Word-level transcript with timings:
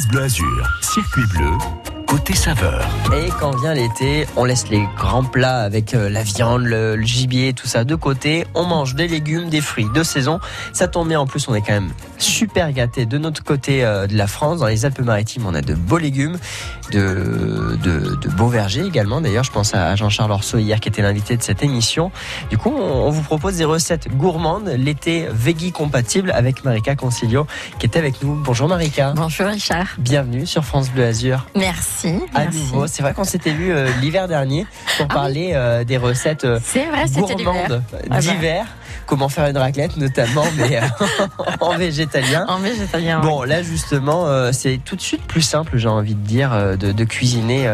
France 0.00 0.08
Bleu 0.08 0.22
Azur, 0.22 0.68
circuit 0.80 1.26
bleu, 1.26 1.58
côté 2.10 2.34
saveur. 2.34 2.88
Et 3.12 3.28
quand 3.38 3.56
vient 3.60 3.72
l'été, 3.72 4.26
on 4.36 4.44
laisse 4.44 4.68
les 4.68 4.84
grands 4.96 5.22
plats 5.22 5.60
avec 5.60 5.94
euh, 5.94 6.10
la 6.10 6.24
viande, 6.24 6.62
le, 6.62 6.96
le 6.96 7.04
gibier, 7.04 7.52
tout 7.52 7.68
ça 7.68 7.84
de 7.84 7.94
côté. 7.94 8.48
On 8.56 8.64
mange 8.64 8.96
des 8.96 9.06
légumes, 9.06 9.48
des 9.48 9.60
fruits 9.60 9.86
de 9.94 10.02
saison. 10.02 10.40
Ça 10.72 10.88
tombe 10.88 11.06
bien, 11.06 11.20
en 11.20 11.26
plus, 11.28 11.46
on 11.46 11.54
est 11.54 11.60
quand 11.60 11.72
même 11.72 11.92
super 12.18 12.72
gâtés 12.72 13.06
de 13.06 13.16
notre 13.16 13.44
côté 13.44 13.84
euh, 13.84 14.08
de 14.08 14.16
la 14.16 14.26
France. 14.26 14.58
Dans 14.58 14.66
les 14.66 14.84
Alpes-Maritimes, 14.84 15.44
on 15.46 15.54
a 15.54 15.62
de 15.62 15.74
beaux 15.74 15.98
légumes, 15.98 16.36
de, 16.90 17.78
de, 17.80 18.16
de 18.16 18.28
beaux 18.30 18.48
vergers 18.48 18.84
également. 18.84 19.20
D'ailleurs, 19.20 19.44
je 19.44 19.52
pense 19.52 19.72
à 19.76 19.94
Jean-Charles 19.94 20.32
Orso 20.32 20.58
hier 20.58 20.80
qui 20.80 20.88
était 20.88 21.02
l'invité 21.02 21.36
de 21.36 21.42
cette 21.44 21.62
émission. 21.62 22.10
Du 22.50 22.58
coup, 22.58 22.74
on, 22.76 23.06
on 23.06 23.10
vous 23.10 23.22
propose 23.22 23.58
des 23.58 23.64
recettes 23.64 24.08
gourmandes, 24.16 24.68
l'été 24.76 25.28
veggie 25.30 25.70
compatible 25.70 26.32
avec 26.32 26.64
Marika 26.64 26.96
Concilio 26.96 27.46
qui 27.78 27.86
était 27.86 28.00
avec 28.00 28.20
nous. 28.20 28.34
Bonjour 28.34 28.66
Marika. 28.66 29.12
Bonjour 29.14 29.46
Richard. 29.46 29.86
Bienvenue 29.98 30.44
sur 30.44 30.64
France 30.64 30.90
Bleu 30.90 31.04
Azur. 31.04 31.46
Merci. 31.54 31.99
À 32.34 32.44
merci. 32.44 32.58
nouveau, 32.58 32.86
c'est 32.86 33.02
vrai 33.02 33.14
qu'on 33.14 33.24
s'était 33.24 33.52
vu 33.52 33.72
euh, 33.72 33.88
l'hiver 34.00 34.28
dernier 34.28 34.66
pour 34.96 35.06
Ah 35.10 35.14
parler 35.14 35.52
euh, 35.54 35.84
des 35.84 35.96
recettes 35.96 36.44
euh, 36.44 36.58
C'est 36.62 36.86
vrai, 36.86 37.04
gourmandes 37.14 37.82
Ah 37.92 37.96
bah. 38.08 38.18
d'hiver. 38.18 38.66
Comment 39.06 39.28
faire 39.28 39.46
une 39.46 39.58
raclette 39.58 39.96
notamment, 39.96 40.44
mais 40.56 40.76
euh, 40.76 41.26
en 41.60 41.76
végétalien. 41.76 42.46
En 42.48 42.58
végétalien. 42.58 43.20
Bon, 43.20 43.42
là 43.42 43.62
justement, 43.62 44.26
c'est 44.52 44.80
tout 44.84 44.96
de 44.96 45.00
suite 45.00 45.22
plus 45.24 45.42
simple, 45.42 45.76
j'ai 45.78 45.88
envie 45.88 46.14
de 46.14 46.26
dire, 46.26 46.76
de, 46.78 46.92
de 46.92 47.04
cuisiner 47.04 47.68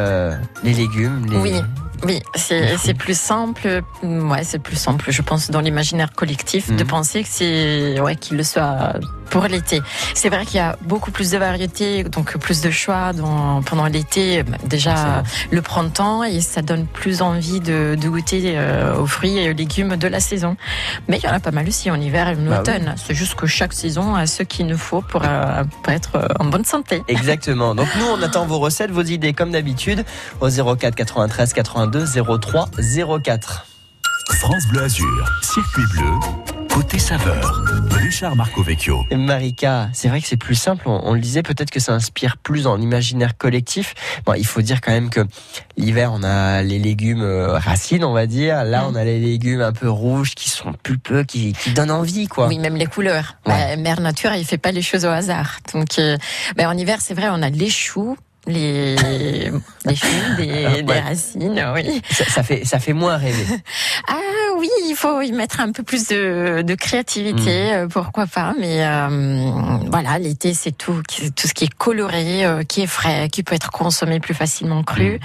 les 0.62 0.72
légumes. 0.72 1.26
Les... 1.30 1.36
Oui. 1.36 1.62
Oui, 2.04 2.20
c'est 2.34 2.94
plus 2.94 3.18
simple. 3.18 3.82
Ouais, 4.02 4.44
c'est 4.44 4.58
plus 4.58 4.76
simple, 4.76 5.06
je 5.10 5.22
pense, 5.22 5.50
dans 5.50 5.60
l'imaginaire 5.60 6.12
collectif, 6.12 6.68
de 6.70 6.82
Mhm. 6.82 6.88
penser 6.88 7.22
que 7.22 7.28
c'est 7.30 8.00
ouais 8.00 8.16
qu'il 8.16 8.36
le 8.36 8.42
soit 8.42 8.94
pour 9.30 9.44
l'été. 9.44 9.82
C'est 10.14 10.28
vrai 10.28 10.46
qu'il 10.46 10.56
y 10.56 10.60
a 10.60 10.76
beaucoup 10.82 11.10
plus 11.10 11.30
de 11.32 11.38
variétés, 11.38 12.04
donc 12.04 12.36
plus 12.38 12.60
de 12.60 12.70
choix 12.70 13.12
dans, 13.12 13.60
pendant 13.62 13.86
l'été. 13.86 14.44
Déjà 14.64 15.24
le 15.50 15.62
printemps 15.62 16.22
et 16.22 16.40
ça 16.40 16.62
donne 16.62 16.86
plus 16.86 17.22
envie 17.22 17.58
de, 17.60 17.96
de 18.00 18.08
goûter 18.08 18.52
euh, 18.56 18.96
aux 19.00 19.06
fruits 19.06 19.36
et 19.38 19.50
aux 19.50 19.52
légumes 19.54 19.96
de 19.96 20.06
la 20.06 20.20
saison. 20.20 20.56
Mais 21.08 21.18
il 21.18 21.24
y 21.24 21.28
en 21.28 21.32
a 21.34 21.40
pas 21.40 21.50
mal 21.50 21.66
aussi 21.66 21.90
en 21.90 22.00
hiver 22.00 22.28
et 22.28 22.32
en 22.32 22.34
Bah 22.36 22.40
oui. 22.50 22.56
automne. 22.58 22.94
C'est 23.04 23.14
juste 23.14 23.34
que 23.34 23.46
chaque 23.46 23.72
saison 23.72 24.14
a 24.14 24.26
ce 24.26 24.42
qu'il 24.44 24.66
nous 24.68 24.78
faut 24.78 25.00
pour, 25.02 25.22
euh, 25.24 25.64
pour 25.82 25.92
être 25.92 26.10
euh, 26.16 26.28
en 26.38 26.44
bonne 26.44 26.64
santé. 26.64 27.02
Exactement. 27.08 27.74
Donc 27.74 27.88
nous, 27.98 28.06
on 28.06 28.22
attend 28.22 28.46
vos 28.46 28.58
recettes, 28.60 28.90
vos 28.92 29.02
idées 29.02 29.32
comme 29.32 29.50
d'habitude 29.50 30.04
au 30.40 30.48
04 30.48 30.94
93 30.94 31.52
82 31.90 32.38
03 32.40 32.68
04. 33.22 33.66
France 34.40 34.66
Bleu 34.70 34.82
Azur, 34.82 35.30
circuit 35.42 35.84
bleu, 35.92 36.10
côté 36.74 36.98
saveur. 36.98 37.62
Richard 37.92 38.34
Marcovecchio. 38.34 39.04
Et 39.10 39.16
Marika, 39.16 39.88
c'est 39.92 40.08
vrai 40.08 40.20
que 40.20 40.26
c'est 40.26 40.36
plus 40.36 40.56
simple. 40.56 40.88
On, 40.88 41.00
on 41.04 41.14
le 41.14 41.20
disait, 41.20 41.42
peut-être 41.44 41.70
que 41.70 41.78
ça 41.78 41.92
inspire 41.92 42.36
plus 42.38 42.64
dans 42.64 42.74
l'imaginaire 42.76 43.36
collectif. 43.38 43.94
Bon, 44.24 44.34
il 44.34 44.44
faut 44.46 44.62
dire 44.62 44.80
quand 44.80 44.90
même 44.90 45.10
que 45.10 45.20
l'hiver, 45.76 46.10
on 46.12 46.22
a 46.24 46.62
les 46.62 46.78
légumes 46.80 47.22
euh, 47.22 47.56
racines, 47.56 48.04
on 48.04 48.12
va 48.12 48.26
dire. 48.26 48.64
Là, 48.64 48.82
Mm. 48.82 48.86
on 48.90 48.94
a 48.96 49.04
les 49.04 49.20
légumes 49.20 49.60
un 49.62 49.72
peu 49.72 49.88
rouges 49.88 50.34
qui 50.34 50.50
sont 50.50 50.72
pulpeux, 50.82 51.22
qui, 51.22 51.52
qui 51.52 51.70
donnent 51.72 51.92
envie, 51.92 52.26
quoi. 52.26 52.48
Oui, 52.48 52.58
même 52.58 52.76
les 52.76 52.86
couleurs. 52.86 53.36
Ouais. 53.46 53.76
Bah, 53.76 53.76
Mère 53.76 54.00
Nature, 54.00 54.34
il 54.34 54.44
fait 54.44 54.58
pas 54.58 54.72
les 54.72 54.82
choses 54.82 55.04
au 55.04 55.10
hasard. 55.10 55.58
Donc, 55.72 55.98
euh, 56.00 56.16
bah, 56.56 56.68
en 56.68 56.76
hiver, 56.76 56.98
c'est 57.00 57.14
vrai, 57.14 57.28
on 57.30 57.42
a 57.42 57.50
les 57.50 57.70
choux, 57.70 58.16
les, 58.46 58.94
des, 58.96 59.50
Ah, 59.84 60.72
ouais. 60.72 60.82
des 60.82 61.00
racines, 61.00 61.64
oui. 61.74 62.02
Ça, 62.10 62.24
ça 62.26 62.42
fait, 62.42 62.64
ça 62.64 62.78
fait 62.78 62.92
moins 62.92 63.16
rêver. 63.16 63.44
Ah 64.08 64.54
oui, 64.58 64.68
il 64.88 64.94
faut 64.94 65.20
y 65.20 65.32
mettre 65.32 65.60
un 65.60 65.72
peu 65.72 65.82
plus 65.82 66.08
de, 66.08 66.62
de 66.62 66.74
créativité, 66.74 67.72
Mm. 67.72 67.74
euh, 67.74 67.88
pourquoi 67.88 68.26
pas. 68.26 68.54
Mais 68.58 68.84
euh, 68.86 69.50
voilà, 69.90 70.18
l'été, 70.18 70.54
c'est 70.54 70.70
tout, 70.72 71.02
tout 71.34 71.46
ce 71.48 71.52
qui 71.52 71.64
est 71.64 71.74
coloré, 71.74 72.44
euh, 72.46 72.62
qui 72.62 72.82
est 72.82 72.86
frais, 72.86 73.28
qui 73.30 73.42
peut 73.42 73.54
être 73.54 73.70
consommé 73.70 74.20
plus 74.20 74.34
facilement 74.34 74.82
cru 74.82 75.14
Mm. 75.14 75.18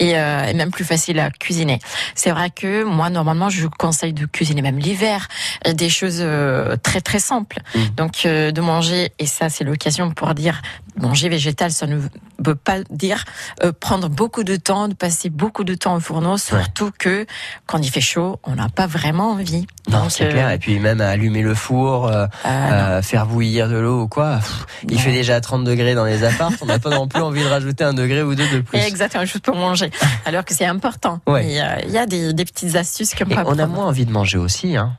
et, 0.00 0.18
euh, 0.18 0.44
et 0.44 0.54
même 0.54 0.70
plus 0.70 0.84
facile 0.84 1.18
à 1.20 1.30
cuisiner. 1.30 1.78
C'est 2.14 2.30
vrai 2.30 2.50
que 2.50 2.84
moi, 2.84 3.08
normalement, 3.10 3.48
je 3.48 3.62
vous 3.62 3.70
conseille 3.70 4.12
de 4.12 4.26
cuisiner 4.26 4.62
même 4.62 4.78
l'hiver 4.78 5.26
euh, 5.66 5.72
des 5.72 5.88
choses 5.88 6.18
euh, 6.20 6.76
très 6.82 7.00
très 7.00 7.18
simples. 7.20 7.60
Mm. 7.74 7.78
Donc 7.96 8.26
euh, 8.26 8.50
de 8.52 8.60
manger, 8.60 9.10
et 9.18 9.26
ça 9.26 9.48
c'est 9.48 9.64
l'occasion 9.64 10.10
pour 10.10 10.34
dire 10.34 10.60
manger 11.00 11.28
végétal, 11.28 11.70
ça 11.70 11.86
ne 11.86 11.98
veut 12.44 12.54
pas 12.54 12.78
dire 12.90 13.24
euh, 13.62 13.72
prendre 13.78 14.08
beaucoup 14.08 14.44
de 14.44 14.56
temps, 14.56 14.88
de 14.88 14.94
passer 14.94 15.30
beaucoup 15.30 15.64
de 15.64 15.74
temps 15.74 15.96
au 15.96 16.00
fourneau, 16.00 16.36
surtout 16.38 16.90
que 16.98 17.26
quand 17.66 17.78
il 17.78 17.90
fait 17.90 18.00
chaud, 18.00 18.38
on 18.44 18.54
n'a 18.56 18.68
pas 18.68 18.86
vraiment 18.86 19.30
envie. 19.32 19.66
Non, 19.90 20.08
c'est 20.08 20.24
euh, 20.26 20.30
clair. 20.30 20.50
Et 20.50 20.58
puis 20.58 20.78
même 20.78 21.00
à 21.00 21.08
allumer 21.08 21.42
le 21.42 21.54
four, 21.54 22.06
euh, 22.06 22.26
euh, 22.44 22.48
euh, 22.48 23.02
faire 23.02 23.26
bouillir 23.26 23.68
de 23.68 23.76
l'eau 23.76 24.02
ou 24.02 24.08
quoi. 24.08 24.36
pff, 24.36 24.66
il 24.88 25.00
fait 25.00 25.12
déjà 25.12 25.40
30 25.40 25.64
degrés 25.64 25.94
dans 25.94 26.04
les 26.04 26.24
apparts. 26.24 26.52
On 26.60 26.66
n'a 26.66 26.78
pas 26.78 26.90
non 26.90 27.08
plus 27.08 27.22
envie 27.22 27.42
de 27.42 27.48
rajouter 27.48 27.84
un 27.84 27.94
degré 27.94 28.22
ou 28.22 28.34
deux 28.34 28.48
de 28.48 28.60
plus. 28.60 28.78
Exactement, 28.78 29.24
juste 29.24 29.40
pour 29.44 29.56
manger. 29.56 29.90
Alors 30.26 30.44
que 30.44 30.54
c'est 30.54 30.66
important. 30.66 31.20
Ouais. 31.26 31.46
Il 31.46 31.90
y 31.92 31.98
a 31.98 32.06
des, 32.06 32.32
des 32.32 32.44
petites 32.44 32.76
astuces 32.76 33.14
comme 33.14 33.32
on 33.46 33.58
a 33.58 33.66
moins 33.66 33.86
envie 33.86 34.04
de 34.06 34.12
manger 34.12 34.38
aussi. 34.38 34.76
Hein. 34.76 34.96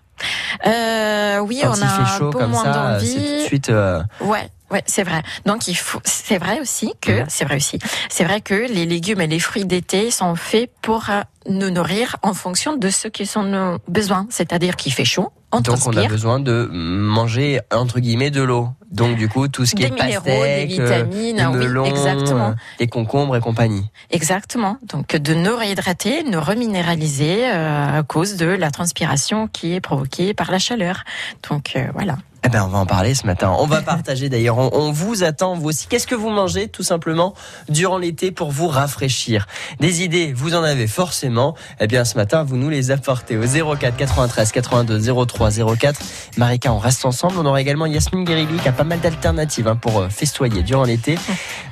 Euh, 0.65 1.39
oui, 1.39 1.59
Quand 1.63 1.71
on 1.71 1.75
il 1.75 1.83
a 1.83 1.87
fait 1.87 2.17
chaud 2.17 2.27
un 2.27 2.31
peu 2.31 2.39
comme 2.39 2.51
moins 2.51 2.63
ça, 2.63 2.97
c'est 2.99 3.05
tout 3.07 3.15
de 3.15 3.19
d'envie. 3.19 3.45
suite. 3.45 3.69
euh, 3.69 4.03
Ouais, 4.21 4.49
ouais, 4.71 4.83
c'est 4.85 5.03
vrai. 5.03 5.21
Donc 5.45 5.67
il 5.67 5.75
faut, 5.75 5.99
c'est 6.03 6.37
vrai 6.37 6.59
aussi 6.59 6.93
que, 7.01 7.11
Mhm. 7.21 7.25
c'est 7.29 7.45
vrai 7.45 7.55
aussi, 7.57 7.79
c'est 8.09 8.23
vrai 8.23 8.41
que 8.41 8.53
les 8.53 8.85
légumes 8.85 9.21
et 9.21 9.27
les 9.27 9.39
fruits 9.39 9.65
d'été 9.65 10.11
sont 10.11 10.35
faits 10.35 10.71
pour 10.81 11.09
euh, 11.09 11.21
nous 11.47 11.69
nourrir 11.69 12.17
en 12.21 12.33
fonction 12.33 12.75
de 12.77 12.89
ce 12.89 13.07
qui 13.07 13.25
sont 13.25 13.43
nos 13.43 13.77
besoins. 13.87 14.27
C'est-à-dire 14.29 14.75
qu'il 14.75 14.93
fait 14.93 15.05
chaud, 15.05 15.31
on 15.51 15.61
donc 15.61 15.77
on 15.87 15.97
a 15.97 16.05
besoin 16.07 16.39
de 16.39 16.69
manger 16.71 17.59
entre 17.73 17.99
guillemets 17.99 18.29
de 18.31 18.41
l'eau. 18.41 18.69
Donc 18.91 19.17
du 19.17 19.29
coup 19.29 19.47
tout 19.47 19.65
ce 19.67 19.75
qui 19.75 19.83
Des 19.83 19.87
est 19.87 19.91
minéraux, 19.91 20.23
pastèque, 20.25 20.69
des 20.69 20.79
euh, 20.79 20.83
vitamines, 21.03 21.37
les 21.37 21.45
oui, 21.45 21.57
melons, 21.57 21.85
exactement. 21.85 22.55
les 22.79 22.87
concombres 22.87 23.35
et 23.35 23.39
compagnie. 23.39 23.85
Exactement. 24.09 24.77
Donc 24.83 25.15
de 25.15 25.33
nous 25.35 25.55
réhydrater, 25.55 26.23
nous 26.23 26.41
reminéraliser 26.41 27.47
euh, 27.51 27.99
à 27.99 28.03
cause 28.03 28.35
de 28.35 28.47
la 28.47 28.71
transpiration 28.71 29.47
qui 29.47 29.73
est 29.75 29.81
provoquée 29.81 30.33
par 30.33 30.51
la 30.51 30.57
chaleur. 30.59 31.03
Donc 31.49 31.73
euh, 31.75 31.85
voilà. 31.93 32.17
Eh 32.43 32.49
ben, 32.49 32.63
on 32.63 32.67
va 32.67 32.77
en 32.79 32.85
parler 32.85 33.15
ce 33.15 33.25
matin. 33.25 33.53
On 33.59 33.65
va 33.65 33.81
partager 33.81 34.29
d'ailleurs. 34.29 34.57
On, 34.57 34.91
vous 34.91 35.23
attend 35.23 35.55
vous 35.55 35.69
aussi. 35.69 35.87
Qu'est-ce 35.87 36.07
que 36.07 36.15
vous 36.15 36.29
mangez 36.29 36.67
tout 36.67 36.83
simplement 36.83 37.33
durant 37.67 37.97
l'été 37.97 38.31
pour 38.31 38.51
vous 38.51 38.67
rafraîchir? 38.67 39.45
Des 39.79 40.03
idées, 40.03 40.31
vous 40.33 40.55
en 40.55 40.63
avez 40.63 40.87
forcément. 40.87 41.55
Eh 41.79 41.87
bien, 41.87 42.05
ce 42.05 42.15
matin, 42.15 42.43
vous 42.43 42.55
nous 42.55 42.69
les 42.69 42.91
apportez 42.91 43.37
au 43.37 43.75
04 43.75 43.97
93 43.97 44.51
82 44.51 45.25
03 45.25 45.51
04. 45.77 46.01
Marika, 46.37 46.71
on 46.71 46.79
reste 46.79 47.05
ensemble. 47.05 47.35
On 47.37 47.45
aura 47.45 47.61
également 47.61 47.85
Yasmine 47.85 48.23
Guéribi 48.23 48.57
qui 48.57 48.67
a 48.67 48.73
pas 48.73 48.83
mal 48.83 48.99
d'alternatives 48.99 49.67
hein, 49.67 49.75
pour 49.75 49.99
euh, 49.99 50.09
festoyer 50.09 50.63
durant 50.63 50.83
l'été, 50.83 51.17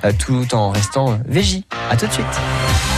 euh, 0.04 0.12
tout 0.18 0.54
en 0.54 0.70
restant 0.70 1.12
euh, 1.12 1.16
végie. 1.26 1.64
À 1.90 1.96
tout 1.96 2.06
de 2.06 2.12
suite. 2.12 2.97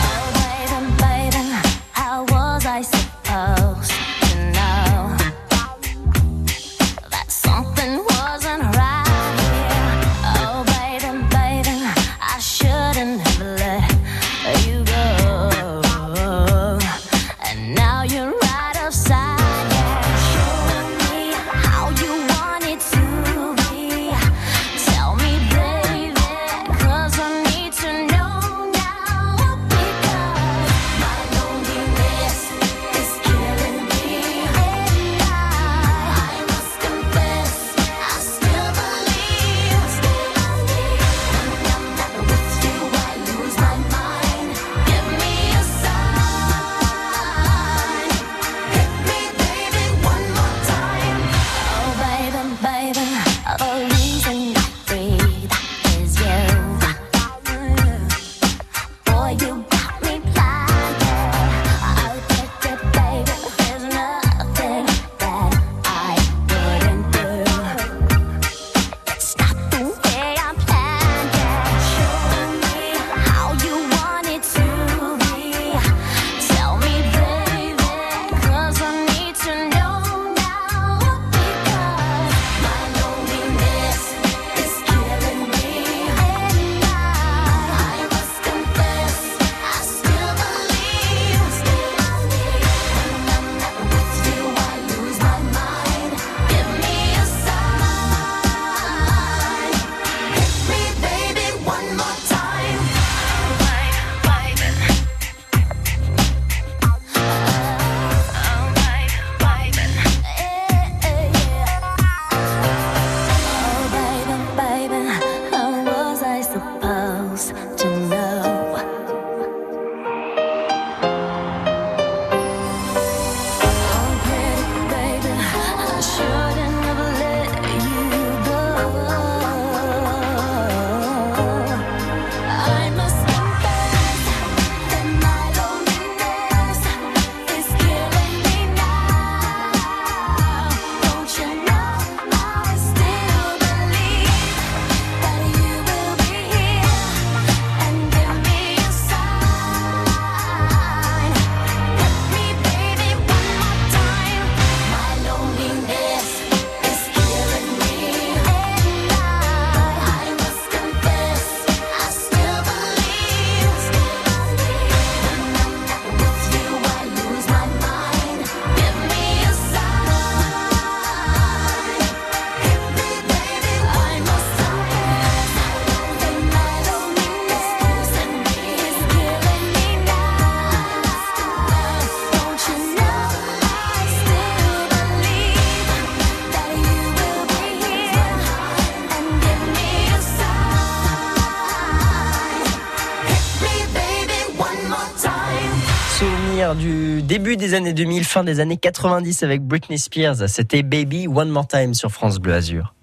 Début 197.50 197.66
des 197.66 197.74
années 197.74 197.92
2000, 197.92 198.24
fin 198.24 198.44
des 198.44 198.60
années 198.60 198.76
90 198.76 199.42
avec 199.42 199.62
Britney 199.62 199.98
Spears. 199.98 200.48
C'était 200.48 200.84
Baby 200.84 201.26
One 201.26 201.48
More 201.48 201.66
Time 201.66 201.94
sur 201.94 202.12
France 202.12 202.38
Bleu 202.38 202.54
Azur. 202.54 202.94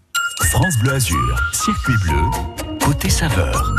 France 0.52 0.78
Bleu 0.82 0.94
Azur, 0.94 1.42
circuit 1.52 1.96
bleu, 2.04 2.22
côté 2.82 3.10
saveur. 3.10 3.74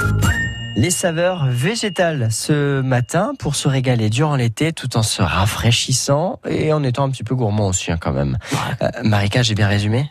Les 0.77 0.91
saveurs 0.91 1.47
végétales 1.47 2.29
ce 2.31 2.83
matin 2.83 3.33
pour 3.39 3.55
se 3.55 3.67
régaler 3.67 4.11
durant 4.11 4.37
l'été 4.37 4.75
tout 4.75 4.99
en 4.99 5.03
se 5.03 5.23
rafraîchissant 5.23 6.39
et 6.47 6.71
en 6.75 6.83
étant 6.83 7.05
un 7.05 7.11
petit 7.11 7.25
peu 7.25 7.35
gourmand 7.35 7.69
aussi 7.69 7.91
hein, 7.91 7.97
quand 7.99 8.13
même. 8.13 8.37
Euh, 8.83 8.89
Marika, 9.05 9.43
j'ai 9.43 9.55
bien 9.55 9.69
résumé? 9.69 10.11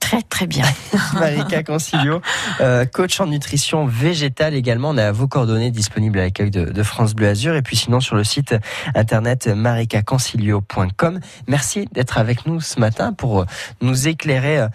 Très 0.00 0.22
très 0.22 0.46
bien. 0.46 0.64
Marika 1.14 1.62
Concilio, 1.62 2.20
euh, 2.60 2.84
coach 2.84 3.20
en 3.20 3.26
nutrition 3.26 3.86
végétale 3.86 4.54
également. 4.54 4.90
On 4.90 4.98
a 4.98 5.10
vos 5.10 5.26
coordonnées 5.26 5.70
disponibles 5.70 6.18
à 6.18 6.24
l'accueil 6.24 6.50
de, 6.50 6.82
France 6.82 7.14
Bleu 7.14 7.28
Azur 7.28 7.54
et 7.54 7.62
puis 7.62 7.76
sinon 7.76 8.00
sur 8.00 8.14
le 8.14 8.22
site 8.22 8.54
internet 8.94 9.48
marikaconcilio.com. 9.48 11.20
Merci 11.48 11.88
d'être 11.92 12.18
avec 12.18 12.46
nous 12.46 12.60
ce 12.60 12.78
matin 12.78 13.12
pour 13.12 13.40
euh, 13.40 13.44
nous 13.80 14.06
éclairer. 14.08 14.66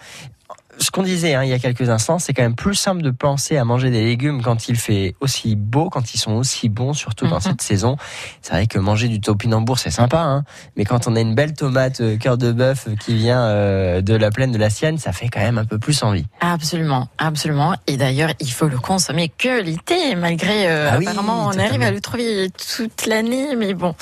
Ce 0.82 0.90
qu'on 0.90 1.02
disait 1.02 1.34
hein, 1.34 1.42
il 1.44 1.50
y 1.50 1.52
a 1.52 1.58
quelques 1.58 1.88
instants, 1.88 2.18
c'est 2.18 2.32
quand 2.34 2.42
même 2.42 2.54
plus 2.54 2.74
simple 2.74 3.02
de 3.02 3.10
penser 3.10 3.56
à 3.56 3.64
manger 3.64 3.90
des 3.90 4.04
légumes 4.04 4.42
quand 4.42 4.68
il 4.68 4.76
fait 4.76 5.14
aussi 5.20 5.56
beau, 5.56 5.88
quand 5.90 6.14
ils 6.14 6.18
sont 6.18 6.32
aussi 6.32 6.68
bons, 6.68 6.92
surtout 6.92 7.26
dans 7.26 7.36
Mhm. 7.36 7.40
cette 7.42 7.62
saison. 7.62 7.96
C'est 8.40 8.52
vrai 8.52 8.66
que 8.66 8.78
manger 8.78 9.08
du 9.08 9.20
topinambour, 9.20 9.78
c'est 9.78 9.90
sympa, 9.90 10.18
hein, 10.20 10.44
mais 10.76 10.84
quand 10.84 11.06
on 11.06 11.16
a 11.16 11.20
une 11.20 11.34
belle 11.34 11.54
tomate 11.54 12.00
euh, 12.00 12.16
cœur 12.16 12.38
de 12.38 12.52
bœuf 12.52 12.86
euh, 12.88 12.96
qui 12.96 13.14
vient 13.14 13.42
euh, 13.42 14.00
de 14.00 14.14
la 14.14 14.30
plaine 14.30 14.52
de 14.52 14.58
la 14.58 14.70
Sienne, 14.70 14.98
ça 14.98 15.12
fait 15.12 15.28
quand 15.28 15.40
même 15.40 15.58
un 15.58 15.64
peu 15.64 15.78
plus 15.78 16.02
envie. 16.02 16.26
Absolument, 16.40 17.08
absolument. 17.18 17.74
Et 17.86 17.96
d'ailleurs, 17.96 18.30
il 18.40 18.50
faut 18.50 18.68
le 18.68 18.78
consommer 18.78 19.28
que 19.36 19.62
l'été, 19.62 20.14
malgré 20.16 20.68
euh, 20.70 20.90
Ah 20.92 20.98
oui, 20.98 21.06
apparemment 21.06 21.46
on 21.46 21.58
arrive 21.58 21.82
à 21.82 21.90
le 21.90 22.00
trouver 22.00 22.48
toute 22.76 23.06
l'année, 23.06 23.56
mais 23.56 23.74
bon. 23.74 23.94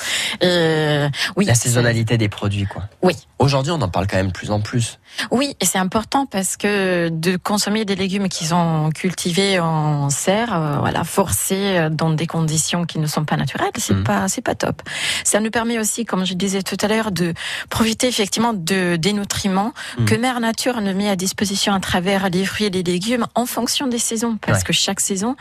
Oui, 1.35 1.45
La 1.45 1.55
saisonnalité 1.55 2.17
des 2.17 2.29
produits, 2.29 2.65
quoi. 2.65 2.83
Oui. 3.01 3.15
Aujourd'hui, 3.39 3.71
on 3.71 3.81
en 3.81 3.89
parle 3.89 4.07
quand 4.07 4.17
même 4.17 4.31
plus 4.31 4.51
en 4.51 4.59
plus. 4.61 4.99
Oui, 5.31 5.55
et 5.59 5.65
c'est 5.65 5.79
important 5.79 6.25
parce 6.25 6.57
que 6.57 6.67
de 7.09 7.37
consommer 7.37 7.85
des 7.85 7.95
légumes 7.95 8.29
qui 8.29 8.45
sont 8.45 8.89
cultivés 8.93 9.59
en 9.59 10.09
serre, 10.09 10.53
euh, 10.53 10.77
voilà, 10.79 11.03
forcés 11.03 11.77
euh, 11.77 11.89
dans 11.89 12.09
des 12.11 12.27
conditions 12.27 12.85
qui 12.85 12.99
ne 12.99 13.07
sont 13.07 13.25
pas 13.25 13.37
naturelles, 13.37 13.71
c'est 13.77 13.93
Mhm. 13.93 14.03
pas, 14.03 14.27
c'est 14.27 14.41
pas 14.41 14.55
top. 14.55 14.81
Ça 15.23 15.39
nous 15.39 15.51
permet 15.51 15.77
aussi, 15.79 16.05
comme 16.05 16.25
je 16.25 16.33
disais 16.33 16.61
tout 16.63 16.77
à 16.81 16.87
l'heure, 16.87 17.11
de 17.11 17.33
profiter 17.69 18.07
effectivement 18.07 18.53
de 18.53 18.95
des 18.95 19.13
nutriments 19.13 19.73
Mhm. 19.97 20.05
que 20.05 20.15
Mère 20.15 20.39
Nature 20.39 20.81
nous 20.81 20.93
met 20.95 21.09
à 21.09 21.15
disposition 21.15 21.73
à 21.73 21.79
travers 21.79 22.29
les 22.29 22.45
fruits 22.45 22.65
et 22.67 22.69
les 22.69 22.83
légumes 22.83 23.27
en 23.35 23.45
fonction 23.45 23.87
des 23.87 23.99
saisons, 23.99 24.37
parce 24.45 24.59
Ouais. 24.59 24.63
que 24.65 24.73
chaque 24.73 24.99
saison 24.99 25.35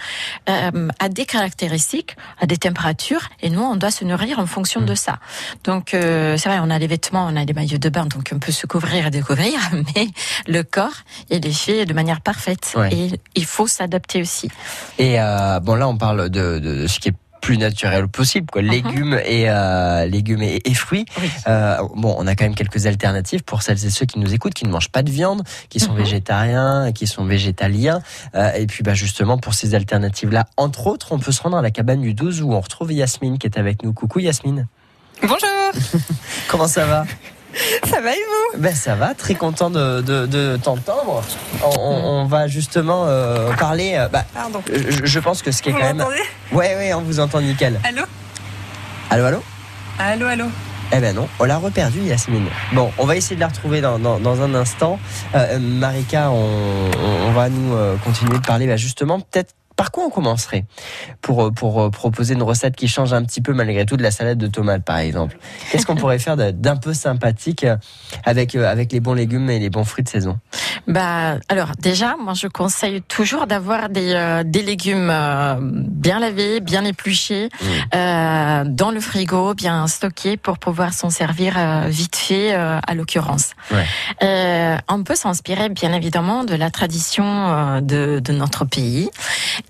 euh, 0.48 0.88
a 0.98 1.08
des 1.08 1.26
caractéristiques, 1.26 2.16
a 2.40 2.46
des 2.46 2.56
températures, 2.56 3.28
et 3.42 3.50
nous 3.50 3.62
on 3.62 3.76
doit 3.76 3.90
se 3.90 4.04
nourrir 4.04 4.38
en 4.38 4.46
fonction 4.46 4.80
Mhm. 4.80 4.86
de 4.86 4.94
ça. 4.94 5.18
Donc 5.64 5.94
euh, 5.94 6.36
c'est 6.38 6.48
vrai, 6.48 6.58
on 6.62 6.70
a 6.70 6.78
les 6.78 6.86
vêtements, 6.86 7.26
on 7.30 7.36
a 7.36 7.44
les 7.44 7.52
maillots 7.52 7.78
de 7.78 7.88
bain, 7.88 8.06
donc 8.06 8.30
on 8.32 8.38
peut 8.38 8.52
se 8.52 8.66
couvrir 8.66 9.06
et 9.06 9.10
découvrir, 9.10 9.58
mais 9.94 10.08
le 10.46 10.62
corps, 10.62 10.98
il 11.28 11.46
est 11.46 11.52
fait 11.52 11.84
de 11.86 11.92
manière 11.94 12.20
parfaite. 12.20 12.72
Ouais. 12.76 12.92
Et 12.92 13.10
il 13.34 13.44
faut 13.44 13.66
s'adapter 13.66 14.20
aussi. 14.22 14.48
Et 14.98 15.20
euh, 15.20 15.60
bon, 15.60 15.74
là, 15.74 15.88
on 15.88 15.96
parle 15.96 16.30
de, 16.30 16.58
de, 16.58 16.82
de 16.82 16.86
ce 16.86 16.98
qui 17.00 17.08
est 17.10 17.14
plus 17.40 17.56
naturel 17.56 18.06
possible, 18.06 18.46
quoi. 18.52 18.60
Légumes 18.60 19.18
et 19.24 19.48
euh, 19.48 20.04
légumes 20.04 20.42
et, 20.42 20.60
et 20.62 20.74
fruits. 20.74 21.06
Oui. 21.18 21.30
Euh, 21.48 21.78
bon, 21.96 22.14
on 22.18 22.26
a 22.26 22.34
quand 22.34 22.44
même 22.44 22.54
quelques 22.54 22.84
alternatives 22.86 23.42
pour 23.44 23.62
celles 23.62 23.82
et 23.86 23.88
ceux 23.88 24.04
qui 24.04 24.18
nous 24.18 24.34
écoutent, 24.34 24.52
qui 24.52 24.66
ne 24.66 24.70
mangent 24.70 24.90
pas 24.90 25.02
de 25.02 25.10
viande, 25.10 25.42
qui 25.70 25.80
sont 25.80 25.92
Mhm. 25.92 25.98
végétariens, 26.00 26.92
qui 26.92 27.06
sont 27.06 27.24
végétaliens. 27.24 28.02
Euh, 28.34 28.52
et 28.52 28.66
puis, 28.66 28.82
bah, 28.82 28.92
justement, 28.92 29.38
pour 29.38 29.54
ces 29.54 29.74
alternatives-là, 29.74 30.44
entre 30.58 30.86
autres, 30.86 31.12
on 31.12 31.18
peut 31.18 31.32
se 31.32 31.40
rendre 31.42 31.56
à 31.56 31.62
la 31.62 31.70
cabane 31.70 32.02
du 32.02 32.12
12 32.12 32.42
où 32.42 32.52
on 32.52 32.60
retrouve 32.60 32.92
Yasmine 32.92 33.38
qui 33.38 33.46
est 33.46 33.58
avec 33.58 33.82
nous. 33.84 33.94
Coucou 33.94 34.18
Yasmine. 34.18 34.66
Bonjour, 35.22 35.38
Comment 36.48 36.68
ça 36.68 36.84
va? 36.84 37.04
ça 37.88 38.00
va 38.00 38.12
et 38.12 38.18
vous? 38.54 38.60
Ben 38.60 38.74
ça 38.74 38.94
va, 38.94 39.14
très 39.14 39.34
content 39.34 39.70
de, 39.70 40.00
de, 40.00 40.26
de 40.26 40.58
t'entendre. 40.62 41.22
On, 41.62 42.24
va 42.26 42.46
justement 42.48 43.04
euh, 43.06 43.52
parler. 43.54 43.94
euh, 43.96 44.08
bah, 44.08 44.24
Pardon. 44.34 44.62
je, 44.72 45.04
je 45.04 45.18
pense 45.20 45.42
que 45.42 45.50
ce 45.50 45.62
qui 45.62 45.70
est 45.70 45.72
Vous 45.72 45.78
quand 45.78 45.84
même. 45.84 45.96
m'entendez? 45.98 46.22
Ouais, 46.52 46.74
ouais, 46.76 46.94
on 46.94 47.00
vous 47.02 47.20
entend 47.20 47.40
nickel. 47.40 47.80
Allô? 47.84 48.02
Allô, 49.10 49.24
allô? 49.24 49.42
Allô, 49.98 50.26
allô? 50.26 50.44
Eh 50.92 50.98
ben 50.98 51.14
non, 51.14 51.28
on 51.38 51.44
l'a 51.44 51.58
reperdu, 51.58 52.00
Yasmine. 52.00 52.48
Bon, 52.72 52.90
on 52.98 53.06
va 53.06 53.14
essayer 53.16 53.36
de 53.36 53.40
la 53.40 53.46
retrouver 53.48 53.80
dans, 53.80 53.98
dans, 54.00 54.18
dans 54.18 54.42
un 54.42 54.54
instant. 54.56 54.98
Euh, 55.36 55.58
Marika, 55.60 56.30
on, 56.30 57.30
va 57.32 57.48
nous 57.48 57.76
continuer 58.04 58.38
de 58.38 58.44
parler 58.44 58.66
bah, 58.66 58.76
justement, 58.76 59.20
peut-être 59.20 59.54
par 59.80 59.92
quoi 59.92 60.04
on 60.04 60.10
commencerait 60.10 60.66
pour, 61.22 61.46
euh, 61.46 61.50
pour 61.50 61.80
euh, 61.80 61.88
proposer 61.88 62.34
une 62.34 62.42
recette 62.42 62.76
qui 62.76 62.86
change 62.86 63.14
un 63.14 63.24
petit 63.24 63.40
peu 63.40 63.54
malgré 63.54 63.86
tout 63.86 63.96
de 63.96 64.02
la 64.02 64.10
salade 64.10 64.36
de 64.36 64.46
tomates, 64.46 64.84
par 64.84 64.98
exemple? 64.98 65.38
Qu'est-ce 65.70 65.86
qu'on 65.86 65.96
pourrait 65.96 66.18
faire 66.18 66.36
d'un 66.36 66.76
peu 66.76 66.92
sympathique 66.92 67.64
euh, 67.64 67.78
avec, 68.26 68.54
avec 68.54 68.92
les 68.92 69.00
bons 69.00 69.14
légumes 69.14 69.48
et 69.48 69.58
les 69.58 69.70
bons 69.70 69.84
fruits 69.84 70.04
de 70.04 70.10
saison? 70.10 70.38
Bah, 70.86 71.36
alors 71.48 71.72
déjà, 71.78 72.16
moi 72.22 72.34
je 72.34 72.46
conseille 72.46 73.00
toujours 73.00 73.46
d'avoir 73.46 73.88
des, 73.88 74.12
euh, 74.12 74.42
des 74.44 74.62
légumes 74.62 75.08
euh, 75.10 75.56
bien 75.62 76.20
lavés, 76.20 76.60
bien 76.60 76.84
épluchés, 76.84 77.48
Mmh. 77.50 77.66
euh, 77.94 78.64
dans 78.66 78.90
le 78.90 79.00
frigo, 79.00 79.54
bien 79.54 79.86
stockés 79.86 80.36
pour 80.36 80.58
pouvoir 80.58 80.92
s'en 80.92 81.08
servir 81.10 81.54
vite 81.88 82.16
fait, 82.16 82.52
à 82.52 82.94
l'occurrence. 82.94 83.52
Ouais. 83.70 84.76
On 84.88 85.02
peut 85.04 85.14
s'inspirer 85.14 85.68
bien 85.68 85.92
évidemment 85.92 86.44
de 86.44 86.54
la 86.54 86.70
tradition 86.70 87.80
de, 87.80 88.18
de 88.18 88.32
notre 88.32 88.64
pays 88.64 89.10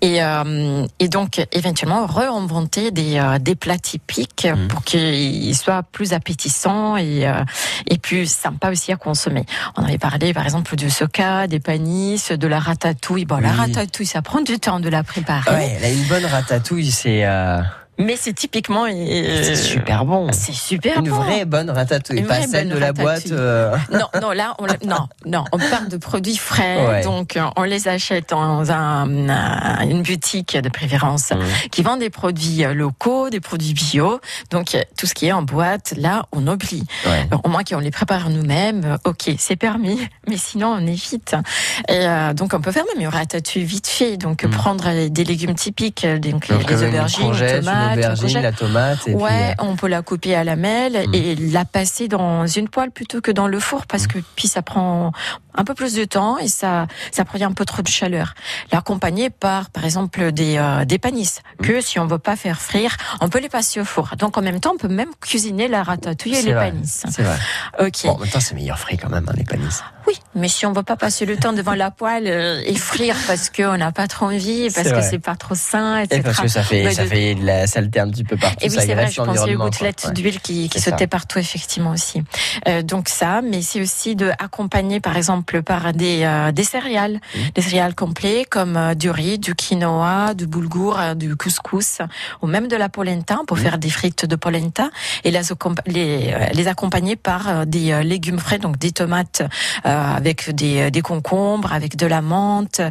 et, 0.01 0.21
euh, 0.23 0.85
et 0.99 1.07
donc 1.07 1.45
éventuellement 1.51 2.05
réinventer 2.05 2.91
des, 2.91 3.17
euh, 3.19 3.37
des 3.39 3.55
plats 3.55 3.77
typiques 3.77 4.45
Mhm. 4.45 4.67
pour 4.67 4.83
qu'ils 4.83 5.55
soient 5.55 5.83
plus 5.83 6.13
appétissants 6.13 6.97
et, 6.97 7.27
euh, 7.27 7.43
et 7.87 7.97
plus 7.97 8.29
sympas 8.31 8.71
aussi 8.71 8.91
à 8.91 8.95
consommer. 8.95 9.45
On 9.77 9.83
avait 9.83 9.97
parlé 9.99 10.33
par 10.33 10.43
exemple 10.45 10.75
du 10.75 10.89
soca, 10.89 11.47
des 11.47 11.59
panisses, 11.59 12.31
de 12.31 12.47
la 12.47 12.59
ratatouille. 12.59 13.25
Bon, 13.25 13.37
la 13.37 13.49
Oui. 13.51 13.55
ratatouille, 13.57 14.05
ça 14.07 14.21
prend 14.21 14.41
du 14.41 14.59
temps 14.59 14.79
de 14.79 14.89
la 14.89 15.03
préparer, 15.03 15.51
Ouais, 15.51 15.79
a 15.83 15.89
une 15.89 16.03
bonne 16.07 16.25
ratatouille, 16.25 16.89
c'est 16.91 17.25
euh, 17.25 17.61
mais 18.05 18.15
c'est 18.17 18.33
typiquement 18.33 18.85
euh, 18.85 19.43
c'est 19.43 19.55
super 19.55 20.05
bon. 20.05 20.27
C'est 20.31 20.51
super 20.53 20.99
Une 20.99 21.09
bon. 21.09 21.15
vraie 21.15 21.45
bonne 21.45 21.69
ratatouille, 21.69 22.19
Une 22.19 22.27
pas 22.27 22.41
celle 22.41 22.69
de 22.69 22.77
la 22.77 22.93
boîte. 22.93 23.23
euh, 23.31 23.75
Non, 23.91 24.07
non, 24.21 24.31
là, 24.31 24.55
on, 24.59 24.65
non, 24.87 25.07
non, 25.25 25.45
on 25.51 25.57
parle 25.57 25.87
de 25.89 25.97
produits 25.97 26.37
frais, 26.37 26.87
Ouais. 26.87 27.03
donc 27.03 27.37
euh, 27.37 27.43
on 27.55 27.63
les 27.63 27.87
achète 27.87 28.29
dans 28.29 28.71
un, 28.71 29.29
un- 29.29 29.87
une 29.87 30.01
boutique 30.03 30.57
de 30.57 30.69
préférence 30.69 31.31
Mhm. 31.31 31.39
qui 31.71 31.81
vend 31.83 31.97
des 31.97 32.09
produits 32.09 32.63
euh, 32.65 32.73
locaux, 32.73 33.29
des 33.29 33.39
produits 33.39 33.73
bio. 33.73 34.19
Donc 34.49 34.75
euh, 34.75 34.81
tout 34.97 35.05
ce 35.05 35.13
qui 35.13 35.27
est 35.27 35.31
en 35.31 35.41
boîte, 35.43 35.93
là, 35.97 36.25
on 36.31 36.45
oublie. 36.47 36.83
ouais. 37.05 37.25
Alors, 37.29 37.41
au 37.45 37.49
moins 37.49 37.63
qu'on 37.63 37.79
les 37.79 37.91
prépare 37.91 38.29
nous-mêmes, 38.29 38.97
ok, 39.05 39.31
c'est 39.37 39.55
permis, 39.55 39.99
mais 40.27 40.37
sinon 40.37 40.67
on 40.79 40.85
évite. 40.87 41.35
Et 41.87 41.93
euh, 42.07 42.33
donc 42.33 42.53
on 42.53 42.61
peut 42.61 42.71
faire 42.71 42.85
même 42.93 43.01
une 43.01 43.07
ratatouille 43.09 43.63
vite 43.63 43.87
fait, 43.87 44.17
donc 44.17 44.43
Mm. 44.43 44.49
prendre 44.49 45.07
des 45.09 45.23
légumes 45.23 45.53
typiques, 45.55 46.05
donc, 46.05 46.49
Donc, 46.49 46.69
les 46.69 46.83
aubergines, 46.83 47.31
tomates, 47.31 47.90
la 47.95 48.51
tomate. 48.51 49.07
Et 49.07 49.13
ouais, 49.15 49.55
puis, 49.57 49.67
on 49.67 49.75
peut 49.75 49.87
la 49.87 50.01
couper 50.01 50.35
à 50.35 50.43
la 50.43 50.55
mêle 50.55 51.05
Mm. 51.07 51.13
et 51.13 51.35
la 51.35 51.65
passer 51.65 52.07
dans 52.07 52.47
une 52.47 52.67
poêle 52.69 52.91
plutôt 52.91 53.21
que 53.21 53.31
dans 53.31 53.47
le 53.47 53.59
four 53.59 53.85
parce 53.87 54.03
Mm. 54.03 54.07
que 54.07 54.19
puis 54.35 54.47
ça 54.47 54.61
prend 54.61 55.11
un 55.55 55.63
peu 55.65 55.73
plus 55.73 55.93
de 55.95 56.05
temps 56.05 56.37
et 56.37 56.47
ça 56.47 56.87
ça 57.11 57.25
produit 57.25 57.43
un 57.45 57.51
peu 57.51 57.65
trop 57.65 57.81
de 57.81 57.87
chaleur. 57.87 58.33
L'accompagner 58.71 59.29
par 59.29 59.69
par 59.69 59.83
exemple 59.85 60.31
des 60.31 60.57
euh, 60.57 60.85
des 60.85 60.97
panisses 60.99 61.41
Mm. 61.59 61.63
que 61.65 61.81
si 61.81 61.99
on 61.99 62.05
veut 62.07 62.19
pas 62.19 62.35
faire 62.35 62.59
frire, 62.61 62.95
on 63.19 63.29
peut 63.29 63.39
les 63.39 63.49
passer 63.49 63.79
au 63.81 63.85
four. 63.85 64.11
Donc 64.17 64.37
en 64.37 64.41
même 64.41 64.59
temps, 64.59 64.71
on 64.73 64.77
peut 64.77 64.87
même 64.87 65.09
cuisiner 65.19 65.67
la 65.67 65.83
ratatouille 65.83 66.35
et 66.35 66.41
les 66.41 66.53
vrai. 66.53 66.71
panisses. 66.71 67.03
c'est 67.09 67.23
vrai. 67.23 67.37
OK. 67.79 67.91
Bon, 68.05 68.11
en 68.11 68.17
même 68.19 68.29
temps, 68.29 68.39
c'est 68.39 68.55
meilleur 68.55 68.79
frit 68.79 68.97
quand 68.97 69.09
même, 69.09 69.25
hein, 69.27 69.33
les 69.35 69.43
panisses. 69.43 69.83
Oui, 70.07 70.17
mais 70.35 70.47
si 70.47 70.65
on 70.65 70.73
veut 70.73 70.81
pas 70.83 70.95
passer 70.95 71.25
le 71.25 71.37
temps 71.37 71.53
devant 71.53 71.75
la 71.75 71.91
poêle 71.91 72.25
euh, 72.27 72.61
et 72.65 72.75
frire 72.75 73.15
parce 73.27 73.49
qu'on 73.51 73.77
n'a 73.77 73.91
pas 73.91 74.07
trop 74.07 74.25
envie, 74.27 74.69
parce 74.73 74.89
que 74.91 75.01
c'est 75.01 75.19
pas 75.19 75.35
trop 75.35 75.53
sain, 75.55 75.99
etc. 75.99 76.19
Et 76.21 76.23
parce 76.23 76.39
que 76.39 76.47
ça 76.47 76.63
fait, 76.63 76.91
ça 76.91 77.03
de- 77.03 77.09
fait 77.09 77.35
de 77.35 77.45
la 77.45 77.67
saleté 77.71 77.99
un 77.99 78.09
petit 78.09 78.23
peu 78.23 78.37
partout. 78.37 78.57
Et 78.65 78.69
oui, 78.69 78.77
c'est 78.79 78.93
vrai, 78.93 79.07
je 79.09 79.21
pensais 79.21 79.55
aux 79.55 79.57
gouttelettes. 79.57 80.03
Ouais. 80.07 80.13
d'huile 80.13 80.39
qui, 80.41 80.69
qui 80.69 80.79
ça. 80.79 80.91
sautaient 80.91 81.07
partout, 81.07 81.39
effectivement, 81.39 81.91
aussi. 81.91 82.23
Euh, 82.67 82.81
donc 82.81 83.09
ça, 83.09 83.41
mais 83.41 83.61
c'est 83.61 83.81
aussi 83.81 84.15
de 84.15 84.29
accompagner, 84.39 84.99
par 84.99 85.15
exemple, 85.17 85.61
par 85.63 85.93
des, 85.93 86.21
euh, 86.23 86.51
des 86.51 86.63
céréales, 86.63 87.19
Mmh. 87.35 87.39
des 87.55 87.61
céréales 87.61 87.95
complets 87.95 88.45
comme 88.49 88.75
euh, 88.77 88.93
du 88.93 89.09
riz, 89.09 89.39
du 89.39 89.55
quinoa, 89.55 90.33
du 90.33 90.45
boulgour, 90.47 90.99
euh, 90.99 91.13
du 91.15 91.35
couscous, 91.35 91.99
ou 92.41 92.47
même 92.47 92.67
de 92.67 92.75
la 92.75 92.89
polenta 92.89 93.39
pour 93.47 93.57
Mmh. 93.57 93.61
faire 93.61 93.77
des 93.77 93.89
frites 93.89 94.25
de 94.25 94.35
polenta, 94.35 94.89
et 95.23 95.31
les, 95.31 95.37
euh, 96.33 96.45
les 96.53 96.67
accompagner 96.67 97.15
par 97.15 97.65
des 97.65 98.03
légumes 98.03 98.39
frais, 98.39 98.59
donc 98.59 98.77
des 98.77 98.91
tomates 98.91 99.41
euh, 99.85 100.15
avec 100.17 100.49
des, 100.53 100.91
des 100.91 101.01
concombres, 101.01 101.71
avec 101.73 101.95
de 101.95 102.05
la 102.05 102.21
menthe, 102.21 102.81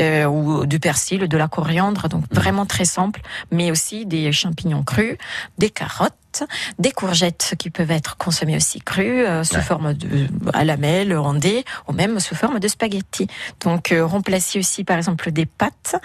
euh, 0.00 0.24
ou 0.26 0.66
du 0.66 0.78
persil, 0.78 1.26
de 1.28 1.36
la 1.38 1.48
coriandre, 1.48 2.08
donc 2.08 2.24
vraiment 2.30 2.66
très 2.66 2.84
simple, 2.84 3.20
mais 3.50 3.70
aussi 3.70 4.06
des 4.06 4.27
champignons 4.32 4.82
crus, 4.82 5.16
des 5.58 5.70
carottes, 5.70 6.44
des 6.78 6.92
courgettes 6.92 7.54
qui 7.58 7.70
peuvent 7.70 7.90
être 7.90 8.16
consommées 8.16 8.56
aussi 8.56 8.80
crues, 8.80 9.24
euh, 9.26 9.44
sous 9.44 9.56
Ouais. 9.56 9.62
forme 9.62 9.94
de 9.94 10.26
à 10.52 10.64
lamelles, 10.64 11.16
en 11.16 11.34
dés, 11.34 11.64
ou 11.88 11.92
même 11.92 12.20
sous 12.20 12.34
forme 12.34 12.60
de 12.60 12.68
spaghettis. 12.68 13.26
Donc 13.60 13.92
euh, 13.92 14.04
remplacer 14.06 14.58
aussi 14.58 14.84
par 14.84 14.96
exemple 14.96 15.30
des 15.32 15.46
pâtes, 15.46 15.96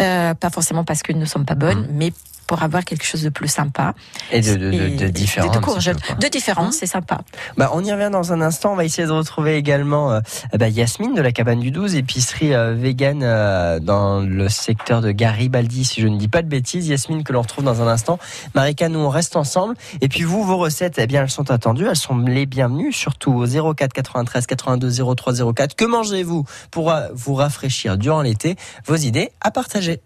euh, 0.00 0.34
pas 0.34 0.50
forcément 0.50 0.84
parce 0.84 1.02
qu'elles 1.02 1.18
ne 1.18 1.24
sont 1.24 1.44
pas 1.44 1.54
bonnes, 1.54 1.86
mais 1.92 2.12
pour 2.46 2.62
avoir 2.62 2.84
quelque 2.84 3.04
chose 3.04 3.22
de 3.22 3.28
plus 3.28 3.48
sympa. 3.48 3.94
Et 4.30 4.40
de, 4.40 4.54
de, 4.54 4.70
de, 4.70 4.74
Et 4.74 4.90
de 4.90 5.08
différent. 5.08 5.50
De. 5.50 6.20
De 6.20 6.28
différents, 6.28 6.70
c'est 6.72 6.86
sympa. 6.86 7.20
Bah, 7.56 7.70
on 7.72 7.84
y 7.84 7.92
revient 7.92 8.10
dans 8.10 8.32
un 8.32 8.40
instant. 8.40 8.72
On 8.72 8.76
va 8.76 8.84
essayer 8.84 9.06
de 9.06 9.12
retrouver 9.12 9.56
également 9.56 10.12
euh, 10.12 10.20
bah, 10.54 10.68
Yasmine 10.68 11.14
de 11.14 11.22
la 11.22 11.32
cabane 11.32 11.60
du 11.60 11.70
12, 11.70 11.94
épicerie 11.96 12.54
euh, 12.54 12.74
vegan 12.74 13.20
euh, 13.22 13.80
dans 13.80 14.20
le 14.20 14.48
secteur 14.48 15.00
de 15.00 15.10
Garibaldi, 15.10 15.84
si 15.84 16.00
je 16.00 16.08
ne 16.08 16.18
dis 16.18 16.28
pas 16.28 16.42
de 16.42 16.48
bêtises. 16.48 16.88
Yasmine 16.88 17.24
que 17.24 17.32
l'on 17.32 17.42
retrouve 17.42 17.64
dans 17.64 17.82
un 17.82 17.88
instant. 17.88 18.18
Marika, 18.54 18.88
nous 18.88 19.00
on 19.00 19.08
reste 19.08 19.36
ensemble. 19.36 19.74
Et 20.00 20.08
puis 20.08 20.22
vous, 20.22 20.42
vos 20.44 20.56
recettes, 20.56 20.98
eh 20.98 21.06
bien, 21.06 21.22
elles 21.22 21.30
sont 21.30 21.50
attendues. 21.50 21.86
Elles 21.86 21.96
sont 21.96 22.16
les 22.18 22.46
bienvenues, 22.46 22.92
surtout 22.92 23.32
au 23.32 23.74
04 23.74 23.92
93 23.92 24.46
82 24.46 25.14
03 25.14 25.52
04. 25.54 25.74
Que 25.74 25.84
mangez-vous 25.84 26.44
pour 26.70 26.90
euh, 26.90 27.08
vous 27.14 27.34
rafraîchir 27.34 27.96
durant 27.98 28.22
l'été? 28.22 28.56
Vos 28.86 28.96
idées 28.96 29.30
à 29.40 29.50
partager. 29.50 30.00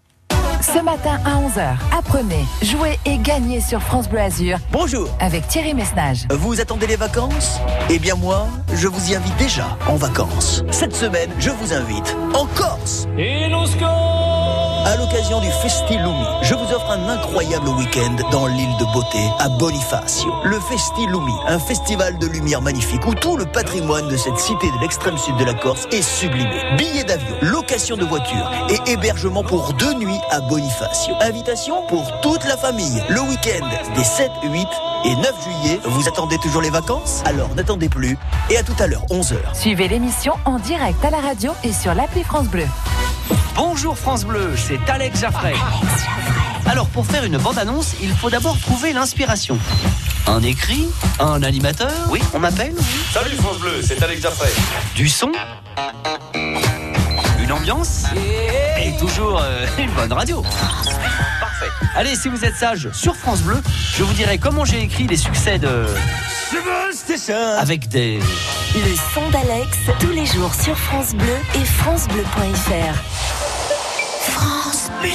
Ce 0.61 0.79
matin 0.79 1.19
à 1.25 1.37
11h, 1.39 1.97
apprenez, 1.97 2.45
jouez 2.61 2.99
et 3.07 3.17
gagnez 3.17 3.61
sur 3.61 3.81
France 3.81 4.07
Bleu 4.07 4.19
Azur 4.19 4.59
Bonjour, 4.71 5.09
avec 5.19 5.47
Thierry 5.47 5.73
Messnage. 5.73 6.27
vous 6.29 6.61
attendez 6.61 6.85
les 6.85 6.97
vacances? 6.97 7.59
Eh 7.89 7.97
bien 7.97 8.13
moi, 8.13 8.47
je 8.71 8.87
vous 8.87 9.11
y 9.11 9.15
invite 9.15 9.35
déjà 9.37 9.75
en 9.89 9.95
vacances. 9.95 10.63
Cette 10.69 10.95
semaine, 10.95 11.31
je 11.39 11.49
vous 11.49 11.73
invite 11.73 12.15
en 12.35 12.45
Corse. 12.45 13.07
À 14.85 14.95
l'occasion 14.95 15.39
du 15.39 15.51
Festi 15.51 15.95
Lumi, 15.97 16.25
je 16.41 16.55
vous 16.55 16.73
offre 16.73 16.89
un 16.89 17.07
incroyable 17.07 17.69
week-end 17.69 18.15
dans 18.31 18.47
l'île 18.47 18.75
de 18.79 18.85
beauté 18.93 19.19
à 19.37 19.47
Bonifacio. 19.47 20.33
Le 20.43 20.59
Festi 20.59 21.05
Lumi, 21.05 21.33
un 21.47 21.59
festival 21.59 22.17
de 22.17 22.25
lumière 22.25 22.61
magnifique 22.61 23.05
où 23.05 23.13
tout 23.13 23.37
le 23.37 23.45
patrimoine 23.45 24.07
de 24.07 24.17
cette 24.17 24.39
cité 24.39 24.67
de 24.71 24.81
l'extrême 24.81 25.17
sud 25.17 25.37
de 25.37 25.45
la 25.45 25.53
Corse 25.53 25.87
est 25.91 26.01
sublimé. 26.01 26.63
Billets 26.77 27.03
d'avion, 27.03 27.35
location 27.41 27.95
de 27.95 28.05
voiture 28.05 28.51
et 28.69 28.91
hébergement 28.91 29.43
pour 29.43 29.73
deux 29.73 29.93
nuits 29.93 30.21
à 30.31 30.41
Bonifacio. 30.41 31.13
Invitation 31.21 31.85
pour 31.87 32.19
toute 32.21 32.43
la 32.45 32.57
famille. 32.57 33.03
Le 33.09 33.21
week-end 33.21 33.67
des 33.95 34.03
7, 34.03 34.31
8 34.43 34.67
et 35.05 35.15
9 35.15 35.43
juillet, 35.43 35.79
vous 35.83 36.07
attendez 36.07 36.37
toujours 36.37 36.61
les 36.61 36.69
vacances? 36.69 37.21
Alors 37.25 37.53
n'attendez 37.55 37.89
plus 37.89 38.17
et 38.49 38.57
à 38.57 38.63
tout 38.63 38.75
à 38.79 38.87
l'heure, 38.87 39.05
11h. 39.09 39.35
Suivez 39.53 39.87
l'émission 39.87 40.33
en 40.45 40.59
direct 40.59 41.03
à 41.03 41.09
la 41.09 41.19
radio 41.19 41.51
et 41.63 41.73
sur 41.73 41.93
l'appli 41.93 42.23
France 42.23 42.47
Bleu. 42.47 42.65
Bonjour 43.55 43.97
France 43.97 44.25
Bleu, 44.25 44.53
c'est 44.55 44.89
Alex 44.89 45.21
Jaffray. 45.21 45.55
Alors 46.65 46.87
pour 46.87 47.05
faire 47.05 47.23
une 47.23 47.37
bande-annonce, 47.37 47.95
il 48.01 48.11
faut 48.11 48.29
d'abord 48.29 48.59
trouver 48.59 48.93
l'inspiration. 48.93 49.57
Un 50.27 50.43
écrit 50.43 50.87
Un 51.19 51.41
animateur? 51.43 51.91
Oui, 52.09 52.21
on 52.33 52.39
m'appelle 52.39 52.73
oui. 52.77 52.85
Salut 53.11 53.35
France 53.37 53.57
Bleu, 53.59 53.81
c'est 53.81 54.01
Alex 54.03 54.21
Jaffray. 54.21 54.51
Du 54.95 55.09
son? 55.09 55.31
Ambiance 57.51 58.05
Et 58.81 58.97
toujours 58.97 59.39
euh, 59.41 59.65
une 59.79 59.91
bonne 59.91 60.13
radio. 60.13 60.41
Parfait. 60.41 61.67
Allez, 61.95 62.15
si 62.15 62.29
vous 62.29 62.45
êtes 62.45 62.55
sage, 62.55 62.89
sur 62.93 63.15
France 63.15 63.41
Bleu, 63.41 63.61
je 63.95 64.03
vous 64.03 64.13
dirai 64.13 64.37
comment 64.37 64.65
j'ai 64.65 64.81
écrit 64.81 65.05
les 65.07 65.17
succès 65.17 65.59
de... 65.59 65.85
Avec 67.57 67.87
des... 67.89 68.19
Le 68.19 68.95
son 69.13 69.29
d'Alex, 69.29 69.77
tous 69.99 70.09
les 70.09 70.25
jours 70.25 70.53
sur 70.53 70.77
France 70.77 71.13
Bleu 71.13 71.35
et 71.55 71.65
FranceBleu.fr. 71.65 72.95
France 74.31 74.89
Bleu. 75.01 75.11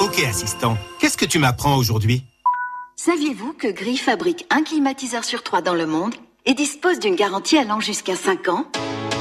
Ok, 0.00 0.22
assistant, 0.28 0.78
qu'est-ce 0.98 1.16
que 1.16 1.26
tu 1.26 1.38
m'apprends 1.38 1.76
aujourd'hui? 1.76 2.24
Saviez-vous 2.96 3.52
que 3.52 3.68
Gris 3.68 3.98
fabrique 3.98 4.46
un 4.50 4.62
climatiseur 4.62 5.24
sur 5.24 5.42
trois 5.42 5.62
dans 5.62 5.74
le 5.74 5.86
monde 5.86 6.14
et 6.46 6.54
dispose 6.54 6.98
d'une 6.98 7.14
garantie 7.14 7.58
allant 7.58 7.80
jusqu'à 7.80 8.16
5 8.16 8.48
ans? 8.48 8.64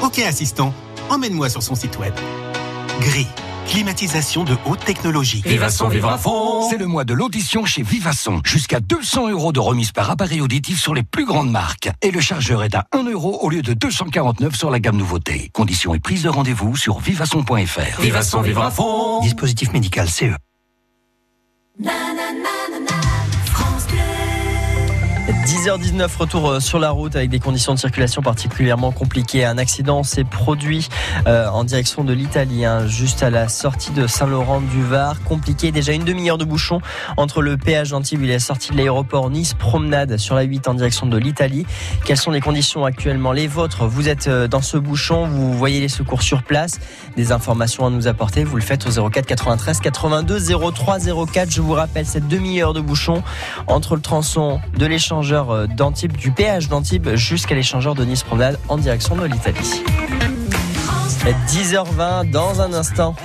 Ok, 0.01 0.19
assistant, 0.19 0.74
emmène-moi 1.10 1.50
sur 1.50 1.64
son 1.64 1.76
site 1.76 1.98
web. 2.00 2.14
Gris, 3.02 3.28
climatisation 3.68 4.44
de 4.44 4.56
haute 4.66 4.84
technologie. 4.86 5.42
Vivasson, 5.46 5.88
vivre 5.88 6.10
à 6.10 6.18
fond 6.18 6.70
C'est 6.70 6.78
le 6.78 6.88
mois 6.88 7.04
de 7.04 7.14
l'audition 7.14 7.66
chez 7.66 7.84
Vivasson. 7.84 8.42
Jusqu'à 8.46 8.80
200 8.80 9.30
euros 9.30 9.52
de 9.52 9.60
remise 9.60 9.92
par 9.92 10.10
appareil 10.10 10.42
auditif 10.42 10.80
sur 10.80 10.94
les 10.94 11.04
plus 11.04 11.26
grandes 11.26 11.52
marques. 11.52 11.90
Et 12.02 12.12
le 12.12 12.22
chargeur 12.22 12.64
est 12.64 12.76
à 12.76 12.86
1 12.94 13.04
euro 13.10 13.40
au 13.42 13.50
lieu 13.50 13.62
de 13.62 13.74
249 13.74 14.56
sur 14.56 14.72
la 14.72 14.80
gamme 14.80 14.98
nouveauté. 14.98 15.50
Conditions 15.54 15.94
et 15.94 16.00
prise 16.00 16.24
de 16.24 16.30
rendez-vous 16.30 16.76
sur 16.76 17.00
vivasson.fr. 17.00 18.02
Vivasson, 18.02 18.42
vivre 18.42 18.64
à 18.64 18.72
fond. 18.72 19.20
Dispositif 19.22 19.74
médical 19.74 20.10
CE. 20.10 20.36
10h19, 25.27 26.17
retour 26.17 26.50
euh, 26.50 26.60
sur 26.60 26.77
la 26.77 26.91
route 26.91 27.15
avec 27.15 27.32
des 27.32 27.39
conditions 27.39 27.74
de 27.74 27.79
circulation 27.79 28.22
particulièrement 28.22 28.91
compliquées. 28.91 29.44
Un 29.44 29.58
accident 29.58 30.03
s'est 30.03 30.24
produit 30.24 30.88
euh, 31.25 31.48
en 31.48 31.63
direction 31.63 32.03
de 32.03 32.13
l'Italie, 32.13 32.63
hein, 32.63 32.86
juste 32.86 33.24
à 33.24 33.32
la 33.32 33.48
sortie 33.48 33.89
de 33.89 34.05
Saint-Laurent 34.05 34.62
du 34.62 34.84
Var. 34.84 35.24
Compliqué, 35.24 35.72
déjà 35.72 35.94
une 35.94 36.03
demi-heure 36.03 36.38
de 36.38 36.46
bouchon 36.46 36.79
entre 37.17 37.41
le 37.41 37.58
péage 37.58 37.89
d'Antibes 37.89 38.22
et 38.24 38.27
la 38.27 38.38
sortie 38.38 38.72
de 38.72 38.77
l'aéroport 38.77 39.32
Nice 39.32 39.55
Promenade 39.55 40.17
sur 40.17 40.36
la 40.36 40.44
8 40.44 40.67
en 40.67 40.75
direction 40.75 41.08
de 41.08 41.17
l'Italie. 41.17 41.65
Quelles 42.05 42.17
sont 42.17 42.29
les 42.29 42.41
conditions 42.41 42.86
actuellement? 42.86 43.32
Les 43.32 43.48
vôtres, 43.48 43.88
vous 43.88 44.08
êtes 44.08 44.27
euh, 44.27 44.48
dans 44.48 44.62
ce 44.62 44.77
bouchon, 44.77 45.25
vous 45.25 45.53
voyez 45.53 45.79
les 45.79 45.89
secours 45.89 46.22
sur 46.22 46.44
place, 46.44 46.79
des 47.17 47.32
informations 47.32 47.88
à 47.88 47.89
nous 47.89 48.08
apporter, 48.08 48.44
vous 48.44 48.58
le 48.58 48.62
faites 48.62 48.86
au 48.86 49.10
04 49.10 49.25
93 49.25 49.79
82 49.79 50.39
03 50.72 51.00
04. 51.34 51.50
Je 51.50 51.62
vous 51.62 51.74
rappelle 51.74 52.05
cette 52.05 52.27
demi-heure 52.27 52.74
de 52.74 52.82
bouchon 52.82 53.24
entre 53.65 53.96
le 53.96 54.01
tronçon 54.01 54.60
de 54.77 54.86
euh, 55.24 55.67
du 56.07 56.31
péage 56.31 56.67
d'Antibes 56.67 57.15
jusqu'à 57.15 57.55
l'échangeur 57.55 57.95
de 57.95 58.03
Nice 58.03 58.24
Promenade 58.24 58.60
en 58.67 58.77
direction 58.77 59.15
de 59.15 59.25
l'Italie. 59.25 59.81
10h20 61.48 62.29
dans 62.29 62.62
un 62.62 62.74
instant. 62.74 63.15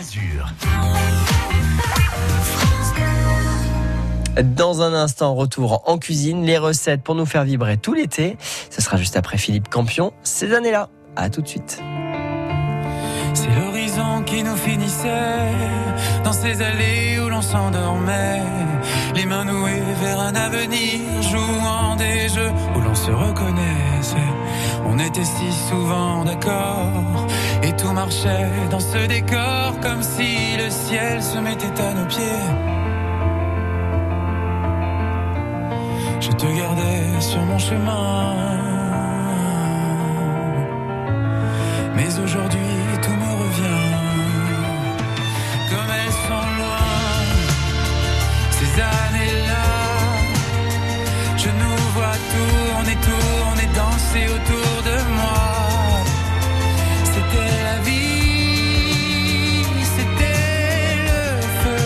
Dans 4.42 4.82
un 4.82 4.94
instant, 4.94 5.34
retour 5.34 5.82
en 5.86 5.98
cuisine, 5.98 6.44
les 6.44 6.58
recettes 6.58 7.02
pour 7.02 7.14
nous 7.14 7.26
faire 7.26 7.44
vibrer 7.44 7.76
tout 7.76 7.92
l'été. 7.92 8.36
Ce 8.70 8.80
sera 8.80 8.96
juste 8.96 9.16
après 9.16 9.36
Philippe 9.36 9.68
Campion, 9.68 10.12
ces 10.22 10.54
années-là. 10.54 10.88
À 11.16 11.28
tout 11.28 11.42
de 11.42 11.48
suite. 11.48 11.82
C'est 13.34 13.54
l'horizon 13.58 14.22
qui 14.24 14.42
nous 14.42 14.56
finissait 14.56 15.54
dans 16.24 16.32
ces 16.32 16.60
allées 16.62 17.18
où 17.20 17.28
l'on 17.28 17.42
s'endormait, 17.42 18.42
les 19.14 19.26
mains 19.26 19.44
nouées 19.44 19.82
vers 20.02 20.20
un 20.20 20.34
avenir, 20.34 21.22
jouant 21.22 21.96
des 21.96 22.28
jeux 22.28 22.52
où 22.74 22.80
l'on 22.80 22.94
se 22.94 23.10
reconnaissait. 23.10 24.32
On 24.86 24.98
était 24.98 25.24
si 25.24 25.52
souvent 25.68 26.24
d'accord 26.24 27.26
et 27.62 27.72
tout 27.76 27.92
marchait 27.92 28.50
dans 28.70 28.80
ce 28.80 29.06
décor 29.06 29.78
comme 29.82 30.02
si 30.02 30.56
le 30.56 30.70
ciel 30.70 31.22
se 31.22 31.38
mettait 31.38 31.80
à 31.80 31.92
nos 31.94 32.06
pieds. 32.06 32.46
Je 36.20 36.30
te 36.30 36.46
gardais 36.46 37.20
sur 37.20 37.42
mon 37.42 37.58
chemin. 37.58 38.36
Mais 41.96 42.18
aujourd'hui 42.18 42.69
danser 54.10 54.26
autour 54.26 54.82
de 54.82 54.96
moi 55.14 56.04
C'était 57.04 57.62
la 57.64 57.78
vie 57.84 59.64
C'était 59.96 60.96
le 61.08 61.40
feu 61.62 61.82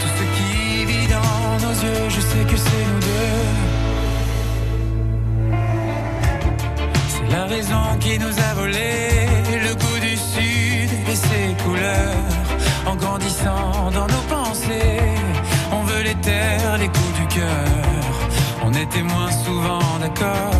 Tout 0.00 0.12
ce 0.18 0.24
qui 0.36 0.84
vit 0.84 1.08
dans 1.08 1.66
nos 1.66 1.74
yeux 1.74 2.08
Je 2.08 2.20
sais 2.20 2.44
que 2.50 2.56
c'est 2.56 2.84
nous 2.92 3.00
deux 3.00 3.40
C'est 7.08 7.28
la 7.36 7.44
raison 7.46 7.98
qui 8.00 8.18
nous 8.18 8.38
a 8.38 8.54
volé 8.54 9.26
le 9.62 9.74
goût 9.74 10.00
du 10.00 10.16
sud 10.16 10.90
et 11.10 11.16
ses 11.16 11.64
couleurs. 11.64 12.16
En 12.86 12.96
grandissant 12.96 13.90
dans 13.92 14.06
nos 14.06 14.24
pensées, 14.28 15.00
on 15.72 15.82
veut 15.82 16.02
les 16.02 16.14
terres, 16.16 16.78
les 16.78 16.88
coups 16.88 17.14
du 17.20 17.26
cœur. 17.26 17.69
On 18.70 18.74
était 18.74 19.02
moins 19.02 19.32
souvent 19.32 19.98
d'accord 20.00 20.54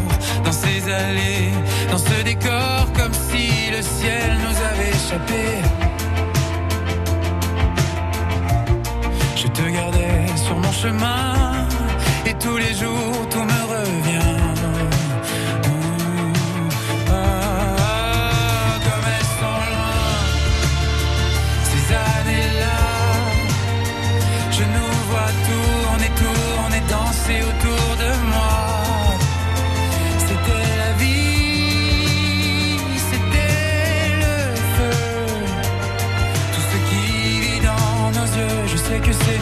dans 0.45 0.51
ces 0.53 0.83
allées, 0.93 1.53
dans 1.93 1.99
ce 1.99 2.25
décor, 2.25 2.93
comme 2.97 3.13
si 3.13 3.71
le 3.71 3.83
ciel 3.83 4.37
nous 4.45 4.57
avait 4.71 4.91
échappé. 4.91 5.43
Je 9.37 9.47
te 9.47 9.63
gardais 9.71 10.27
sur 10.45 10.57
mon 10.57 10.73
chemin 10.73 11.69
et 12.27 12.35
tous 12.35 12.57
les 12.57 12.75
jours 12.75 13.29
tout 13.31 13.45
me 13.45 13.63
revient. 13.79 14.40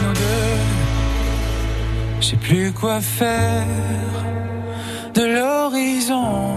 Nous 0.09 0.13
deux. 0.13 0.21
Sais 2.21 2.35
plus 2.35 2.73
quoi 2.73 3.01
faire 3.01 3.65
de 5.13 5.21
l'horizon. 5.21 6.55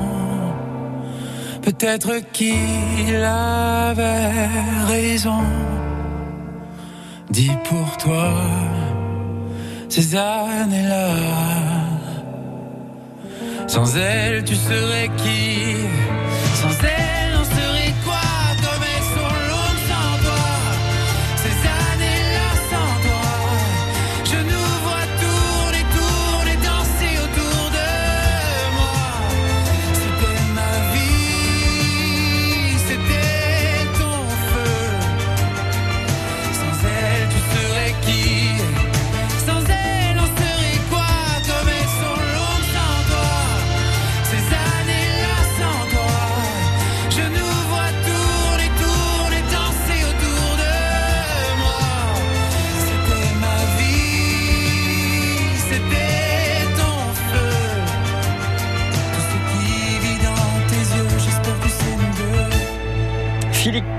Peut-être 1.62 2.20
qu'il 2.32 3.24
avait 3.24 4.48
raison. 4.88 5.44
Dis 7.30 7.52
pour 7.68 7.96
toi 7.96 8.32
ces 9.88 10.16
années-là. 10.16 11.08
Sans 13.66 13.96
elle, 13.96 14.44
tu 14.44 14.54
serais 14.54 15.10
qui? 15.16 15.76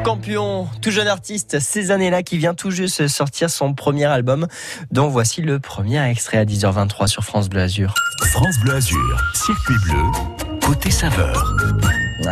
Campion, 0.04 0.68
tout 0.82 0.92
jeune 0.92 1.08
artiste, 1.08 1.60
ces 1.62 1.92
années-là, 1.92 2.24
qui 2.24 2.38
vient 2.38 2.54
tout 2.54 2.72
juste 2.72 3.08
sortir 3.08 3.50
son 3.50 3.74
premier 3.74 4.04
album, 4.04 4.48
dont 4.92 5.08
voici 5.08 5.42
le 5.42 5.60
premier 5.60 6.04
extrait 6.10 6.38
à 6.38 6.46
10h23 6.46 7.08
sur 7.08 7.24
France 7.24 7.48
Bleu 7.48 7.62
Azur. 7.62 7.94
France 8.26 8.56
Bleu 8.64 8.76
Azur, 8.76 9.22
circuit 9.34 9.78
bleu, 9.86 10.60
côté 10.62 10.92
saveur. 10.92 11.56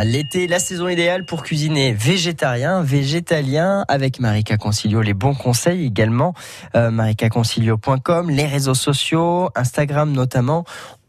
L'été, 0.00 0.46
la 0.46 0.58
saison 0.58 0.88
idéale 0.88 1.24
pour 1.24 1.42
cuisiner 1.42 1.92
végétarien, 1.92 2.82
végétalien, 2.82 3.84
avec 3.88 4.18
Marika 4.20 4.56
Concilio. 4.56 5.02
Les 5.02 5.14
bons 5.14 5.34
conseils 5.34 5.86
également, 5.86 6.34
euh, 6.74 6.90
marikaconcilio.com, 6.90 8.30
les 8.30 8.46
réseaux 8.46 8.74
sociaux, 8.74 9.50
Instagram 9.54 10.10
notamment. 10.10 10.64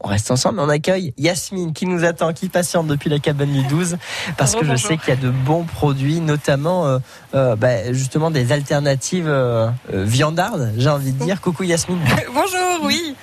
On 0.05 0.09
reste 0.09 0.31
ensemble, 0.31 0.59
on 0.59 0.67
accueille 0.67 1.13
Yasmine 1.17 1.71
qui 1.71 1.85
nous 1.85 2.03
attend, 2.03 2.33
qui 2.33 2.49
patiente 2.49 2.87
depuis 2.87 3.09
la 3.09 3.19
cabane 3.19 3.53
du 3.53 3.63
12, 3.63 3.97
parce 4.37 4.53
que 4.53 4.65
je 4.65 4.75
sais 4.75 4.97
qu'il 4.97 5.09
y 5.09 5.11
a 5.11 5.15
de 5.15 5.29
bons 5.29 5.63
produits, 5.63 6.19
notamment 6.19 6.85
euh, 6.85 6.99
euh, 7.35 7.55
bah, 7.55 7.93
justement 7.93 8.29
des 8.29 8.51
alternatives 8.51 9.29
euh, 9.29 9.69
viandardes, 9.89 10.73
j'ai 10.77 10.89
envie 10.89 11.13
de 11.13 11.23
dire. 11.23 11.39
Coucou 11.39 11.63
Yasmine. 11.63 12.01
Bonjour, 12.33 12.83
oui. 12.83 13.15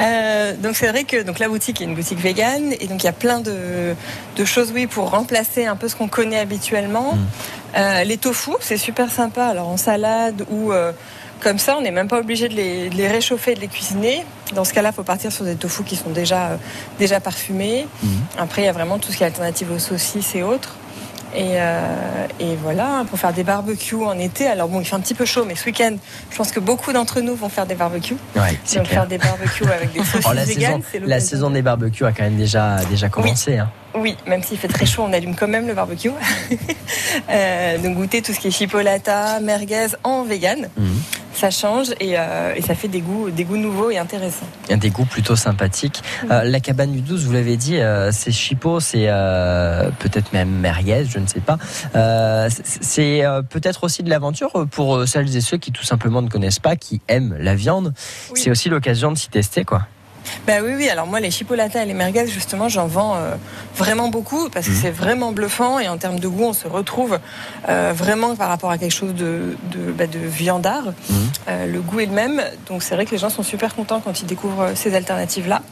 Euh, 0.00 0.56
donc 0.56 0.76
c'est 0.76 0.88
vrai 0.88 1.04
que 1.04 1.22
donc 1.22 1.38
la 1.38 1.48
boutique 1.48 1.80
est 1.80 1.84
une 1.84 1.94
boutique 1.94 2.18
végane 2.18 2.72
et 2.80 2.86
donc 2.86 3.02
il 3.02 3.06
y 3.06 3.10
a 3.10 3.12
plein 3.12 3.40
de, 3.40 3.94
de 4.36 4.44
choses 4.44 4.72
oui 4.74 4.86
pour 4.86 5.10
remplacer 5.10 5.66
un 5.66 5.76
peu 5.76 5.88
ce 5.88 5.96
qu'on 5.96 6.08
connaît 6.08 6.38
habituellement. 6.38 7.18
Euh, 7.76 8.04
les 8.04 8.16
tofu 8.16 8.52
c'est 8.60 8.76
super 8.76 9.10
sympa 9.10 9.44
alors 9.46 9.68
en 9.68 9.76
salade 9.76 10.44
ou 10.50 10.72
euh, 10.72 10.92
comme 11.40 11.58
ça 11.58 11.76
on 11.76 11.82
n'est 11.82 11.90
même 11.90 12.08
pas 12.08 12.20
obligé 12.20 12.48
de 12.48 12.54
les, 12.54 12.88
de 12.88 12.96
les 12.96 13.08
réchauffer 13.08 13.52
et 13.52 13.54
de 13.54 13.60
les 13.60 13.68
cuisiner. 13.68 14.24
Dans 14.54 14.64
ce 14.64 14.72
cas-là 14.72 14.90
il 14.92 14.94
faut 14.94 15.02
partir 15.02 15.30
sur 15.30 15.44
des 15.44 15.56
tofu 15.56 15.82
qui 15.82 15.96
sont 15.96 16.10
déjà 16.10 16.58
déjà 16.98 17.20
parfumés. 17.20 17.86
Après 18.38 18.62
il 18.62 18.64
y 18.64 18.68
a 18.68 18.72
vraiment 18.72 18.98
tout 18.98 19.12
ce 19.12 19.18
qui 19.18 19.24
est 19.24 19.26
alternative 19.26 19.72
aux 19.72 19.78
saucisses 19.78 20.34
et 20.34 20.42
autres. 20.42 20.76
Et, 21.34 21.54
euh, 21.56 22.26
et 22.40 22.56
voilà, 22.56 23.04
pour 23.08 23.18
faire 23.18 23.32
des 23.32 23.42
barbecues 23.44 23.94
en 24.04 24.18
été. 24.18 24.46
Alors 24.46 24.68
bon, 24.68 24.80
il 24.80 24.84
fait 24.84 24.94
un 24.96 25.00
petit 25.00 25.14
peu 25.14 25.24
chaud, 25.24 25.44
mais 25.46 25.54
ce 25.54 25.64
week-end, 25.66 25.96
je 26.30 26.36
pense 26.36 26.52
que 26.52 26.60
beaucoup 26.60 26.92
d'entre 26.92 27.20
nous 27.20 27.34
vont 27.34 27.48
faire 27.48 27.64
des 27.66 27.74
barbecues. 27.74 28.16
Ouais, 28.36 28.58
c'est 28.64 28.80
clair. 28.80 28.88
faire 29.00 29.06
des 29.06 29.18
barbecues 29.18 29.64
avec 29.64 29.92
des 29.92 29.98
saucisses 30.04 30.26
Oh, 30.28 30.32
la, 30.34 30.44
véganes, 30.44 30.82
saison, 30.90 31.04
la 31.06 31.20
saison 31.20 31.50
des 31.50 31.62
barbecues 31.62 32.04
a 32.04 32.12
quand 32.12 32.24
même 32.24 32.36
déjà, 32.36 32.84
déjà 32.84 33.08
commencé. 33.08 33.56
hein. 33.58 33.70
Oui, 33.94 34.16
même 34.26 34.42
s'il 34.42 34.56
fait 34.58 34.68
très 34.68 34.86
chaud, 34.86 35.02
on 35.06 35.12
allume 35.12 35.34
quand 35.34 35.48
même 35.48 35.66
le 35.66 35.74
barbecue. 35.74 36.10
Euh, 37.30 37.78
donc 37.78 37.96
goûter 37.96 38.22
tout 38.22 38.32
ce 38.32 38.40
qui 38.40 38.48
est 38.48 38.50
chipolata, 38.50 39.38
merguez 39.40 39.88
en 40.02 40.24
vegan, 40.24 40.68
Mhm. 40.76 40.86
ça 41.34 41.50
change 41.50 41.90
et, 42.00 42.18
euh, 42.18 42.54
et 42.54 42.62
ça 42.62 42.74
fait 42.74 42.88
des 42.88 43.00
goûts, 43.00 43.30
des 43.30 43.44
goûts 43.44 43.56
nouveaux 43.58 43.90
et 43.90 43.98
intéressants. 43.98 44.46
Il 44.66 44.70
y 44.70 44.74
a 44.74 44.76
des 44.76 44.90
goûts 44.90 45.04
plutôt 45.04 45.36
sympathiques. 45.36 46.02
Euh, 46.30 46.42
la 46.44 46.60
cabane 46.60 46.90
du 46.92 47.00
12, 47.00 47.24
vous 47.26 47.32
l'avez 47.32 47.56
dit, 47.56 47.76
euh, 47.78 48.10
c'est 48.12 48.32
chipot, 48.32 48.80
c'est 48.80 49.06
peut-être 49.98 50.32
même 50.32 50.48
merguez, 50.50 51.04
je 51.08 51.18
ne 51.18 51.26
sais 51.26 51.40
pas. 51.40 51.58
C'est- 52.50 53.22
peut-être 53.50 53.84
aussi 53.84 54.02
de 54.02 54.10
l'aventure 54.10 54.66
pour 54.70 55.06
celles 55.06 55.34
et 55.36 55.40
ceux 55.40 55.58
qui 55.58 55.70
tout 55.72 55.84
simplement 55.84 56.22
ne 56.22 56.28
connaissent 56.28 56.58
pas, 56.60 56.76
qui 56.76 57.00
aiment 57.08 57.36
la 57.38 57.54
viande. 57.54 57.92
C'est 58.34 58.50
aussi 58.50 58.68
l'occasion 58.68 59.12
de 59.12 59.18
s'y 59.18 59.28
tester, 59.28 59.64
quoi. 59.64 59.82
Bah 60.46 60.54
oui, 60.62 60.72
oui. 60.76 60.88
Alors 60.88 61.06
moi, 61.06 61.20
les 61.20 61.30
chipolatas 61.30 61.82
et 61.82 61.86
les 61.86 61.94
merguez, 61.94 62.26
justement, 62.26 62.68
j'en 62.68 62.86
vends 62.86 63.14
euh, 63.16 63.34
vraiment 63.76 64.08
beaucoup 64.08 64.48
parce 64.50 64.66
que 64.66 64.72
Mhm. 64.72 64.78
c'est 64.82 64.90
vraiment 64.90 65.32
bluffant 65.32 65.78
et 65.78 65.88
en 65.88 65.98
termes 65.98 66.18
de 66.18 66.28
goût, 66.28 66.44
on 66.44 66.52
se 66.52 66.66
retrouve 66.68 67.18
euh, 67.68 67.92
vraiment 67.94 68.34
par 68.36 68.48
rapport 68.48 68.70
à 68.70 68.78
quelque 68.78 68.92
chose 68.94 69.14
de, 69.14 69.56
de, 69.70 69.92
bah, 69.92 70.06
de 70.06 70.18
viandard. 70.18 70.84
Mhm. 71.10 71.16
Euh, 71.48 71.66
le 71.66 71.80
goût 71.80 72.00
est 72.00 72.06
le 72.06 72.12
même, 72.12 72.42
donc 72.68 72.82
c'est 72.82 72.94
vrai 72.94 73.04
que 73.06 73.10
les 73.12 73.18
gens 73.18 73.30
sont 73.30 73.42
super 73.42 73.74
contents 73.74 74.00
quand 74.00 74.20
ils 74.20 74.26
découvrent 74.26 74.72
ces 74.74 74.94
alternatives-là. 74.94 75.62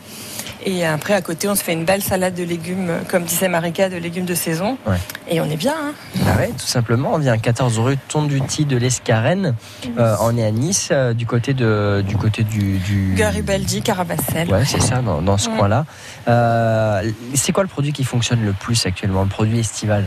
Et 0.67 0.85
après, 0.85 1.15
à 1.15 1.23
côté, 1.23 1.49
on 1.49 1.55
se 1.55 1.63
fait 1.65 1.73
une 1.73 1.85
belle 1.87 2.03
salade 2.03 2.35
de 2.35 2.43
légumes, 2.43 2.91
comme 3.09 3.25
disait 3.25 3.49
Marika, 3.49 3.89
de 3.89 3.97
légumes 3.97 4.27
de 4.27 4.35
saison. 4.35 4.77
Ouais. 4.87 4.97
Et 5.29 5.41
on 5.41 5.47
est 5.47 5.57
bien. 5.57 5.73
Hein 5.75 5.93
Ah 6.27 6.37
ouais, 6.39 6.49
tout 6.49 6.67
simplement. 6.67 7.13
On 7.15 7.19
vient 7.19 7.33
à 7.33 7.39
14 7.39 7.79
rue 7.79 7.97
Tonduti 8.09 8.67
de 8.67 8.77
l'Escarène. 8.77 9.55
Euh, 9.99 10.17
on 10.21 10.37
est 10.37 10.45
à 10.45 10.51
Nice, 10.51 10.89
euh, 10.93 11.15
du 11.15 11.25
côté 11.25 11.55
de, 11.55 12.05
du 12.07 12.17
côté 12.17 12.45
du, 12.45 12.79
du... 12.79 13.15
Garibaldi, 13.17 13.81
Caravasel. 13.81 14.51
Ouais, 14.53 14.65
c'est 14.67 14.83
ça, 14.83 14.97
dans, 15.01 15.23
dans 15.23 15.39
ce 15.39 15.49
Ouais. 15.49 15.57
coin-là. 15.57 15.87
Euh, 16.29 17.11
c'est 17.35 17.53
quoi 17.53 17.63
le 17.63 17.69
produit 17.69 17.93
qui 17.95 18.05
fonctionne 18.05 18.45
le 18.45 18.53
plus 18.53 18.85
actuellement, 18.85 19.23
le 19.23 19.29
produit 19.29 19.61
estival? 19.61 20.05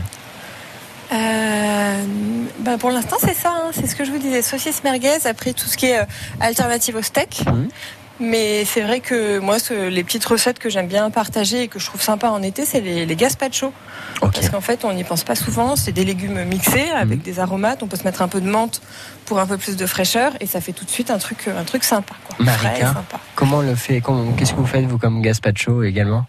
Bah, 2.60 2.78
pour 2.78 2.90
l'instant, 2.90 3.16
c'est 3.20 3.34
ça. 3.34 3.50
hein. 3.54 3.70
C'est 3.72 3.86
ce 3.86 3.94
que 3.94 4.04
je 4.04 4.10
vous 4.10 4.18
disais. 4.18 4.40
Saucisse 4.42 4.82
merguez, 4.84 5.26
après 5.26 5.52
tout 5.52 5.66
ce 5.66 5.76
qui 5.76 5.86
est 5.86 6.00
alternative 6.40 6.96
au 6.96 7.02
steak. 7.02 7.44
Mhm. 7.46 7.68
Mais 8.20 8.64
c'est 8.64 8.82
vrai 8.82 9.00
que 9.00 9.38
moi, 9.40 9.58
ce- 9.58 9.88
les 9.88 10.04
petites 10.04 10.24
recettes 10.24 10.58
que 10.60 10.68
j'aime 10.70 10.86
bien 10.86 11.10
partager 11.10 11.62
et 11.62 11.68
que 11.68 11.78
je 11.80 11.86
trouve 11.86 12.00
sympa 12.00 12.28
en 12.28 12.42
été, 12.42 12.64
c'est 12.64 12.80
les, 12.80 13.06
les 13.06 13.16
gazpacho. 13.16 13.72
Parce 14.20 14.48
qu'en 14.50 14.60
fait, 14.60 14.84
on 14.84 14.92
n'y 14.92 15.02
pense 15.04 15.24
pas 15.24 15.34
souvent. 15.34 15.74
C'est 15.76 15.90
des 15.92 16.04
légumes 16.04 16.44
mixés 16.44 16.90
avec 16.90 17.22
des 17.22 17.40
aromates. 17.40 17.82
On 17.82 17.88
peut 17.88 17.96
se 17.96 18.04
mettre 18.04 18.22
un 18.22 18.28
peu 18.28 18.40
de 18.40 18.48
menthe 18.48 18.80
pour 19.26 19.40
un 19.40 19.46
peu 19.46 19.58
plus 19.58 19.76
de 19.76 19.86
fraîcheur 19.86 20.32
et 20.40 20.46
ça 20.46 20.60
fait 20.60 20.72
tout 20.72 20.84
de 20.84 20.90
suite 20.90 21.10
un 21.10 21.18
truc, 21.18 21.48
un 21.48 21.64
truc 21.64 21.82
sympa. 21.82 22.14
Quoi. 22.28 22.46
Frais 22.46 22.80
sympa. 22.80 23.20
comment 23.34 23.58
on 23.58 23.62
le 23.62 23.74
fait 23.74 24.00
Qu'est-ce 24.36 24.52
que 24.52 24.58
vous 24.58 24.66
faites, 24.66 24.84
vous, 24.86 24.98
comme 24.98 25.20
gazpacho 25.20 25.82
également? 25.82 26.24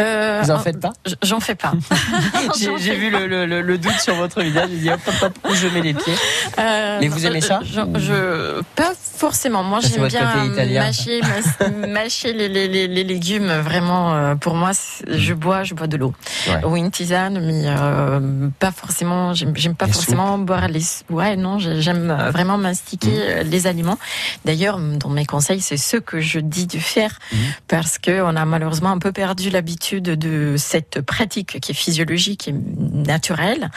Euh, 0.00 0.40
Vous 0.42 0.50
en 0.50 0.58
faites 0.58 0.80
pas? 0.80 0.92
J'en 1.22 1.40
fais 1.40 1.54
pas. 1.54 1.72
J'ai 2.58 2.94
vu 2.96 3.10
le, 3.10 3.26
le- 3.26 3.46
le- 3.46 3.62
le 3.62 3.78
doute 3.78 3.98
sur 4.00 4.14
votre 4.14 4.42
visage. 4.42 4.68
J'ai 4.70 4.76
dit 4.78 4.90
hop, 4.90 5.00
hop, 5.06 5.14
hop, 5.22 5.50
où 5.50 5.54
je 5.54 5.68
mets 5.68 5.80
les 5.80 5.94
pieds. 5.94 6.12
Euh, 6.58 6.98
Mais 7.00 7.08
vous 7.08 7.24
aimez 7.26 7.40
ça? 7.40 7.60
je, 7.64 7.80
je- 7.98 8.60
Pas 8.74 8.92
forcément. 8.96 9.62
Moi, 9.62 9.80
j'aime 9.80 10.06
bien 10.08 10.44
italien, 10.44 10.90
mâcher, 11.88 12.32
les, 12.32 12.48
les- 12.48 12.68
les- 12.68 12.88
les 12.88 13.04
légumes. 13.04 13.50
Vraiment, 13.62 14.14
euh, 14.14 14.34
pour 14.34 14.54
moi, 14.54 14.72
je 15.08 15.32
bois, 15.34 15.62
je 15.64 15.74
bois 15.74 15.86
de 15.86 15.96
l'eau 15.96 16.12
Ouais. 16.48 16.64
ou 16.64 16.76
une 16.76 16.90
tisane, 16.90 17.40
mais 17.44 17.62
euh, 17.66 18.48
pas 18.58 18.72
forcément. 18.72 19.32
J'aime 19.34 19.74
pas 19.74 19.86
forcément 19.86 20.38
boire 20.38 20.68
les. 20.68 20.82
Ouais, 21.10 21.36
non, 21.36 21.58
j'ai- 21.58 21.80
j'aime 21.80 22.12
vraiment 22.32 22.58
mastiquer 22.58 23.06
Mmh. 23.08 23.20
euh, 23.28 23.42
les 23.44 23.66
aliments. 23.66 23.98
D'ailleurs, 24.44 24.78
dans 24.78 25.08
mes 25.10 25.24
conseils, 25.26 25.60
c'est 25.60 25.76
ce 25.76 25.96
que 25.96 26.20
je 26.20 26.38
dis 26.40 26.66
de 26.66 26.78
faire 26.78 27.18
Mmh. 27.32 27.36
parce 27.68 27.98
que 27.98 28.20
on 28.22 28.36
a 28.36 28.44
malheureusement 28.44 28.90
un 28.90 28.98
peu 28.98 29.12
perdu 29.12 29.48
l'habitude 29.50 29.85
de 29.94 30.56
cette 30.56 31.00
pratique 31.00 31.60
qui 31.60 31.72
est 31.72 31.74
physiologique 31.74 32.48
et 32.48 32.52
naturelle. 32.52 33.70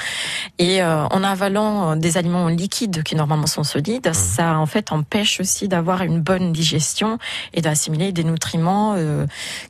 Et 0.57 0.81
euh, 0.81 1.05
en 1.07 1.23
avalant 1.23 1.95
des 1.95 2.17
aliments 2.17 2.47
liquides 2.47 3.03
qui 3.03 3.15
normalement 3.15 3.47
sont 3.47 3.63
solides, 3.63 4.13
ça 4.13 4.57
en 4.57 4.65
fait 4.65 4.91
empêche 4.91 5.39
aussi 5.39 5.67
d'avoir 5.67 6.01
une 6.01 6.19
bonne 6.19 6.51
digestion 6.51 7.17
et 7.53 7.61
d'assimiler 7.61 8.11
des 8.11 8.23
nutriments 8.23 8.95
euh, 8.97 9.25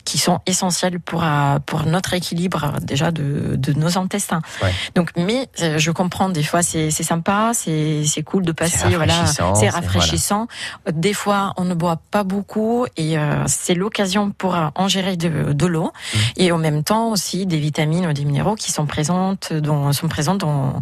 qui 0.05 0.17
sont 0.17 0.39
essentiels 0.45 0.99
pour 0.99 1.23
euh, 1.23 1.59
pour 1.65 1.85
notre 1.85 2.13
équilibre 2.13 2.73
déjà 2.81 3.11
de, 3.11 3.55
de 3.55 3.73
nos 3.73 3.97
intestins. 3.97 4.41
Ouais. 4.61 4.73
Donc, 4.95 5.11
mais 5.17 5.49
euh, 5.61 5.77
je 5.77 5.91
comprends 5.91 6.29
des 6.29 6.43
fois 6.43 6.61
c'est 6.61 6.91
c'est 6.91 7.03
sympa, 7.03 7.51
c'est 7.53 8.03
c'est 8.05 8.23
cool 8.23 8.43
de 8.43 8.51
passer, 8.51 8.95
voilà, 8.95 9.25
c'est 9.25 9.69
rafraîchissant. 9.69 10.47
Des 10.91 11.13
fois, 11.13 11.53
on 11.57 11.65
ne 11.65 11.73
boit 11.73 11.99
pas 12.11 12.23
beaucoup 12.23 12.85
et 12.97 13.17
euh, 13.17 13.43
c'est 13.47 13.75
l'occasion 13.75 14.31
pour 14.31 14.55
euh, 14.55 14.67
ingérer 14.75 15.17
de, 15.17 15.53
de 15.53 15.65
l'eau 15.65 15.91
et 16.37 16.51
en 16.51 16.57
même 16.57 16.83
temps 16.83 17.09
aussi 17.09 17.45
des 17.45 17.59
vitamines 17.59 18.05
ou 18.05 18.13
des 18.13 18.25
minéraux 18.25 18.55
qui 18.55 18.71
sont 18.71 18.85
présentes 18.85 19.53
dans, 19.53 19.93
sont 19.93 20.07
présents 20.07 20.35
dans, 20.35 20.81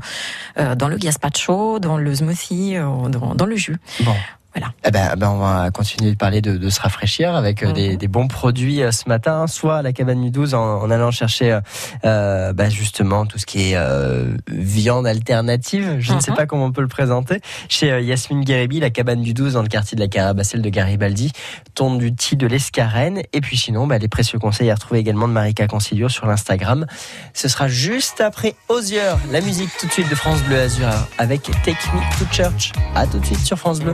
euh, 0.57 0.75
dans 0.75 0.87
le 0.87 0.97
gazpacho, 0.97 1.79
dans 1.79 1.97
le 1.97 2.15
smoothie, 2.15 2.77
euh, 2.77 3.09
dans, 3.09 3.35
dans 3.35 3.45
le 3.45 3.55
jus. 3.55 3.77
Bon. 4.01 4.15
Voilà. 4.57 4.73
Eh 4.85 4.91
ben, 4.91 5.15
ben, 5.17 5.29
on 5.29 5.37
va 5.37 5.69
continuer 5.71 6.11
de 6.11 6.17
parler 6.17 6.41
de, 6.41 6.57
de 6.57 6.69
se 6.69 6.81
rafraîchir 6.81 7.35
avec 7.35 7.61
euh, 7.63 7.71
des, 7.73 7.95
des 7.97 8.07
bons 8.07 8.27
produits 8.27 8.81
euh, 8.81 8.91
ce 8.91 9.07
matin, 9.07 9.45
soit 9.47 9.77
à 9.77 9.81
la 9.83 9.93
cabane 9.93 10.21
du 10.21 10.31
12 10.31 10.53
en, 10.55 10.81
en 10.81 10.89
allant 10.89 11.11
chercher 11.11 11.59
euh, 12.05 12.53
bah, 12.53 12.69
justement 12.69 13.25
tout 13.25 13.37
ce 13.37 13.45
qui 13.45 13.71
est 13.71 13.75
euh, 13.75 14.35
viande 14.49 15.05
alternative, 15.05 15.97
je 15.99 16.13
ne 16.13 16.19
sais 16.19 16.31
Mhm. 16.31 16.37
pas 16.37 16.45
comment 16.45 16.65
on 16.65 16.71
peut 16.71 16.81
le 16.81 16.87
présenter, 16.87 17.39
chez 17.69 17.91
euh, 17.91 18.01
Yasmine 18.01 18.43
Guéribi, 18.43 18.79
la 18.79 18.89
cabane 18.89 19.21
du 19.21 19.33
12 19.33 19.53
dans 19.53 19.61
le 19.61 19.67
quartier 19.67 19.95
de 19.95 20.01
la 20.01 20.07
Carabacelle 20.07 20.61
de 20.61 20.69
Garibaldi, 20.69 21.31
tourne 21.75 21.97
du 21.99 22.13
thé 22.15 22.35
de 22.35 22.47
l'escarène, 22.47 23.21
et 23.33 23.41
puis 23.41 23.57
sinon 23.57 23.85
bah, 23.87 23.97
les 23.99 24.07
précieux 24.07 24.39
conseils 24.39 24.69
à 24.71 24.75
retrouver 24.75 24.99
également 24.99 25.27
de 25.27 25.33
Marika 25.33 25.67
Consilio 25.67 26.09
sur 26.09 26.25
l'Instagram. 26.25 26.85
Ce 27.33 27.47
sera 27.47 27.67
juste 27.67 28.21
après 28.21 28.55
Osier, 28.69 29.01
la 29.31 29.41
musique 29.41 29.69
tout 29.79 29.85
de 29.87 29.91
suite 29.91 30.09
de 30.09 30.15
France 30.15 30.41
Bleu 30.43 30.59
Azur 30.59 30.89
avec 31.17 31.43
Take 31.63 31.77
Me 31.93 31.99
to 32.19 32.25
Church. 32.31 32.71
À 32.95 33.05
tout 33.05 33.19
de 33.19 33.25
suite 33.25 33.39
sur 33.39 33.57
France 33.57 33.79
Bleu. 33.79 33.93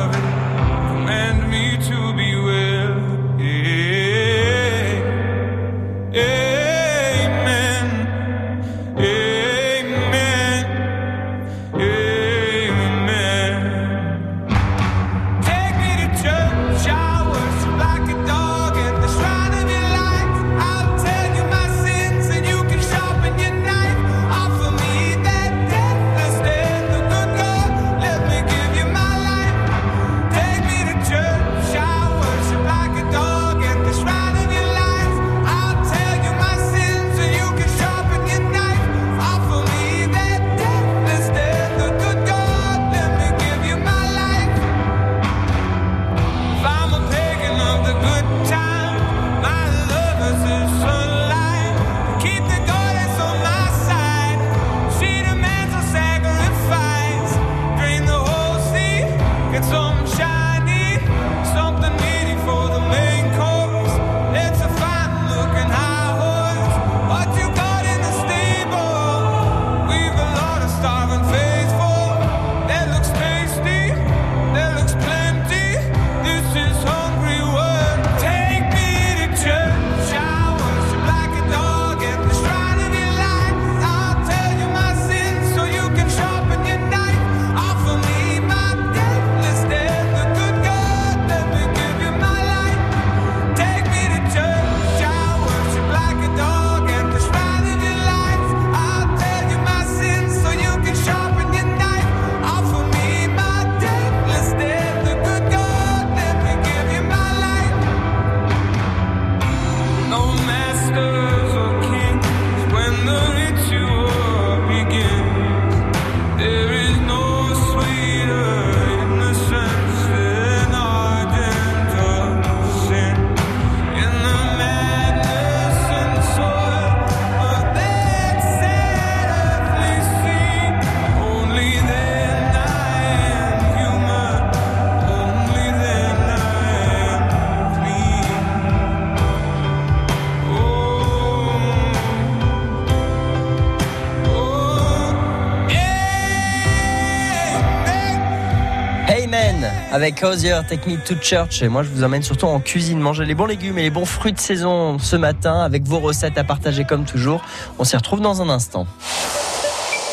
avec 150.01 150.23
Osier 150.23 150.59
Technique 150.67 151.03
to 151.03 151.13
Church 151.21 151.61
et 151.61 151.67
moi 151.67 151.83
je 151.83 151.89
vous 151.89 152.03
emmène 152.03 152.23
surtout 152.23 152.47
en 152.47 152.59
cuisine 152.59 152.99
manger 152.99 153.23
les 153.23 153.35
bons 153.35 153.45
légumes 153.45 153.77
et 153.77 153.83
les 153.83 153.91
bons 153.91 154.05
fruits 154.05 154.33
de 154.33 154.39
saison 154.39 154.97
ce 154.97 155.15
matin 155.15 155.59
avec 155.59 155.83
vos 155.83 155.99
recettes 155.99 156.39
à 156.39 156.43
partager 156.43 156.85
comme 156.85 157.05
toujours. 157.05 157.43
On 157.77 157.83
s'y 157.83 157.95
retrouve 157.95 158.19
dans 158.19 158.41
un 158.41 158.49
instant. 158.49 158.87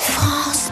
France. 0.02 0.70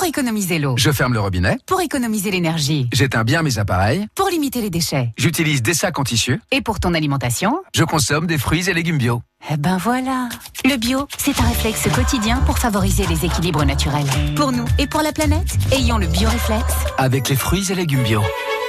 Pour 0.00 0.08
économiser 0.08 0.58
l'eau, 0.58 0.76
Je 0.78 0.90
ferme 0.92 1.12
le 1.12 1.20
robinet, 1.20 1.58
pour 1.66 1.82
économiser 1.82 2.30
l'énergie, 2.30 2.88
j'éteins 2.90 3.22
bien 3.22 3.42
mes 3.42 3.58
appareils, 3.58 4.06
pour 4.14 4.30
limiter 4.30 4.62
les 4.62 4.70
déchets 4.70 5.12
j'utilise 5.18 5.60
des 5.60 5.74
sacs 5.74 5.98
en 5.98 6.04
tissu, 6.04 6.40
et 6.50 6.62
pour 6.62 6.80
ton 6.80 6.94
alimentation, 6.94 7.60
je 7.74 7.84
consomme 7.84 8.26
des 8.26 8.38
fruits 8.38 8.70
et 8.70 8.72
légumes 8.72 8.96
bio. 8.96 9.20
eh 9.52 9.58
ben 9.58 9.76
voilà. 9.76 10.30
Le 10.64 10.78
bio, 10.78 11.06
c'est 11.18 11.38
un 11.38 11.44
réflexe 11.46 11.86
quotidien 11.94 12.38
pour 12.46 12.56
favoriser 12.56 13.06
les 13.08 13.26
équilibres 13.26 13.66
naturels. 13.66 14.06
Pour 14.36 14.52
nous 14.52 14.64
et 14.78 14.86
pour 14.86 15.02
la 15.02 15.12
planète, 15.12 15.58
ayons 15.70 15.98
le 15.98 16.06
bio-réflexe. 16.06 16.76
Avec 16.96 17.28
les 17.28 17.36
fruits 17.36 17.70
et 17.70 17.74
légumes 17.74 18.02
bio. 18.02 18.22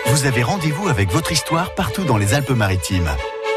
Vous 0.08 0.26
avez 0.26 0.44
rendez-vous 0.44 0.90
avec 0.90 1.14
votre 1.14 1.32
histoire 1.32 1.74
partout 1.76 2.04
dans 2.04 2.18
les 2.18 2.34
Alpes-Maritimes. 2.34 3.10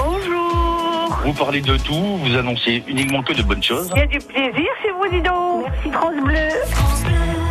Vous 1.25 1.33
parlez 1.33 1.61
de 1.61 1.77
tout, 1.77 2.19
vous 2.19 2.37
annoncez 2.37 2.83
uniquement 2.87 3.23
que 3.23 3.33
de 3.33 3.43
bonnes 3.43 3.63
choses. 3.63 3.91
Il 3.95 3.99
y 3.99 4.03
a 4.03 4.07
du 4.07 4.19
plaisir 4.19 4.67
chez 4.83 4.91
vous, 4.91 5.09
dis 5.09 5.23
donc. 5.23 5.67
Merci 5.67 5.91
France 5.91 6.15
Bleu. 6.25 7.46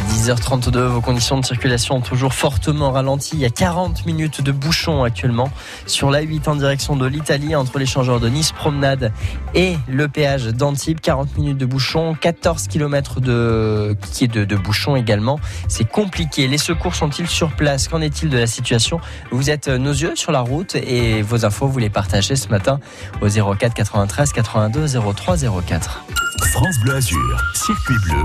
10h32, 0.00 0.78
vos 0.86 1.00
conditions 1.00 1.38
de 1.38 1.44
circulation 1.44 1.96
ont 1.96 2.00
toujours 2.00 2.34
fortement 2.34 2.90
ralenti. 2.92 3.30
Il 3.34 3.40
y 3.40 3.44
a 3.44 3.50
40 3.50 4.06
minutes 4.06 4.42
de 4.42 4.52
bouchon 4.52 5.02
actuellement 5.02 5.50
sur 5.86 6.10
la 6.10 6.20
8 6.20 6.48
en 6.48 6.56
direction 6.56 6.96
de 6.96 7.06
l'Italie 7.06 7.54
entre 7.54 7.78
l'échangeur 7.78 8.20
de 8.20 8.28
Nice 8.28 8.52
Promenade 8.52 9.12
et 9.54 9.76
le 9.88 10.08
péage 10.08 10.46
d'Antibes. 10.46 11.00
40 11.00 11.36
minutes 11.36 11.58
de 11.58 11.66
bouchon, 11.66 12.14
14 12.20 12.68
km 12.68 13.20
de, 13.20 13.96
qui 14.12 14.24
est 14.24 14.28
de, 14.28 14.56
bouchon 14.56 14.96
également. 14.96 15.38
C'est 15.68 15.88
compliqué. 15.88 16.48
Les 16.48 16.58
secours 16.58 16.94
sont-ils 16.94 17.28
sur 17.28 17.50
place? 17.52 17.88
Qu'en 17.88 18.00
est-il 18.00 18.30
de 18.30 18.38
la 18.38 18.46
situation? 18.46 19.00
Vous 19.30 19.50
êtes 19.50 19.68
nos 19.68 19.92
yeux 19.92 20.16
sur 20.16 20.32
la 20.32 20.40
route 20.40 20.74
et 20.74 21.22
vos 21.22 21.44
infos, 21.44 21.66
vous 21.66 21.78
les 21.78 21.90
partagez 21.90 22.36
ce 22.36 22.48
matin 22.48 22.80
au 23.20 23.28
04 23.28 23.74
93 23.74 24.32
82 24.32 24.86
03 25.14 25.36
04. 25.66 26.04
France 26.52 26.78
Bleu 26.82 26.94
Azur, 26.94 27.42
circuit 27.54 27.94
bleu, 28.04 28.22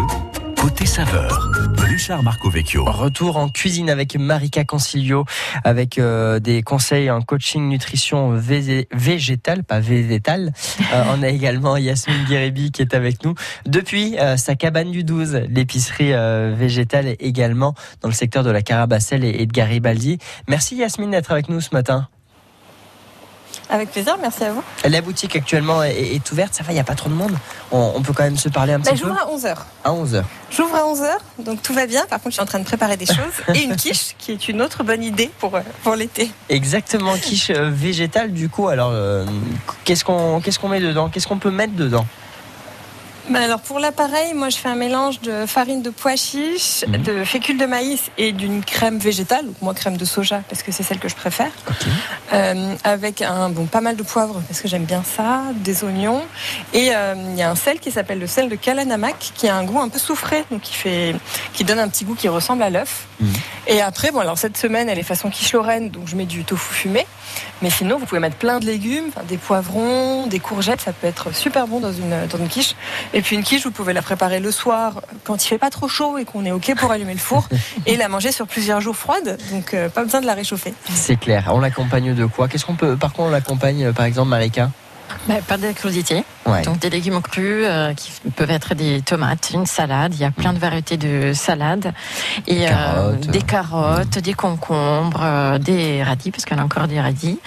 côté 0.55 0.85
saveur. 0.85 1.49
Richard 1.77 2.23
Marco 2.23 2.49
Vecchio. 2.49 2.83
Retour 2.85 3.37
en 3.37 3.49
cuisine 3.49 3.89
avec 3.89 4.15
Marika 4.17 4.63
Concilio, 4.63 5.25
avec 5.63 5.97
euh, 5.99 6.39
des 6.39 6.61
conseils 6.63 7.09
en 7.11 7.21
coaching 7.21 7.67
nutrition 7.69 8.35
vég- 8.37 8.87
végétale, 8.93 9.63
pas 9.63 9.79
végétale. 9.79 10.51
Euh, 10.93 11.03
on 11.15 11.23
a 11.23 11.27
également 11.29 11.77
Yasmine 11.77 12.23
Guérébi 12.27 12.71
qui 12.71 12.81
est 12.81 12.93
avec 12.93 13.23
nous 13.23 13.35
depuis 13.65 14.17
euh, 14.19 14.37
sa 14.37 14.55
cabane 14.55 14.91
du 14.91 15.03
12, 15.03 15.43
l'épicerie 15.49 16.13
euh, 16.13 16.53
végétale 16.57 17.15
également 17.19 17.73
dans 18.01 18.09
le 18.09 18.13
secteur 18.15 18.43
de 18.43 18.51
la 18.51 18.61
Carabacelle 18.61 19.23
et, 19.23 19.41
et 19.41 19.45
de 19.45 19.51
Garibaldi. 19.51 20.17
Merci 20.47 20.75
Yasmine 20.75 21.11
d'être 21.11 21.31
avec 21.31 21.49
nous 21.49 21.61
ce 21.61 21.69
matin. 21.73 22.07
Avec 23.69 23.91
plaisir, 23.91 24.17
merci 24.21 24.43
à 24.43 24.51
vous. 24.51 24.63
La 24.87 25.01
boutique 25.01 25.35
actuellement 25.35 25.81
est, 25.83 25.95
est 26.15 26.31
ouverte, 26.31 26.53
ça 26.53 26.63
va, 26.63 26.71
il 26.71 26.75
n'y 26.75 26.79
a 26.79 26.83
pas 26.83 26.95
trop 26.95 27.09
de 27.09 27.15
monde. 27.15 27.35
On, 27.71 27.93
on 27.95 28.01
peut 28.01 28.13
quand 28.13 28.23
même 28.23 28.37
se 28.37 28.49
parler 28.49 28.73
un 28.73 28.79
Bah, 28.79 28.91
petit 28.91 29.01
peu 29.01 29.07
J'ouvre 29.07 29.19
à 29.19 29.25
11h. 29.35 29.55
à 29.83 29.91
11h. 29.91 30.23
J'ouvre 30.51 30.75
à 30.75 30.81
11h, 30.81 31.43
donc 31.43 31.61
tout 31.63 31.73
va 31.73 31.87
bien. 31.87 32.01
Par 32.07 32.19
contre, 32.19 32.29
je 32.29 32.33
suis 32.35 32.41
en 32.41 32.45
train 32.45 32.59
de 32.59 32.63
préparer 32.65 32.95
des 32.97 33.05
choses. 33.07 33.15
Et 33.55 33.63
une 33.63 33.75
quiche, 33.75 34.15
qui 34.19 34.31
est 34.33 34.47
une 34.47 34.61
autre 34.61 34.83
bonne 34.83 35.03
idée 35.03 35.31
pour, 35.39 35.55
euh, 35.55 35.61
pour 35.83 35.95
l'été. 35.95 36.31
Exactement, 36.49 37.15
quiche 37.15 37.49
euh, 37.49 37.69
végétale 37.73 38.31
du 38.33 38.49
coup. 38.49 38.67
Alors, 38.67 38.89
euh, 38.93 39.25
qu'est-ce 39.83 40.05
qu'on 40.05 40.39
qu'est-ce 40.41 40.59
qu'on 40.59 40.69
met 40.69 40.79
dedans? 40.79 41.09
Qu'est-ce 41.09 41.27
qu'on 41.27 41.39
peut 41.39 41.51
mettre 41.51 41.73
dedans? 41.73 42.05
Bah 43.29 43.39
alors 43.41 43.59
pour 43.61 43.79
l'appareil, 43.79 44.35
moi 44.35 44.49
je 44.49 44.57
fais 44.57 44.69
un 44.69 44.75
mélange 44.75 45.19
de 45.21 45.47
farine 45.47 45.81
de 45.81 45.89
pois 45.89 46.15
chiche, 46.15 46.85
Mhm. 46.87 46.97
de 47.01 47.23
fécule 47.23 47.57
de 47.57 47.65
maïs 47.65 48.11
et 48.19 48.31
d'une 48.33 48.63
crème 48.63 48.99
végétale, 48.99 49.47
donc 49.47 49.55
moi 49.63 49.73
crème 49.73 49.97
de 49.97 50.05
soja 50.05 50.43
parce 50.47 50.61
que 50.61 50.71
c'est 50.71 50.83
celle 50.83 50.99
que 50.99 51.09
je 51.09 51.15
préfère, 51.15 51.51
Euh, 52.33 52.75
avec 52.83 53.21
un 53.23 53.49
bon 53.49 53.65
pas 53.65 53.81
mal 53.81 53.95
de 53.95 54.03
poivre 54.03 54.41
parce 54.47 54.61
que 54.61 54.67
j'aime 54.67 54.83
bien 54.85 55.03
ça, 55.03 55.41
des 55.55 55.83
oignons. 55.83 56.21
Et 56.73 56.95
euh, 56.95 57.15
il 57.31 57.35
y 57.37 57.41
a 57.41 57.49
un 57.49 57.55
sel 57.55 57.79
qui 57.79 57.91
s'appelle 57.91 58.19
le 58.19 58.27
sel 58.27 58.47
de 58.49 58.55
Kalanamak 58.55 59.15
qui 59.35 59.47
a 59.47 59.55
un 59.55 59.63
goût 59.63 59.79
un 59.79 59.89
peu 59.89 59.99
soufré, 59.99 60.43
donc 60.51 60.61
qui 60.61 60.73
fait, 60.73 61.15
qui 61.53 61.63
donne 61.63 61.79
un 61.79 61.87
petit 61.87 62.05
goût 62.05 62.15
qui 62.15 62.27
ressemble 62.27 62.61
à 62.61 62.69
l'œuf. 62.69 63.07
Et 63.67 63.81
après 63.81 64.11
bon 64.11 64.19
alors 64.19 64.37
cette 64.37 64.57
semaine 64.57 64.87
elle 64.87 64.99
est 64.99 65.03
façon 65.03 65.29
quiche 65.31 65.53
lorraine, 65.53 65.89
donc 65.89 66.07
je 66.07 66.15
mets 66.15 66.25
du 66.25 66.43
tofu 66.43 66.73
fumé, 66.75 67.07
mais 67.61 67.69
sinon 67.69 67.97
vous 67.97 68.05
pouvez 68.05 68.21
mettre 68.21 68.37
plein 68.37 68.59
de 68.59 68.65
légumes, 68.65 69.11
des 69.27 69.37
poivrons, 69.37 70.27
des 70.27 70.39
courgettes, 70.39 70.81
ça 70.81 70.93
peut 70.93 71.07
être 71.07 71.33
super 71.33 71.67
bon 71.67 71.79
dans 71.79 71.93
une 71.93 72.27
dans 72.29 72.37
une 72.37 72.47
quiche. 72.47 72.75
Et 73.13 73.21
puis 73.21 73.35
une 73.35 73.43
quiche, 73.43 73.63
vous 73.63 73.71
pouvez 73.71 73.93
la 73.93 74.01
préparer 74.01 74.39
le 74.39 74.51
soir 74.51 75.01
quand 75.23 75.43
il 75.43 75.47
fait 75.47 75.57
pas 75.57 75.69
trop 75.69 75.87
chaud 75.87 76.17
et 76.17 76.25
qu'on 76.25 76.45
est 76.45 76.51
ok 76.51 76.75
pour 76.77 76.91
allumer 76.91 77.13
le 77.13 77.19
four 77.19 77.47
et 77.85 77.97
la 77.97 78.09
manger 78.09 78.31
sur 78.31 78.47
plusieurs 78.47 78.81
jours 78.81 78.95
froide. 78.95 79.37
Donc 79.51 79.73
euh, 79.73 79.89
pas 79.89 80.03
besoin 80.03 80.21
de 80.21 80.25
la 80.25 80.33
réchauffer. 80.33 80.73
C'est 80.93 81.17
clair. 81.17 81.49
On 81.53 81.59
l'accompagne 81.59 82.13
de 82.13 82.25
quoi? 82.25 82.47
Qu'est-ce 82.47 82.65
qu'on 82.65 82.75
peut 82.75 82.95
Par 82.95 83.13
contre, 83.13 83.29
on 83.29 83.31
l'accompagne, 83.31 83.85
euh, 83.85 83.93
par 83.93 84.05
exemple, 84.05 84.29
Marika? 84.29 84.69
Bah, 85.27 85.35
pas 85.47 85.57
de 85.57 85.71
crudités. 85.71 86.23
Ouais. 86.45 86.61
Donc 86.61 86.79
des 86.79 86.89
légumes 86.91 87.21
crus 87.21 87.65
euh, 87.65 87.93
qui 87.93 88.11
peuvent 88.35 88.51
être 88.51 88.75
des 88.75 89.01
tomates, 89.01 89.51
une 89.53 89.65
salade. 89.65 90.13
Il 90.13 90.21
y 90.21 90.25
a 90.25 90.31
plein 90.31 90.53
de 90.53 90.59
variétés 90.59 90.95
de 90.97 91.33
salades. 91.33 91.91
Et 92.47 92.67
euh, 92.69 93.13
des 93.15 93.41
carottes, 93.41 94.19
des 94.19 94.33
concombres, 94.33 95.21
euh, 95.23 95.57
des 95.57 96.03
radis, 96.03 96.29
parce 96.31 96.45
qu'on 96.45 96.57
a 96.59 96.63
encore 96.63 96.87
des 96.87 97.01
radis. 97.01 97.39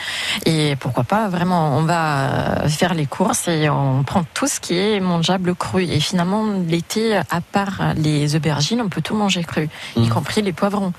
Et 0.46 0.74
pourquoi 0.80 1.04
pas, 1.04 1.28
vraiment, 1.28 1.76
on 1.78 1.82
va 1.82 2.68
faire 2.68 2.94
les 2.94 3.06
courses 3.06 3.46
et 3.48 3.68
on 3.70 4.02
prend 4.02 4.24
tout 4.34 4.48
ce 4.48 4.58
qui 4.58 4.76
est 4.76 4.98
mangeable 5.00 5.54
cru. 5.54 5.84
Et 5.84 6.00
finalement, 6.00 6.44
l'été, 6.66 7.16
à 7.16 7.40
part 7.52 7.92
les 7.96 8.34
aubergines, 8.34 8.80
on 8.80 8.88
peut 8.88 9.00
tout 9.02 9.14
manger 9.14 9.44
cru, 9.44 9.68
y 9.96 10.00
Mhm. 10.00 10.08
compris 10.08 10.42
les 10.42 10.52
poivrons. 10.52 10.92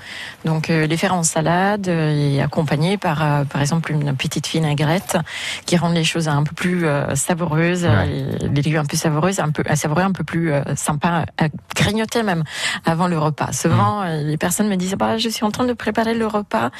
Donc 0.44 0.70
euh, 0.70 0.86
les 0.86 0.96
faire 0.96 1.14
en 1.14 1.22
salade 1.22 1.88
euh, 1.88 2.36
et 2.36 2.40
accompagner 2.40 2.96
par, 2.96 3.22
euh, 3.22 3.44
par 3.44 3.60
exemple, 3.60 3.92
une 3.92 4.14
petite 4.16 4.48
vinaigrette 4.48 5.18
qui 5.66 5.76
rend 5.76 5.90
les 5.90 6.04
choses 6.04 6.28
un 6.28 6.42
peu 6.44 6.54
plus 6.54 6.86
euh, 6.86 7.14
savoureuses, 7.14 7.86
Ouais. 7.90 8.08
et 8.42 8.48
les 8.48 8.62
légumes 8.62 8.80
un 8.80 8.84
peu 8.84 8.96
savoureuses, 8.96 9.40
un 9.40 9.50
peu 9.50 9.62
à 9.66 9.76
savourer, 9.76 10.02
un 10.02 10.12
peu 10.12 10.24
plus 10.24 10.52
euh, 10.52 10.62
sympa 10.76 11.26
à 11.38 11.46
grignoter 11.76 12.22
même 12.22 12.44
avant 12.84 13.06
le 13.08 13.18
repas. 13.18 13.52
Souvent, 13.52 14.02
euh, 14.02 14.22
les 14.22 14.36
personnes 14.36 14.68
me 14.68 14.76
disent 14.76 14.94
bah, 14.94 15.18
je 15.18 15.28
suis 15.28 15.44
en 15.44 15.50
train 15.50 15.64
de 15.64 15.72
préparer 15.72 16.14
le 16.14 16.26
repas 16.26 16.70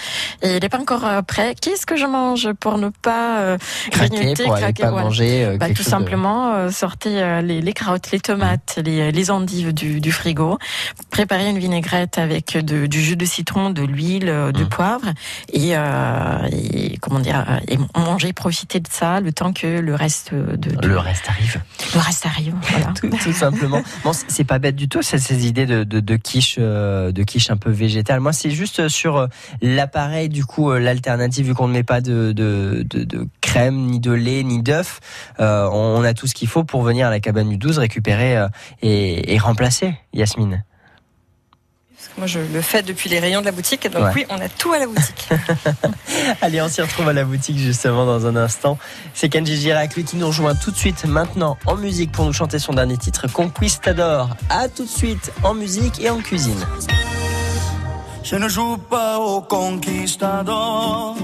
et 0.42 0.56
il 0.56 0.60
n'est 0.62 0.68
pas 0.68 0.78
encore 0.80 1.04
euh, 1.06 1.22
prêt. 1.22 1.54
Qu'est-ce 1.60 1.86
que 1.86 1.96
je 1.96 2.06
mange 2.06 2.52
pour 2.54 2.78
ne 2.78 2.88
pas 3.02 3.40
euh, 3.40 3.58
Craquer, 3.90 4.16
grignoter, 4.16 4.44
pour 4.44 4.54
craquer, 4.56 4.82
pas 4.82 4.90
voilà. 4.90 5.04
manger 5.06 5.44
euh, 5.44 5.56
Bah, 5.58 5.68
tout 5.68 5.74
de- 5.74 5.78
simplement, 5.82 6.54
euh, 6.54 6.70
sortez 6.70 7.22
euh, 7.22 7.40
les, 7.42 7.60
les 7.60 7.72
carottes, 7.72 8.10
les 8.10 8.20
tomates, 8.20 8.78
les, 8.84 9.12
les 9.12 9.30
endives 9.30 9.72
du, 9.72 10.00
du 10.00 10.12
frigo. 10.12 10.58
Préparez 11.10 11.48
une 11.50 11.58
vinaigrette 11.58 12.18
avec 12.18 12.56
de- 12.56 12.86
du 12.86 13.00
jus 13.02 13.16
de 13.16 13.24
citron, 13.24 13.70
de 13.70 13.82
l'huile, 13.82 14.28
euh, 14.28 14.52
de 14.52 14.64
poivre 14.64 15.06
et, 15.52 15.76
euh, 15.76 16.48
et 16.52 16.96
comment 16.98 17.20
dire, 17.20 17.44
euh, 17.48 17.58
et 17.68 17.78
manger, 17.98 18.32
profiter 18.32 18.80
de 18.80 18.88
ça 18.90 19.20
le 19.20 19.32
temps 19.32 19.52
que 19.52 19.66
le 19.80 19.94
reste 19.94 20.34
de, 20.34 20.56
de- 20.56 20.86
Le 20.86 20.98
reste 21.00 21.28
arrive. 21.28 21.60
le 21.94 22.00
reste 22.00 22.26
arrive. 22.26 22.54
Voilà. 22.70 22.92
Tout, 23.00 23.08
tout 23.10 23.32
simplement. 23.32 23.82
Bon, 24.04 24.12
c'est- 24.12 24.44
pas 24.44 24.58
bête 24.58 24.74
du 24.76 24.88
tout, 24.88 25.02
ces, 25.02 25.18
ces 25.18 25.46
idées 25.46 25.66
de, 25.66 25.84
de, 25.84 26.00
de 26.00 26.16
quiche, 26.16 26.56
euh, 26.58 27.12
de 27.12 27.22
quiche 27.22 27.50
un 27.50 27.56
peu 27.56 27.70
végétale. 27.70 28.20
Moi, 28.20 28.32
c'est 28.32 28.50
juste 28.50 28.88
sur 28.88 29.16
euh, 29.18 29.26
l'appareil, 29.62 30.28
du 30.28 30.44
coup, 30.44 30.70
euh, 30.70 30.78
l'alternative, 30.80 31.46
vu 31.46 31.54
qu'on 31.54 31.68
ne 31.68 31.72
met 31.72 31.82
pas 31.82 32.00
de, 32.00 32.32
de, 32.32 32.84
de, 32.88 33.04
de 33.04 33.28
crème, 33.40 33.76
ni 33.86 34.00
de 34.00 34.12
lait, 34.12 34.42
ni 34.42 34.62
d'œuf, 34.62 35.00
euh, 35.40 35.68
on 35.72 36.02
a 36.04 36.14
tout 36.14 36.26
ce 36.26 36.34
qu'il 36.34 36.48
faut 36.48 36.64
pour 36.64 36.82
venir 36.82 37.06
à 37.06 37.10
la 37.10 37.20
cabane 37.20 37.48
du 37.48 37.56
12 37.58 37.78
récupérer 37.78 38.36
euh, 38.36 38.48
et, 38.82 39.34
et 39.34 39.38
remplacer, 39.38 39.94
Yasmine. 40.12 40.64
Moi 42.18 42.26
je 42.26 42.38
le 42.40 42.60
fais 42.60 42.82
depuis 42.82 43.08
les 43.08 43.18
rayons 43.18 43.40
de 43.40 43.46
la 43.46 43.52
boutique, 43.52 43.88
donc 43.90 44.02
Ouais. 44.04 44.12
oui, 44.14 44.26
on 44.30 44.40
a 44.40 44.48
tout 44.48 44.72
à 44.72 44.78
la 44.78 44.86
boutique. 44.86 45.28
Allez, 46.42 46.60
on 46.60 46.68
s'y 46.68 46.82
retrouve 46.82 47.08
à 47.08 47.12
la 47.12 47.24
boutique 47.24 47.56
justement 47.58 48.04
dans 48.04 48.26
un 48.26 48.36
instant. 48.36 48.78
C'est 49.14 49.28
Kenji 49.28 49.56
Girac, 49.56 49.94
lui 49.96 50.04
qui 50.04 50.16
nous 50.16 50.26
rejoint 50.26 50.54
tout 50.54 50.70
de 50.70 50.76
suite 50.76 51.04
maintenant 51.06 51.56
en 51.66 51.76
musique 51.76 52.12
pour 52.12 52.24
nous 52.26 52.32
chanter 52.32 52.58
son 52.58 52.74
dernier 52.74 52.98
titre, 52.98 53.26
Conquistador. 53.32 54.28
À 54.50 54.68
tout 54.68 54.84
de 54.84 54.88
suite 54.88 55.32
en 55.42 55.54
musique 55.54 56.00
et 56.00 56.10
en 56.10 56.18
cuisine. 56.18 56.60
Je 58.22 58.36
ne 58.36 58.48
joue 58.48 58.76
pas 58.76 59.18
au 59.18 59.40
conquistador. 59.40 61.16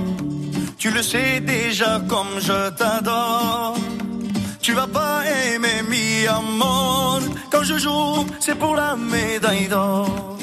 Tu 0.78 0.90
le 0.90 1.02
sais 1.02 1.40
déjà 1.40 2.00
comme 2.08 2.40
je 2.40 2.70
t'adore. 2.70 3.76
Tu 4.62 4.72
vas 4.72 4.86
pas 4.86 5.22
aimer 5.52 5.82
mi 5.88 6.26
amor. 6.26 7.20
Quand 7.52 7.62
je 7.62 7.78
joue, 7.78 8.26
c'est 8.40 8.56
pour 8.56 8.74
la 8.74 8.96
médaille 8.96 9.68
d'or. 9.68 10.36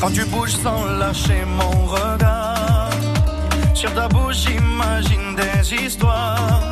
Quand 0.00 0.10
tu 0.10 0.24
bouges 0.24 0.56
sans 0.56 0.86
lâcher 0.98 1.44
mon 1.44 1.84
regard. 1.84 2.88
Sur 3.74 3.92
ta 3.92 4.08
bouche, 4.08 4.46
j'imagine 4.46 5.36
des 5.36 5.74
histoires. 5.74 6.62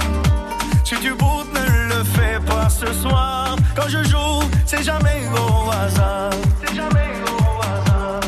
Si 0.82 0.94
tu 0.96 1.12
boutes, 1.12 1.52
ne 1.52 1.94
le 1.94 2.04
fais 2.04 2.40
pas 2.46 2.70
ce 2.70 2.90
soir. 2.94 3.54
Quand 3.76 3.88
je 3.88 4.02
joue, 4.04 4.40
c'est 4.64 4.82
jamais 4.82 5.20
au 5.34 5.70
hasard. 5.70 6.30
C'est 6.64 6.74
jamais 6.74 7.10
au 7.26 7.62
hasard. 7.62 8.20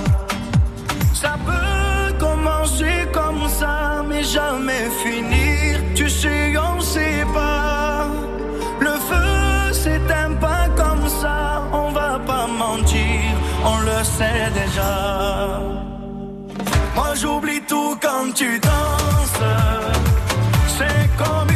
Ça 1.14 1.34
peut 1.46 2.12
commencer 2.18 3.08
comme 3.10 3.48
ça, 3.48 4.04
mais 4.06 4.22
jamais 4.22 4.90
finir. 5.02 5.19
Déjà. 14.48 15.61
Moi 16.94 17.14
j'oublie 17.14 17.61
tout 17.68 17.96
quand 18.00 18.33
tu 18.35 18.59
danses. 18.59 19.42
C'est 20.79 21.09
comme 21.22 21.49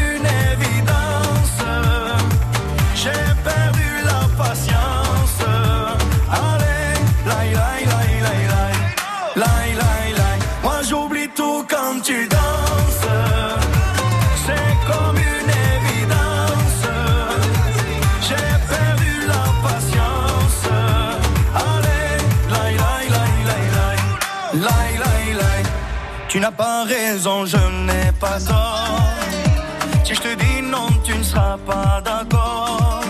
Tu 26.35 26.40
n'as 26.40 26.51
pas 26.51 26.83
raison, 26.83 27.47
je 27.47 27.57
n'ai 27.87 28.11
pas 28.18 28.40
tort. 28.40 28.88
Si 30.03 30.16
je 30.16 30.20
te 30.20 30.35
dis 30.35 30.62
non, 30.62 30.88
tu 31.05 31.16
ne 31.16 31.23
seras 31.23 31.57
pas 31.64 32.03
d'accord. 32.05 33.03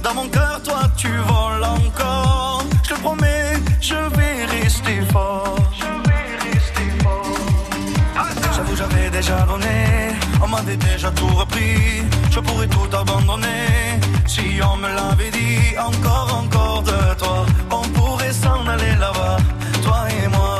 Dans 0.00 0.14
mon 0.14 0.28
cœur, 0.28 0.60
toi, 0.62 0.82
tu 0.96 1.08
voles 1.08 1.64
encore. 1.64 2.62
Je 2.84 2.90
te 2.94 3.00
promets, 3.00 3.54
je 3.80 3.96
vais 3.96 4.44
rester 4.44 5.00
fort. 5.12 5.56
Je 5.76 6.08
vais 6.08 6.48
rester 6.48 6.88
fort. 7.02 8.14
J'avoue, 8.54 8.76
j'avais 8.76 9.10
déjà 9.10 9.40
donné. 9.40 10.14
On 10.40 10.46
m'avait 10.46 10.76
déjà 10.76 11.10
tout 11.10 11.34
repris. 11.34 12.04
Je 12.30 12.38
pourrais 12.38 12.68
tout 12.68 12.96
abandonner. 12.96 13.98
Si 14.24 14.60
on 14.62 14.76
me 14.76 14.86
l'avait 14.86 15.32
dit, 15.32 15.76
encore, 15.76 16.44
encore 16.44 16.82
de 16.84 17.14
toi. 17.18 17.44
On 17.72 17.82
pourrait 17.88 18.32
s'en 18.32 18.64
aller 18.68 18.94
là-bas, 19.00 19.38
toi 19.82 20.04
et 20.22 20.28
moi. 20.28 20.55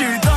Tout 0.00 0.20
quand 0.22 0.29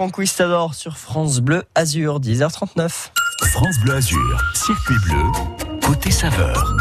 Conquistador 0.00 0.74
sur 0.74 0.96
France 0.96 1.40
Bleu 1.40 1.62
Azur, 1.74 2.20
10h39. 2.20 3.10
France 3.52 3.78
Bleu 3.84 3.96
Azur, 3.96 4.42
circuit 4.54 4.94
bleu, 5.04 5.78
côté 5.86 6.10
saveur. 6.10 6.74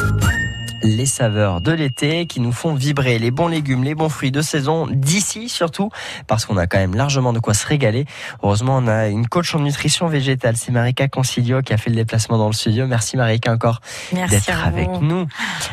Les 0.82 1.06
saveurs 1.06 1.62
de 1.62 1.72
l'été 1.72 2.26
qui 2.26 2.39
nous 2.39 2.52
font 2.52 2.74
vibrer 2.74 3.20
les 3.20 3.32
bons 3.32 3.48
légumes, 3.48 3.84
les 3.84 3.96
bons 3.96 4.08
fruits 4.08 4.32
de 4.32 4.42
saison 4.42 4.88
d'ici 4.88 5.50
surtout 5.50 5.90
parce 6.27 6.46
qu'on 6.46 6.58
a 6.58 6.67
quand 6.67 6.77
même 6.77 6.96
largement 6.96 7.34
de 7.34 7.40
quoi 7.40 7.54
se 7.54 7.67
régaler. 7.67 8.06
Heureusement, 8.44 8.77
on 8.77 8.88
a 8.88 9.08
une 9.08 9.27
coach 9.27 9.54
en 9.56 9.60
nutrition 9.60 10.08
végétale, 10.08 10.56
c'est 10.56 10.71
Marika 10.71 11.08
Concilio 11.08 11.62
qui 11.62 11.73
a 11.73 11.77
fait 11.77 11.90
le 11.90 11.98
déplacement 11.98 12.38
dans 12.38 12.48
le 12.48 12.54
studio. 12.54 12.88
Merci 12.88 13.17
Marika 13.17 13.52
encore 13.52 13.82
Merci 14.13 14.36
d'être 14.36 14.65
avec 14.65 14.90
nous. 15.02 15.27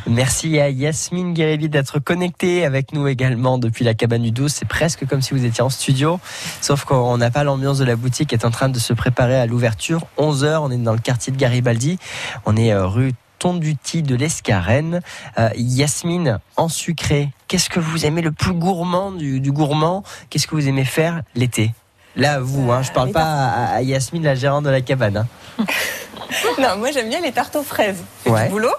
Merci 0.07 0.59
à 0.59 0.71
Yasmine 0.71 1.35
Guérévi 1.35 1.69
d'être 1.69 1.99
connectée 1.99 2.65
avec 2.65 2.93
nous 2.93 3.07
également 3.07 3.59
depuis 3.59 3.85
la 3.85 3.95
cabane 3.95 4.23
du 4.23 4.33
12. 4.33 4.53
C'est 4.53 4.69
presque 4.69 5.07
comme 5.07 5.23
si 5.23 5.35
vous 5.35 5.45
étiez 5.45 5.63
en 5.63 5.71
studio, 5.71 6.19
sauf 6.61 6.85
qu'on 6.85 7.17
n'a 7.19 7.31
pas 7.31 7.45
l'ambiance 7.45 7.79
de 7.79 7.85
la 7.85 7.97
boutique 7.97 8.31
qui 8.31 8.35
est 8.35 8.45
en 8.45 8.51
train 8.51 8.69
de 8.69 8.79
se 8.79 8.93
préparer 8.93 9.37
à 9.37 9.47
l'ouverture. 9.47 10.07
11h, 10.19 10.59
on 10.63 10.71
est 10.71 10.77
dans 10.79 10.93
le 10.93 10.99
quartier 10.99 11.33
de 11.33 11.39
Garibaldi. 11.39 11.99
On 12.45 12.57
est 12.57 12.73
euh, 12.73 12.87
rue 12.87 13.13
Tonduti 13.39 14.03
de 14.03 14.15
l'Escarène. 14.15 15.01
Euh, 15.39 15.51
Yasmine, 15.57 16.39
en 16.57 16.69
sucré, 16.69 17.31
qu'est-ce 17.49 17.69
que 17.71 17.81
vous 17.81 18.07
aimez 18.07 18.23
le 18.23 18.33
plus 18.33 18.53
gourmand 18.55 19.11
du, 19.13 19.41
du 19.41 19.53
gourmand? 19.53 20.03
Qu'est-ce 20.31 20.47
que 20.47 20.55
vous 20.55 20.69
aimez 20.69 20.85
faire 20.85 21.23
l'été? 21.35 21.73
Là, 22.17 22.41
vous, 22.41 22.73
hein, 22.73 22.83
je 22.83 22.93
parle 22.93 23.11
pas 23.13 23.23
à, 23.25 23.75
à 23.77 23.83
Yasmine, 23.83 24.23
la 24.25 24.35
gérante 24.35 24.65
de 24.65 24.71
la 24.71 24.81
cabane. 24.81 25.27
hein. 25.59 25.65
Non, 26.59 26.77
moi 26.79 26.91
j'aime 26.91 27.09
bien 27.09 27.21
les 27.21 27.33
tartes 27.33 27.55
aux 27.57 27.63
fraises. 27.63 28.03
C'est 28.25 28.31
Ouais. 28.31 28.45
du 28.47 28.51
boulot, 28.51 28.73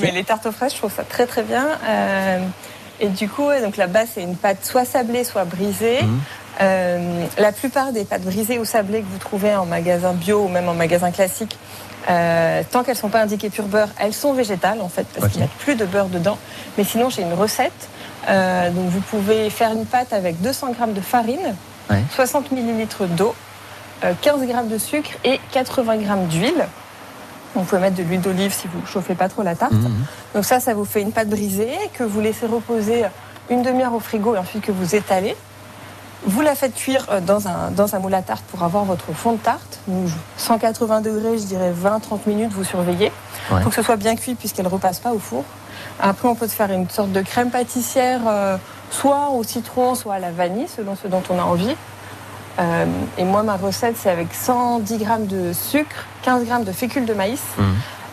mais 0.00 0.10
les 0.10 0.24
tartes 0.24 0.46
aux 0.46 0.52
fraises, 0.52 0.72
je 0.72 0.78
trouve 0.78 0.92
ça 0.92 1.04
très 1.04 1.26
très 1.26 1.42
bien. 1.42 1.66
Euh, 1.86 2.40
et 3.00 3.08
du 3.08 3.28
coup, 3.28 3.46
donc 3.62 3.76
la 3.76 3.86
base 3.86 4.08
c'est 4.14 4.22
une 4.22 4.34
pâte 4.36 4.64
soit 4.64 4.84
sablée, 4.84 5.22
soit 5.24 5.44
brisée. 5.44 6.02
Mhm. 6.02 6.20
Euh, 6.60 7.26
la 7.38 7.52
plupart 7.52 7.92
des 7.92 8.04
pâtes 8.04 8.22
brisées 8.22 8.58
ou 8.58 8.64
sablées 8.64 9.00
que 9.02 9.06
vous 9.06 9.18
trouvez 9.18 9.54
en 9.54 9.64
magasin 9.66 10.12
bio 10.12 10.44
ou 10.44 10.48
même 10.48 10.68
en 10.68 10.74
magasin 10.74 11.12
classique, 11.12 11.56
euh, 12.08 12.62
tant 12.70 12.84
qu'elles 12.84 12.96
sont 12.96 13.10
pas 13.10 13.20
indiquées 13.20 13.50
pur 13.50 13.64
beurre, 13.64 13.88
elles 13.98 14.14
sont 14.14 14.32
végétales 14.32 14.80
en 14.80 14.88
fait 14.88 15.06
parce 15.14 15.32
qu'ils 15.32 15.42
mettent 15.42 15.50
plus 15.50 15.74
de 15.74 15.84
beurre 15.84 16.08
dedans. 16.08 16.38
Mais 16.76 16.84
sinon, 16.84 17.10
j'ai 17.10 17.22
une 17.22 17.34
recette. 17.34 17.88
Euh, 18.28 18.70
donc 18.70 18.88
vous 18.88 19.00
pouvez 19.00 19.50
faire 19.50 19.72
une 19.72 19.86
pâte 19.86 20.12
avec 20.12 20.40
200 20.40 20.68
g 20.68 20.92
de 20.92 21.00
farine, 21.00 21.54
60 22.14 22.52
ml 22.52 23.08
d'eau, 23.10 23.34
euh, 24.04 24.12
15 24.20 24.40
g 24.40 24.54
de 24.70 24.78
sucre 24.78 25.10
et 25.24 25.40
80 25.52 26.00
g 26.00 26.06
d'huile. 26.28 26.66
Vous 27.54 27.62
pouvez 27.62 27.80
mettre 27.80 27.96
de 27.96 28.02
l'huile 28.02 28.20
d'olive 28.20 28.52
si 28.52 28.68
vous 28.68 28.84
chauffez 28.86 29.14
pas 29.14 29.28
trop 29.28 29.42
la 29.42 29.54
tarte. 29.54 29.72
Donc 30.34 30.44
ça, 30.44 30.60
ça 30.60 30.74
vous 30.74 30.84
fait 30.84 31.00
une 31.00 31.12
pâte 31.12 31.28
brisée 31.28 31.72
que 31.94 32.04
vous 32.04 32.20
laissez 32.20 32.46
reposer 32.46 33.04
une 33.50 33.62
demi-heure 33.62 33.94
au 33.94 34.00
frigo 34.00 34.34
et 34.34 34.38
ensuite 34.38 34.64
que 34.64 34.72
vous 34.72 34.94
étalez. 34.94 35.34
Vous 36.26 36.40
la 36.40 36.54
faites 36.54 36.74
cuire 36.74 37.06
euh, 37.10 37.20
dans 37.20 37.46
un, 37.46 37.70
dans 37.70 37.94
un 37.94 37.98
moule 37.98 38.14
à 38.14 38.22
tarte 38.22 38.44
pour 38.44 38.62
avoir 38.62 38.84
votre 38.84 39.12
fond 39.12 39.32
de 39.32 39.38
tarte. 39.38 39.78
Donc, 39.86 40.08
180 40.36 41.00
degrés, 41.00 41.38
je 41.38 41.44
dirais 41.44 41.72
20-30 41.72 42.20
minutes, 42.26 42.52
vous 42.52 42.64
surveillez. 42.64 43.12
Ouais. 43.50 43.62
faut 43.62 43.70
que 43.70 43.74
ce 43.74 43.82
soit 43.82 43.96
bien 43.96 44.16
cuit 44.16 44.34
puisqu'elle 44.34 44.66
ne 44.66 44.70
repasse 44.70 44.98
pas 44.98 45.12
au 45.12 45.18
four. 45.18 45.44
Après, 46.00 46.28
on 46.28 46.34
peut 46.34 46.48
se 46.48 46.54
faire 46.54 46.70
une 46.72 46.88
sorte 46.88 47.12
de 47.12 47.22
crème 47.22 47.50
pâtissière, 47.50 48.20
euh, 48.26 48.56
soit 48.90 49.30
au 49.30 49.42
citron, 49.44 49.94
soit 49.94 50.14
à 50.14 50.18
la 50.18 50.30
vanille, 50.30 50.68
selon 50.68 50.96
ce 50.96 51.08
dont 51.08 51.22
on 51.30 51.38
a 51.38 51.42
envie. 51.42 51.74
Euh, 52.58 52.86
et 53.16 53.24
moi, 53.24 53.42
ma 53.42 53.56
recette, 53.56 53.96
c'est 53.96 54.10
avec 54.10 54.34
110 54.34 54.98
g 54.98 55.04
de 55.20 55.52
sucre, 55.52 56.06
15 56.22 56.44
g 56.46 56.64
de 56.64 56.72
fécule 56.72 57.06
de 57.06 57.14
maïs, 57.14 57.42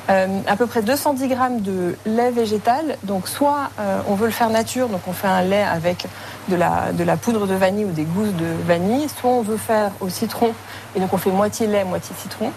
euh, 0.09 0.39
à 0.47 0.55
peu 0.55 0.67
près 0.67 0.81
210 0.81 1.29
g 1.29 1.35
de 1.59 1.95
lait 2.05 2.31
végétal. 2.31 2.97
Donc, 3.03 3.27
soit 3.27 3.69
euh, 3.79 3.99
on 4.07 4.15
veut 4.15 4.27
le 4.27 4.31
faire 4.31 4.49
nature, 4.49 4.87
donc 4.87 5.01
on 5.07 5.13
fait 5.13 5.27
un 5.27 5.41
lait 5.41 5.63
avec 5.63 6.05
de 6.49 6.55
la, 6.55 6.91
de 6.91 7.03
la 7.03 7.17
poudre 7.17 7.47
de 7.47 7.55
vanille 7.55 7.85
ou 7.85 7.91
des 7.91 8.03
gousses 8.03 8.33
de 8.33 8.45
vanille, 8.67 9.07
soit 9.09 9.31
on 9.31 9.41
veut 9.41 9.57
faire 9.57 9.91
au 10.01 10.09
citron, 10.09 10.53
et 10.95 10.99
donc 10.99 11.11
on 11.13 11.17
fait 11.17 11.31
moitié 11.31 11.65
lait, 11.67 11.83
moitié 11.83 12.15
citron. 12.21 12.51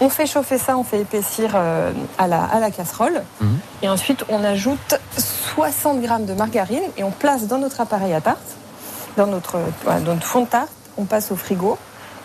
On 0.00 0.08
fait 0.08 0.26
chauffer 0.26 0.58
ça, 0.58 0.76
on 0.76 0.84
fait 0.84 1.00
épaissir 1.00 1.52
euh, 1.54 1.92
à, 2.18 2.26
la, 2.26 2.44
à 2.44 2.58
la 2.58 2.70
casserole. 2.70 3.22
Et 3.82 3.88
ensuite, 3.88 4.24
on 4.28 4.42
ajoute 4.42 4.98
60 5.16 6.00
g 6.00 6.08
de 6.20 6.34
margarine 6.34 6.82
et 6.96 7.04
on 7.04 7.10
place 7.10 7.46
dans 7.46 7.58
notre 7.58 7.80
appareil 7.80 8.12
à 8.12 8.20
tarte, 8.20 8.38
dans 9.16 9.26
notre, 9.26 9.58
voilà, 9.84 10.00
dans 10.00 10.14
notre 10.14 10.26
fond 10.26 10.42
de 10.42 10.46
tarte, 10.46 10.70
on 10.96 11.04
passe 11.04 11.30
au 11.30 11.36
frigo. 11.36 11.78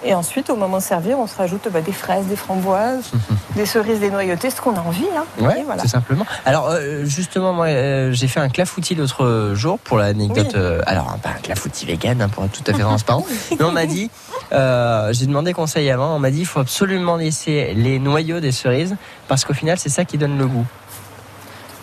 Et 0.04 0.14
ensuite, 0.14 0.50
au 0.50 0.56
moment 0.56 0.78
de 0.78 0.84
servir, 0.84 1.20
on 1.20 1.28
se 1.28 1.36
rajoute 1.36 1.68
bah, 1.72 1.82
des 1.82 1.92
fraises, 1.92 2.26
des 2.28 2.36
framboises, 2.36 3.12
des 3.56 3.66
cerises, 3.66 4.00
des 4.00 4.10
noyautées, 4.10 4.50
ce 4.50 4.62
qu'on 4.62 4.76
a 4.76 4.80
envie. 4.80 5.06
Hein. 5.16 5.26
Ouais, 5.40 5.64
voilà. 5.66 5.82
tout 5.82 5.88
simplement. 5.88 6.26
Alors 6.46 6.70
euh, 6.70 7.06
justement, 7.06 7.54
moi, 7.54 7.68
euh, 7.68 8.12
j'ai 8.14 8.28
fait 8.28 8.40
un 8.40 8.50
clafoutis 8.50 8.96
l'autre 8.96 9.52
jour 9.56 9.78
pour 9.80 9.98
l'anecdote. 9.98 10.52
Oui. 10.54 10.60
euh, 10.60 10.82
alors, 10.86 11.18
pas 11.22 11.30
un 11.30 11.42
clafoutis 11.42 11.86
vegan 11.86 12.22
hein, 12.22 12.30
pour 12.30 12.46
être 12.46 12.52
tout 12.52 12.72
à 12.72 12.74
fait 12.74 12.82
transparent. 12.82 13.26
mais 13.52 13.66
on 13.66 13.72
m'a 13.72 13.86
dit, 13.86 14.10
j'ai 14.52 15.26
demandé 15.26 15.54
conseil 15.54 15.90
avant, 15.90 16.16
on 16.16 16.20
m'a 16.20 16.32
dit, 16.32 16.40
il 16.40 16.46
faut 16.46 16.60
absolument 16.60 17.18
laisser 17.18 17.74
les 17.76 18.00
noyaux 18.00 18.40
des 18.40 18.52
cerises 18.52 18.96
parce 19.28 19.44
qu'au 19.44 19.54
final, 19.54 19.78
c'est 19.78 19.90
ça 19.90 20.06
qui 20.06 20.18
donne 20.18 20.38
le 20.38 20.48
goût. 20.48 20.66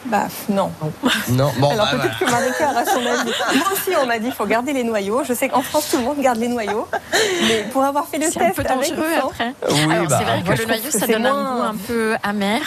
Bah 0.09 0.27
non. 0.49 0.71
Non, 1.31 1.51
bon, 1.59 1.71
Alors 1.71 1.87
bah, 1.87 1.99
peut-être 1.99 2.19
que 2.19 2.31
Marika 2.31 2.71
aura 2.71 2.85
son 2.85 2.99
avis. 2.99 3.33
Moi 3.57 3.67
aussi, 3.73 3.91
on 4.01 4.07
m'a 4.07 4.19
dit 4.19 4.27
qu'il 4.27 4.35
faut 4.35 4.47
garder 4.47 4.73
les 4.73 4.85
noyaux. 4.85 5.23
Je 5.27 5.33
sais 5.33 5.49
qu'en 5.49 5.63
France, 5.63 5.89
tout 5.91 5.97
le 5.99 6.05
monde 6.05 6.21
garde 6.21 6.39
les 6.39 6.49
noyaux. 6.49 6.87
Mais 7.49 7.65
pour 7.73 7.83
avoir 7.85 8.07
fait 8.07 8.19
le 8.19 8.27
C'est 8.31 8.41
un 8.41 8.45
test 8.51 8.57
peu 8.57 8.63
dangereux 8.65 9.13
après. 9.19 9.55
Oui, 9.71 9.93
Alors 9.93 10.07
bah, 10.09 10.17
c'est 10.19 10.25
vrai 10.25 10.43
que 10.43 10.61
le 10.63 10.67
noyau 10.67 10.83
que 10.85 10.91
ça 10.93 10.99
c'est 11.07 11.13
donne 11.13 11.27
un 11.27 11.57
goût 11.57 11.63
un 11.63 11.75
peu 11.87 12.15
amer 12.23 12.61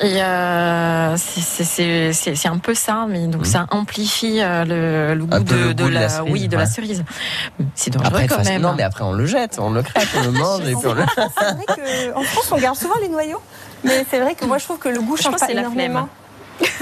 Et 0.00 0.22
euh, 0.22 1.16
c'est- 1.16 1.40
c'est- 1.40 1.64
c'est 1.64 2.12
c'est- 2.12 2.34
c'est 2.34 2.48
un 2.48 2.58
peu 2.58 2.74
ça, 2.74 3.04
mais 3.08 3.26
donc 3.26 3.44
ça 3.46 3.66
amplifie 3.70 4.40
euh, 4.40 4.64
le, 4.64 5.14
le 5.14 5.24
goût, 5.26 5.38
de, 5.40 5.54
le 5.54 5.74
de 5.74 5.82
goût 5.82 5.88
de 5.90 5.94
la 5.94 6.00
la, 6.00 6.08
cerise, 6.08 6.32
oui, 6.32 6.48
de 6.48 6.56
la 6.56 6.62
ouais. 6.64 6.68
cerise. 6.70 7.04
C'est 7.74 7.90
dangereux 7.90 8.06
Après, 8.08 8.22
de 8.24 8.28
quand 8.28 8.36
toute 8.36 8.44
façon- 8.44 8.52
même. 8.54 8.62
non, 8.62 8.74
mais 8.76 8.82
après 8.84 9.04
on 9.04 9.12
le 9.12 9.26
jette, 9.26 9.58
on 9.60 9.70
le 9.70 9.82
craque, 9.82 10.08
on 10.18 10.22
le 10.22 10.30
mange 10.38 10.62
et 10.66 10.74
puis 10.74 10.86
on 10.86 10.94
le. 10.94 11.02
C'est 11.14 11.44
vrai 11.44 11.66
qu'en 12.14 12.22
France, 12.22 12.48
on 12.52 12.56
garde 12.58 12.76
souvent 12.76 12.94
les 13.02 13.08
noyaux. 13.08 13.40
Mais 13.84 14.04
c'est 14.10 14.20
vrai 14.20 14.34
que 14.34 14.44
moi, 14.44 14.58
je 14.58 14.64
trouve 14.64 14.78
que 14.78 14.88
le 14.90 15.00
goût 15.00 15.16
change 15.16 15.36
pas 15.36 15.46
la 15.46 15.60
énormément. 15.60 16.08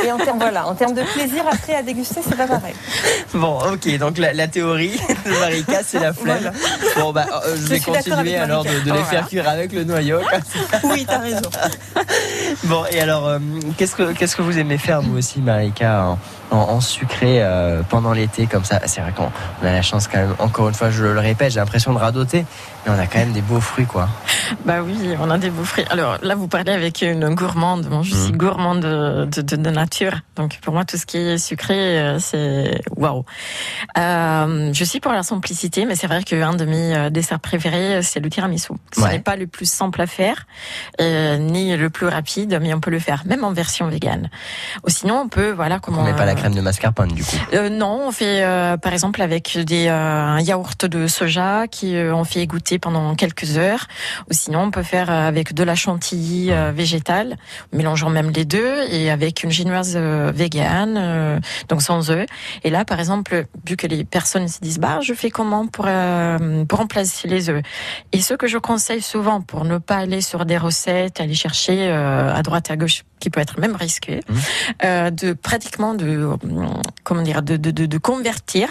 Et 0.05 0.13
en 0.13 0.19
termes, 0.19 0.39
voilà, 0.39 0.67
en 0.67 0.75
termes 0.75 0.95
de 0.95 1.03
plaisir 1.03 1.45
après 1.51 1.75
à 1.75 1.83
déguster, 1.83 2.21
c'est 2.27 2.37
pas 2.37 2.47
pareil. 2.47 2.75
Bon, 3.35 3.59
ok, 3.73 3.99
donc 3.99 4.19
la, 4.19 4.33
la 4.33 4.49
théorie 4.49 4.99
de 5.27 5.31
Marika, 5.41 5.81
c'est 5.85 5.99
la 6.01 6.13
flemme. 6.13 6.53
Bon, 6.97 7.13
bah, 7.13 7.27
euh, 7.47 7.57
je 7.57 7.63
Je 7.63 7.67
vais 7.69 7.81
continuer 7.81 8.37
alors 8.37 8.65
de, 8.65 8.71
les 8.71 8.91
Oh, 8.91 8.95
faire 8.95 9.05
voilà. 9.11 9.27
cuire 9.27 9.49
avec 9.49 9.73
le 9.73 9.85
noyau. 9.85 10.19
Oui, 10.85 11.05
t'as 11.07 11.19
raison. 11.19 11.51
Bon, 12.65 12.85
et 12.91 13.01
alors, 13.01 13.27
euh, 13.27 13.39
qu'est-ce 13.77 13.95
que 13.95 14.13
qu'est-ce 14.13 14.37
que 14.37 14.43
vous 14.43 14.59
aimez 14.59 14.79
faire, 14.79 15.03
vous 15.03 15.19
aussi, 15.19 15.41
Marika, 15.41 16.17
en, 16.51 16.57
en- 16.57 16.81
sucré 16.81 17.43
euh, 17.43 17.83
pendant 17.89 18.13
l'été 18.13 18.47
comme 18.47 18.65
ça 18.65 18.81
C'est 18.87 19.01
vrai 19.01 19.13
qu'on 19.13 19.31
on 19.63 19.67
a 19.67 19.73
la 19.73 19.83
chance 19.83 20.09
quand 20.09 20.19
même, 20.19 20.35
encore 20.39 20.69
une 20.69 20.75
fois, 20.75 20.91
je 20.91 21.05
le 21.05 21.19
répète, 21.19 21.53
j'ai 21.53 21.61
l'impression 21.61 21.93
de 21.93 21.99
radoter, 21.99 22.45
mais 22.87 22.93
on 22.93 22.99
a 22.99 23.07
quand 23.07 23.19
même 23.19 23.33
des 23.33 23.43
beaux 23.43 23.61
fruits, 23.61 23.85
quoi. 23.87 24.09
Bah 24.65 24.81
oui, 24.83 25.15
on 25.21 25.29
a 25.31 25.39
des 25.39 25.51
beaux 25.51 25.65
fruits. 25.65 25.85
Alors 25.91 26.19
là, 26.23 26.35
vous 26.35 26.49
parlez 26.49 26.73
avec 26.73 27.03
une 27.03 27.35
gourmande. 27.35 27.87
Bon, 27.87 28.03
je 28.03 28.15
suis 28.15 28.33
gourmande 28.33 28.81
de, 28.81 29.25
de, 29.27 29.43
de- 29.43 29.57
de 29.57 29.71
nature. 29.71 30.21
Donc 30.37 30.59
pour 30.63 30.73
moi, 30.73 30.85
tout 30.85 30.97
ce 30.97 31.05
qui 31.07 31.19
est 31.19 31.39
sucré, 31.39 31.99
euh, 31.99 32.19
c'est 32.19 32.81
waouh. 32.97 33.25
Euh, 33.99 34.71
je 34.73 34.85
suis 34.85 35.01
pour 35.01 35.13
la 35.13 35.23
simplicité, 35.23 35.85
mais 35.85 35.95
c'est 35.97 36.07
vrai 36.07 36.23
qu'un 36.23 36.55
de 36.55 36.65
mes 36.65 37.11
desserts 37.11 37.41
préférés, 37.41 38.03
c'est 38.03 38.21
le 38.21 38.31
tiramisu. 38.31 38.73
Ce 38.95 39.01
Ouais. 39.01 39.13
n'est 39.13 39.19
pas 39.19 39.37
le 39.37 39.47
plus 39.47 39.71
simple 39.71 40.01
à 40.01 40.07
faire, 40.07 40.47
euh, 41.01 41.37
ni 41.37 41.77
le 41.77 41.91
plus 41.91 42.07
rapide, 42.07 42.59
mais 42.63 42.73
on 42.75 42.81
peut 42.81 42.91
le 42.91 42.99
faire 42.99 43.23
même 43.27 43.45
en 43.45 43.53
version 43.53 43.89
végane. 43.89 44.29
Ou 44.87 44.91
sinon, 44.91 45.23
on 45.25 45.29
peut, 45.29 45.51
voilà, 45.51 45.79
comment. 45.79 46.01
On 46.01 46.05
met 46.05 46.15
pas 46.15 46.25
la 46.27 46.35
crème 46.39 46.55
de 46.55 46.61
mascarpone, 46.61 47.09
du 47.09 47.23
coup. 47.23 47.37
euh, 47.53 47.69
non, 47.69 48.07
on 48.09 48.13
fait 48.13 48.43
euh, 48.43 48.77
par 48.77 48.93
exemple 48.93 49.21
avec 49.23 49.59
des 49.59 49.89
euh, 49.89 50.41
yaourts 50.41 50.89
de 50.89 51.07
soja 51.07 51.67
qui 51.67 51.97
euh, 51.97 52.15
on 52.15 52.25
fait 52.25 52.41
égoutter 52.41 52.79
pendant 52.79 53.15
quelques 53.15 53.59
heures. 53.59 53.87
Ou 54.31 54.33
sinon, 54.33 54.63
on 54.63 54.71
peut 54.71 54.83
faire 54.83 55.11
euh, 55.11 55.29
avec 55.29 55.55
de 55.55 55.63
la 55.63 55.75
chantilly 55.75 56.51
euh, 56.51 56.73
végétale, 56.75 57.37
mélangeant 57.73 58.11
même 58.11 58.31
les 58.31 58.45
deux, 58.45 58.85
et 58.91 59.11
avec 59.11 59.43
une 59.43 59.51
génoise 59.51 59.95
euh, 59.97 60.33
végane, 60.35 60.97
euh, 60.97 61.41
donc 61.69 61.83
sans 61.83 62.11
œufs. 62.11 62.27
Et 62.65 62.71
là, 62.71 62.85
par 62.85 62.99
exemple, 62.99 63.45
vu 63.67 63.77
que 63.77 63.87
les 63.87 64.05
personnes 64.05 64.49
se 64.49 64.61
disent 64.61 64.79
bah 64.79 65.01
je 65.03 65.15
fais 65.15 65.31
comment 65.31 65.67
pour 65.67 65.87
euh, 65.89 66.65
pour 66.65 66.79
remplacer 66.79 67.29
les 67.29 67.51
œufs? 67.51 67.63
Et 68.13 68.21
ce 68.21 68.35
que 68.35 68.47
je 68.47 68.59
conseille 68.59 69.03
souvent 69.03 69.41
pour 69.41 69.65
ne 69.65 69.79
pas 69.79 69.97
aller 69.97 70.21
sur 70.21 70.45
des 70.45 70.59
recettes, 70.59 71.21
aller 71.21 71.35
chercher 71.35 71.89
euh, 71.89 72.35
à 72.35 72.43
droite 72.43 72.71
à 72.71 72.77
gauche, 72.77 73.03
qui 73.19 73.31
peut 73.31 73.41
être 73.41 73.59
même 73.59 73.77
risqué, 73.77 74.21
euh, 74.85 75.11
de 75.11 75.33
pratiquement 75.33 75.95
de 75.95 76.07
euh, 76.07 76.37
comment 77.05 77.23
dire 77.23 77.43
de 77.43 77.57
de, 77.57 77.71
de, 77.71 77.87
de 77.87 77.99
convertir 77.99 78.69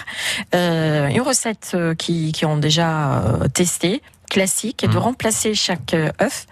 euh, 0.54 1.08
une 1.08 1.20
recette 1.20 1.76
qui 1.98 2.32
qui 2.32 2.44
ont 2.44 2.56
déjà 2.56 3.22
testé 3.54 4.02
classique 4.30 4.84
et 4.84 4.88
de 4.88 4.98
remplacer 4.98 5.54
chaque 5.54 5.96
œuf 6.20 6.46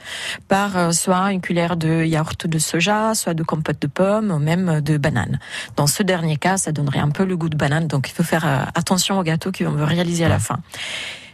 par 0.49 0.95
soit 0.95 1.31
une 1.33 1.43
cuillère 1.43 1.77
de 1.77 2.05
yaourt 2.05 2.47
de 2.47 2.59
soja, 2.59 3.15
soit 3.15 3.35
de 3.35 3.43
compote 3.43 3.81
de 3.83 3.87
pommes, 3.87 4.31
ou 4.31 4.39
même 4.39 4.81
de 4.81 4.97
banane. 4.97 5.39
Dans 5.77 5.87
ce 5.87 6.03
dernier 6.03 6.39
cas, 6.39 6.57
ça 6.57 6.73
donnerait 6.73 7.01
un 7.01 7.11
peu 7.11 7.25
le 7.25 7.37
goût 7.37 7.51
de 7.51 7.57
banane, 7.57 7.87
donc 7.87 8.09
il 8.09 8.13
faut 8.15 8.23
faire 8.23 8.71
attention 8.75 9.19
au 9.19 9.23
gâteau 9.23 9.53
qu'on 9.53 9.73
veut 9.73 9.85
réaliser 9.85 10.25
à 10.25 10.31
la 10.31 10.39
fin. 10.39 10.61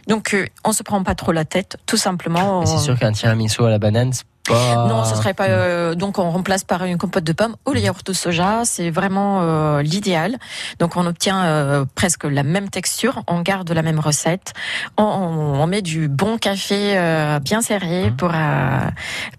Donc 0.07 0.35
on 0.65 0.73
se 0.73 0.83
prend 0.83 1.01
pas 1.03 1.15
trop 1.15 1.31
la 1.31 1.45
tête, 1.45 1.77
tout 1.85 1.95
simplement. 1.97 2.65
C'est 2.65 2.83
sûr 2.83 2.99
qu'un 2.99 3.13
tiramisu 3.13 3.63
à 3.63 3.69
la 3.69 3.79
banane, 3.79 4.11
c'est 4.11 4.25
pas. 4.47 4.85
non, 4.87 5.03
ce 5.05 5.15
serait 5.15 5.33
pas. 5.33 5.45
euh, 5.47 5.95
donc, 5.95 6.19
on 6.19 6.29
remplace 6.31 6.63
par 6.63 6.83
une 6.85 6.97
compote 6.97 7.23
de 7.23 7.33
pommes 7.33 7.55
ou 7.65 7.71
le 7.71 7.79
yaourt 7.79 8.05
de 8.05 8.13
soja. 8.13 8.61
C'est 8.65 8.89
vraiment 8.89 9.39
euh, 9.41 9.81
l'idéal. 9.81 10.37
Donc, 10.79 10.95
on 10.97 11.05
obtient 11.05 11.43
euh, 11.45 11.85
presque 11.95 12.23
la 12.25 12.43
même 12.43 12.69
texture. 12.69 13.23
On 13.27 13.41
garde 13.41 13.69
la 13.71 13.81
même 13.81 13.99
recette. 13.99 14.53
On, 14.97 15.03
on- 15.03 15.61
on 15.63 15.67
met 15.67 15.81
du 15.81 16.07
bon 16.09 16.37
café 16.37 16.97
euh, 16.97 17.39
bien 17.39 17.61
serré 17.61 18.11
pour 18.17 18.31
euh, 18.33 18.79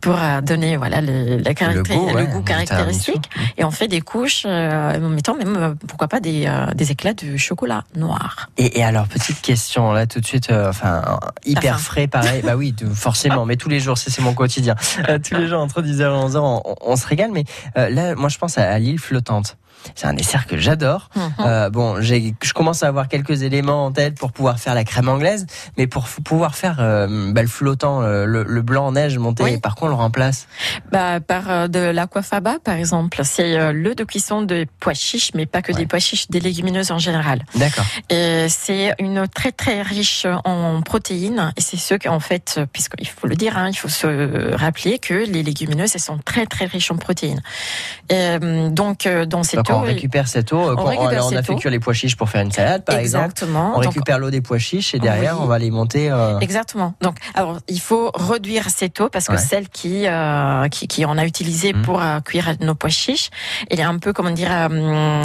pour 0.00 0.16
euh, 0.18 0.40
donner 0.40 0.76
voilà 0.76 1.00
le, 1.00 1.36
la 1.38 1.52
goût, 1.54 2.14
ouais, 2.14 2.42
caractéristique. 2.44 3.28
Et 3.58 3.64
on 3.64 3.70
fait 3.70 3.88
des 3.88 4.00
couches 4.00 4.44
euh, 4.46 4.96
en 4.96 5.08
mettant 5.10 5.34
même 5.36 5.76
pourquoi 5.86 6.08
pas 6.08 6.20
des 6.20 6.46
euh, 6.46 6.66
des 6.74 6.90
éclats 6.92 7.12
de 7.14 7.36
chocolat 7.36 7.84
noir. 7.94 8.48
Et, 8.56 8.78
et 8.78 8.84
alors, 8.84 9.06
petite 9.06 9.40
question, 9.42 9.92
là, 9.92 10.06
tout 10.06 10.20
de 10.20 10.26
suite, 10.26 10.50
enfin, 10.50 11.02
hyper 11.44 11.78
frais, 11.80 12.06
pareil. 12.06 12.42
bah 12.42 12.56
oui, 12.56 12.74
forcément, 12.94 13.44
mais 13.46 13.56
tous 13.56 13.68
les 13.68 13.80
jours, 13.80 13.98
c'est 13.98 14.10
c'est 14.10 14.22
mon 14.22 14.34
quotidien. 14.34 14.74
Euh, 15.08 15.18
tous 15.18 15.34
les 15.36 15.46
jours, 15.48 15.60
entre 15.60 15.82
10h 15.82 16.00
et 16.02 16.28
11h, 16.28 16.38
on, 16.38 16.74
on- 16.80 16.96
se 16.96 17.06
régale, 17.06 17.30
mais 17.32 17.44
euh, 17.76 17.88
là, 17.90 18.14
moi, 18.14 18.28
je 18.28 18.38
pense 18.38 18.58
à, 18.58 18.70
à 18.70 18.78
l'île 18.78 18.98
flottante. 18.98 19.56
C'est 19.94 20.06
un 20.06 20.14
dessert 20.14 20.46
que 20.46 20.56
j'adore. 20.56 21.10
Euh, 21.40 21.70
bon, 21.70 22.00
je 22.00 22.52
commence 22.52 22.82
à 22.82 22.88
avoir 22.88 23.08
quelques 23.08 23.42
éléments 23.42 23.86
en 23.86 23.92
tête 23.92 24.16
pour 24.16 24.32
pouvoir 24.32 24.58
faire 24.58 24.74
la 24.74 24.84
crème 24.84 25.08
anglaise, 25.08 25.46
mais 25.76 25.86
pour 25.86 26.06
pouvoir 26.24 26.54
faire 26.54 26.76
euh, 26.80 27.32
bah, 27.32 27.42
le 27.42 27.48
flottant, 27.48 28.02
euh, 28.02 28.24
le, 28.24 28.44
le 28.44 28.62
blanc 28.62 28.86
en 28.86 28.92
neige 28.92 29.18
monté, 29.18 29.58
par 29.58 29.74
quoi 29.74 29.88
on 29.88 29.90
le 29.90 29.96
remplace? 29.96 30.46
Bah, 30.90 31.20
par 31.20 31.50
euh, 31.50 31.68
de 31.68 31.78
l'aquafaba, 31.78 32.58
par 32.62 32.76
exemple. 32.76 33.20
C'est 33.24 33.58
euh, 33.58 33.72
le 33.72 33.94
de 33.94 34.04
cuisson 34.04 34.42
de 34.42 34.66
pois 34.80 34.94
chiches, 34.94 35.32
mais 35.34 35.46
pas 35.46 35.62
que 35.62 35.72
des 35.72 35.86
pois 35.86 35.98
chiches, 35.98 36.28
des 36.28 36.40
légumineuses 36.40 36.90
en 36.90 36.98
général. 36.98 37.44
D'accord. 37.54 37.84
Et 38.10 38.46
c'est 38.48 38.94
une 38.98 39.26
très 39.28 39.52
très 39.52 39.82
riche 39.82 40.26
en 40.44 40.82
protéines. 40.82 41.52
Et 41.56 41.60
c'est 41.60 41.76
ce 41.76 41.94
qu'en 41.94 42.20
fait, 42.20 42.60
puisqu'il 42.72 43.08
faut 43.08 43.26
le 43.26 43.36
dire, 43.36 43.58
hein, 43.58 43.68
il 43.68 43.76
faut 43.76 43.88
se 43.88 44.54
rappeler 44.54 44.98
que 44.98 45.14
les 45.14 45.42
légumineuses, 45.42 45.94
elles 45.94 46.00
sont 46.00 46.18
très 46.24 46.46
très 46.46 46.66
riches 46.66 46.90
en 46.90 46.96
protéines. 46.96 47.42
Et, 48.10 48.14
euh, 48.14 48.68
donc, 48.68 49.06
euh, 49.06 49.26
dans 49.26 49.42
cette 49.42 49.70
On 49.78 49.80
récupère 49.82 50.28
cette 50.28 50.52
eau. 50.52 50.60
euh, 50.60 50.72
On 50.78 50.84
quand- 50.84 51.06
alors, 51.08 51.28
on 51.32 51.36
a 51.36 51.42
fait 51.42 51.54
cuire 51.56 51.70
les 51.70 51.80
pois 51.80 51.92
chiches 51.94 52.16
pour 52.16 52.28
faire 52.28 52.42
une 52.42 52.52
salade, 52.52 52.84
par 52.84 52.96
Exactement. 52.96 53.68
exemple. 53.70 53.76
On 53.76 53.80
récupère 53.90 54.18
l'eau 54.18 54.30
des 54.30 54.40
pois 54.40 54.58
chiches 54.58 54.94
et 54.94 54.98
derrière, 54.98 55.36
Oui. 55.36 55.42
on 55.44 55.46
va 55.46 55.58
les 55.58 55.70
monter. 55.70 56.10
euh, 56.10 56.38
Exactement. 56.40 56.94
Donc, 57.00 57.18
alors, 57.34 57.58
il 57.68 57.80
faut 57.80 58.10
réduire 58.14 58.70
cette 58.70 59.00
eau 59.00 59.08
parce 59.08 59.26
que 59.26 59.32
Ouais. 59.32 59.38
celle 59.38 59.68
qui, 59.68 60.06
euh, 60.06 60.68
qui, 60.68 60.86
qui 60.88 61.04
on 61.06 61.16
a 61.18 61.24
utilisée 61.24 61.72
Mmh. 61.72 61.82
pour 61.82 62.00
euh, 62.02 62.20
cuire 62.20 62.54
nos 62.60 62.74
pois 62.74 62.90
chiches, 62.90 63.30
elle 63.70 63.80
est 63.80 63.84
un 63.84 63.98
peu, 63.98 64.12
comment 64.12 64.30
dire, 64.30 64.50
euh, 64.50 64.68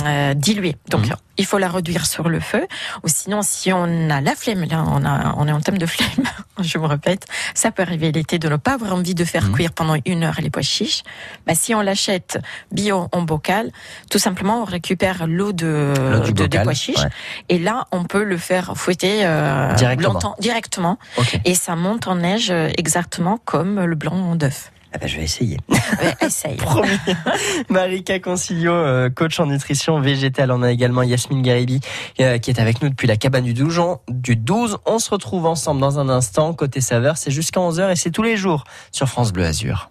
euh, 0.05 0.33
diluée. 0.33 0.75
Donc, 0.89 1.07
Mmh. 1.07 1.13
il 1.37 1.45
faut 1.45 1.57
la 1.57 1.69
réduire 1.69 2.05
sur 2.05 2.29
le 2.29 2.39
feu. 2.39 2.65
Ou 3.03 3.07
sinon, 3.07 3.41
si 3.41 3.71
on 3.73 4.09
a 4.09 4.21
la 4.21 4.35
flemme, 4.35 4.63
là, 4.69 4.83
on 4.87 5.03
a, 5.05 5.33
on 5.37 5.47
est 5.47 5.51
en 5.51 5.61
thème 5.61 5.77
de 5.77 5.85
flemme, 5.85 6.09
je 6.61 6.77
me 6.77 6.85
répète, 6.85 7.25
ça 7.53 7.71
peut 7.71 7.81
arriver 7.83 8.11
l'été 8.11 8.39
de 8.39 8.47
ne 8.49 8.55
pas 8.57 8.73
avoir 8.73 8.93
envie 8.93 9.15
de 9.15 9.25
faire 9.25 9.45
Mmh. 9.45 9.53
cuire 9.53 9.71
pendant 9.73 9.95
une 10.05 10.23
heure 10.23 10.35
les 10.41 10.49
pois 10.49 10.61
chiches. 10.61 11.03
Bah, 11.45 11.53
si 11.55 11.73
on 11.75 11.81
l'achète 11.81 12.39
bio 12.71 13.07
en 13.11 13.21
bocal, 13.21 13.71
tout 14.09 14.19
simplement, 14.19 14.38
on 14.43 14.63
récupère 14.65 15.27
l'eau 15.27 15.51
de, 15.51 15.93
de- 16.31 16.45
des 16.47 16.59
pois 16.59 16.73
chiches. 16.73 16.97
ouais. 16.97 17.09
Et 17.49 17.59
là, 17.59 17.85
on 17.91 18.03
peut 18.05 18.23
le 18.23 18.37
faire 18.37 18.73
fouetter 18.75 19.25
euh, 19.25 19.73
Directement. 19.75 20.13
longtemps, 20.13 20.35
directement. 20.39 20.97
Et 21.45 21.55
ça 21.55 21.75
monte 21.75 22.07
en 22.07 22.15
neige 22.15 22.49
euh, 22.51 22.69
exactement 22.77 23.39
comme 23.43 23.79
le 23.83 23.95
blanc 23.95 24.35
d'œuf. 24.35 24.71
Ah 24.91 24.97
bah, 24.99 25.05
je 25.05 25.17
vais 25.17 25.23
essayer. 25.23 25.57
Ouais, 25.69 26.15
essaye. 26.21 26.55
Promis. 26.57 26.87
Marika 27.69 28.19
Concilio, 28.19 28.71
euh, 28.71 29.09
coach 29.09 29.39
en 29.39 29.45
nutrition 29.47 29.99
végétale. 29.99 30.51
On 30.51 30.63
a 30.63 30.71
également 30.71 31.03
Yasmine 31.03 31.41
Garibi 31.41 31.79
qui 32.15 32.21
est 32.23 32.59
avec 32.59 32.81
nous 32.81 32.89
depuis 32.89 33.07
la 33.07 33.17
cabane 33.17 33.43
du 33.43 33.53
12. 33.53 33.79
On- 33.79 33.99
Du 34.07 34.35
12. 34.35 34.77
On 34.85 34.97
se 34.99 35.09
retrouve 35.11 35.45
ensemble 35.45 35.81
dans 35.81 35.99
un 35.99 36.09
instant. 36.09 36.53
Côté 36.53 36.81
saveur, 36.81 37.17
c'est 37.17 37.31
jusqu'à 37.31 37.59
11h 37.59 37.91
et 37.91 37.95
c'est 37.95 38.11
tous 38.11 38.23
les 38.23 38.37
jours 38.37 38.63
sur 38.91 39.07
France 39.07 39.31
Bleu 39.31 39.45
Azur. 39.45 39.89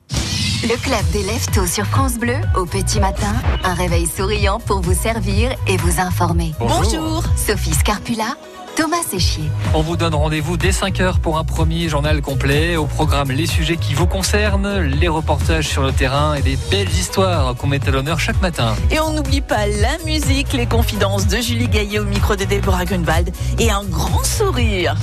Le 0.64 0.76
club 0.76 1.08
des 1.12 1.22
lève-tôt 1.22 1.66
sur 1.66 1.86
France 1.86 2.14
Bleu, 2.18 2.34
au 2.56 2.66
petit 2.66 2.98
matin, 2.98 3.32
un 3.62 3.74
réveil 3.74 4.06
souriant 4.06 4.58
pour 4.58 4.80
vous 4.80 4.92
servir 4.92 5.54
et 5.68 5.76
vous 5.76 6.00
informer. 6.00 6.52
Bonjour. 6.58 7.22
Sophie 7.36 7.72
Scarpula, 7.72 8.34
Thomas 8.74 9.02
Séchier. 9.08 9.44
On 9.72 9.82
vous 9.82 9.96
donne 9.96 10.16
rendez-vous 10.16 10.56
dès 10.56 10.70
5h 10.70 11.20
pour 11.20 11.38
un 11.38 11.44
premier 11.44 11.88
journal 11.88 12.20
complet. 12.22 12.76
Au 12.76 12.86
programme, 12.86 13.30
les 13.30 13.46
sujets 13.46 13.76
qui 13.76 13.94
vous 13.94 14.08
concernent, 14.08 14.80
les 14.80 15.06
reportages 15.06 15.68
sur 15.68 15.84
le 15.84 15.92
terrain 15.92 16.34
et 16.34 16.42
des 16.42 16.58
belles 16.72 16.90
histoires 16.90 17.54
qu'on 17.54 17.68
met 17.68 17.86
à 17.86 17.92
l'honneur 17.92 18.18
chaque 18.18 18.42
matin. 18.42 18.74
Et 18.90 18.98
on 18.98 19.12
n'oublie 19.12 19.42
pas 19.42 19.68
la 19.68 19.96
musique, 20.04 20.54
les 20.54 20.66
confidences 20.66 21.28
de 21.28 21.36
Julie 21.36 21.68
Gaillet 21.68 22.00
au 22.00 22.04
micro 22.04 22.34
de 22.34 22.44
Déborah 22.44 22.84
Grunwald 22.84 23.32
et 23.60 23.70
un 23.70 23.84
grand 23.84 24.24
sourire. 24.24 24.96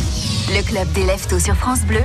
Le 0.50 0.62
club 0.64 0.92
des 0.92 1.06
lève-tôt 1.06 1.40
sur 1.40 1.56
France 1.56 1.84
Bleu, 1.88 2.04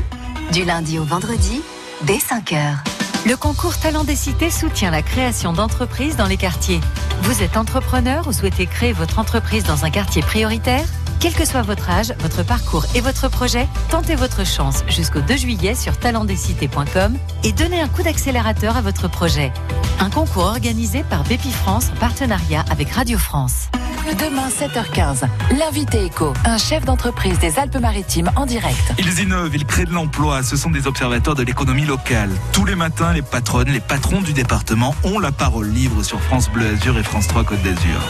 du 0.52 0.64
lundi 0.64 1.00
au 1.00 1.04
vendredi, 1.04 1.62
dès 2.02 2.18
5h. 2.18 2.99
Le 3.26 3.36
concours 3.36 3.76
Talent 3.76 4.04
des 4.04 4.16
Cités 4.16 4.50
soutient 4.50 4.90
la 4.90 5.02
création 5.02 5.52
d'entreprises 5.52 6.16
dans 6.16 6.26
les 6.26 6.38
quartiers. 6.38 6.80
Vous 7.22 7.42
êtes 7.42 7.58
entrepreneur 7.58 8.26
ou 8.26 8.32
souhaitez 8.32 8.64
créer 8.64 8.94
votre 8.94 9.18
entreprise 9.18 9.62
dans 9.64 9.84
un 9.84 9.90
quartier 9.90 10.22
prioritaire? 10.22 10.86
Quel 11.20 11.34
que 11.34 11.44
soit 11.44 11.60
votre 11.60 11.90
âge, 11.90 12.14
votre 12.20 12.42
parcours 12.42 12.86
et 12.94 13.02
votre 13.02 13.28
projet, 13.28 13.68
tentez 13.90 14.14
votre 14.14 14.46
chance 14.46 14.82
jusqu'au 14.88 15.20
2 15.20 15.36
juillet 15.36 15.74
sur 15.74 15.98
talentdescités.com 15.98 17.14
et 17.44 17.52
donnez 17.52 17.78
un 17.78 17.88
coup 17.88 18.02
d'accélérateur 18.02 18.78
à 18.78 18.80
votre 18.80 19.06
projet. 19.06 19.52
Un 19.98 20.08
concours 20.08 20.44
organisé 20.44 21.02
par 21.02 21.24
Bépi 21.24 21.52
France 21.52 21.90
en 21.92 21.96
partenariat 21.96 22.64
avec 22.70 22.90
Radio 22.92 23.18
France. 23.18 23.68
Demain 24.18 24.48
7h15. 24.48 25.28
L'invité 25.58 26.06
éco, 26.06 26.32
un 26.46 26.56
chef 26.56 26.86
d'entreprise 26.86 27.38
des 27.38 27.58
Alpes-Maritimes 27.58 28.30
en 28.34 28.46
direct. 28.46 28.94
Ils 28.98 29.20
innovent, 29.20 29.54
ils 29.54 29.66
créent 29.66 29.84
de 29.84 29.92
l'emploi. 29.92 30.42
Ce 30.42 30.56
sont 30.56 30.70
des 30.70 30.86
observateurs 30.86 31.34
de 31.34 31.42
l'économie 31.42 31.84
locale. 31.84 32.30
Tous 32.54 32.64
les 32.64 32.74
matins, 32.74 33.12
les 33.12 33.20
patronnes, 33.20 33.68
les 33.68 33.80
patrons 33.80 34.22
du 34.22 34.32
département 34.32 34.94
ont 35.04 35.18
la 35.18 35.32
parole 35.32 35.68
libre 35.68 36.02
sur 36.02 36.18
France 36.22 36.48
Bleu 36.48 36.66
Azur 36.66 36.98
et 36.98 37.02
France 37.02 37.28
3 37.28 37.44
Côte 37.44 37.62
d'Azur. 37.62 38.00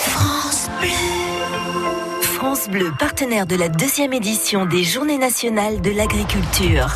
France 0.00 0.68
Bleu. 0.82 1.25
France 2.36 2.68
Bleu, 2.68 2.92
partenaire 2.98 3.46
de 3.46 3.56
la 3.56 3.70
deuxième 3.70 4.12
édition 4.12 4.66
des 4.66 4.84
Journées 4.84 5.16
nationales 5.16 5.80
de 5.80 5.90
l'agriculture. 5.90 6.88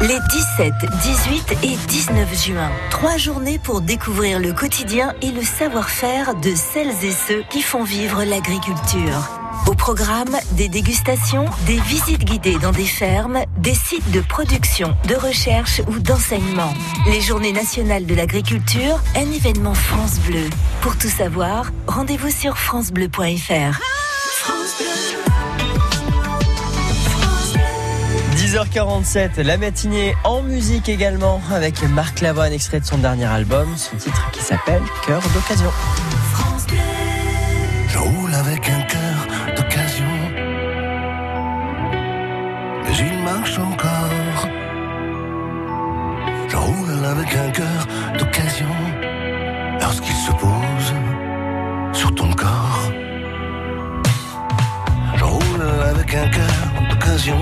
Les 0.00 0.18
17, 0.56 0.72
18 1.02 1.56
et 1.64 1.76
19 1.86 2.46
juin. 2.46 2.70
Trois 2.88 3.18
journées 3.18 3.58
pour 3.58 3.82
découvrir 3.82 4.40
le 4.40 4.54
quotidien 4.54 5.12
et 5.20 5.32
le 5.32 5.42
savoir-faire 5.42 6.34
de 6.34 6.54
celles 6.54 7.04
et 7.04 7.12
ceux 7.12 7.42
qui 7.50 7.60
font 7.60 7.84
vivre 7.84 8.24
l'agriculture. 8.24 9.28
Au 9.66 9.74
programme, 9.74 10.34
des 10.52 10.70
dégustations, 10.70 11.44
des 11.66 11.78
visites 11.80 12.24
guidées 12.24 12.58
dans 12.58 12.72
des 12.72 12.86
fermes, 12.86 13.40
des 13.58 13.74
sites 13.74 14.10
de 14.12 14.22
production, 14.22 14.96
de 15.06 15.14
recherche 15.14 15.82
ou 15.88 15.98
d'enseignement. 15.98 16.72
Les 17.04 17.20
Journées 17.20 17.52
nationales 17.52 18.06
de 18.06 18.14
l'agriculture, 18.14 18.98
un 19.14 19.30
événement 19.30 19.74
France 19.74 20.18
Bleu. 20.20 20.48
Pour 20.80 20.96
tout 20.96 21.10
savoir, 21.10 21.70
rendez-vous 21.86 22.30
sur 22.30 22.56
francebleu.fr. 22.56 23.78
10h47, 28.50 29.42
la 29.42 29.56
matinée 29.58 30.16
en 30.24 30.42
musique 30.42 30.88
également 30.88 31.40
avec 31.52 31.84
Marc 31.84 32.20
Lavoine, 32.20 32.52
extrait 32.52 32.80
de 32.80 32.84
son 32.84 32.98
dernier 32.98 33.26
album, 33.26 33.68
son 33.76 33.96
titre 33.96 34.28
qui 34.32 34.42
s'appelle 34.42 34.82
Cœur 35.06 35.22
d'occasion. 35.32 35.70
Je 37.86 37.98
roule 37.98 38.34
avec 38.34 38.68
un 38.68 38.80
cœur 38.82 39.54
d'occasion. 39.54 40.04
Mais 42.82 42.96
il 42.98 43.22
marche 43.22 43.56
encore. 43.56 44.48
Je 46.48 46.56
roule 46.56 47.04
avec 47.04 47.32
un 47.36 47.50
cœur 47.50 47.86
d'occasion. 48.18 48.74
Lorsqu'il 49.80 50.16
se 50.16 50.32
pose 50.32 50.92
sur 51.92 52.12
ton 52.16 52.32
corps. 52.32 52.90
Je 55.14 55.22
roule 55.22 55.62
avec 55.88 56.12
un 56.16 56.28
cœur 56.30 56.88
d'occasion. 56.90 57.38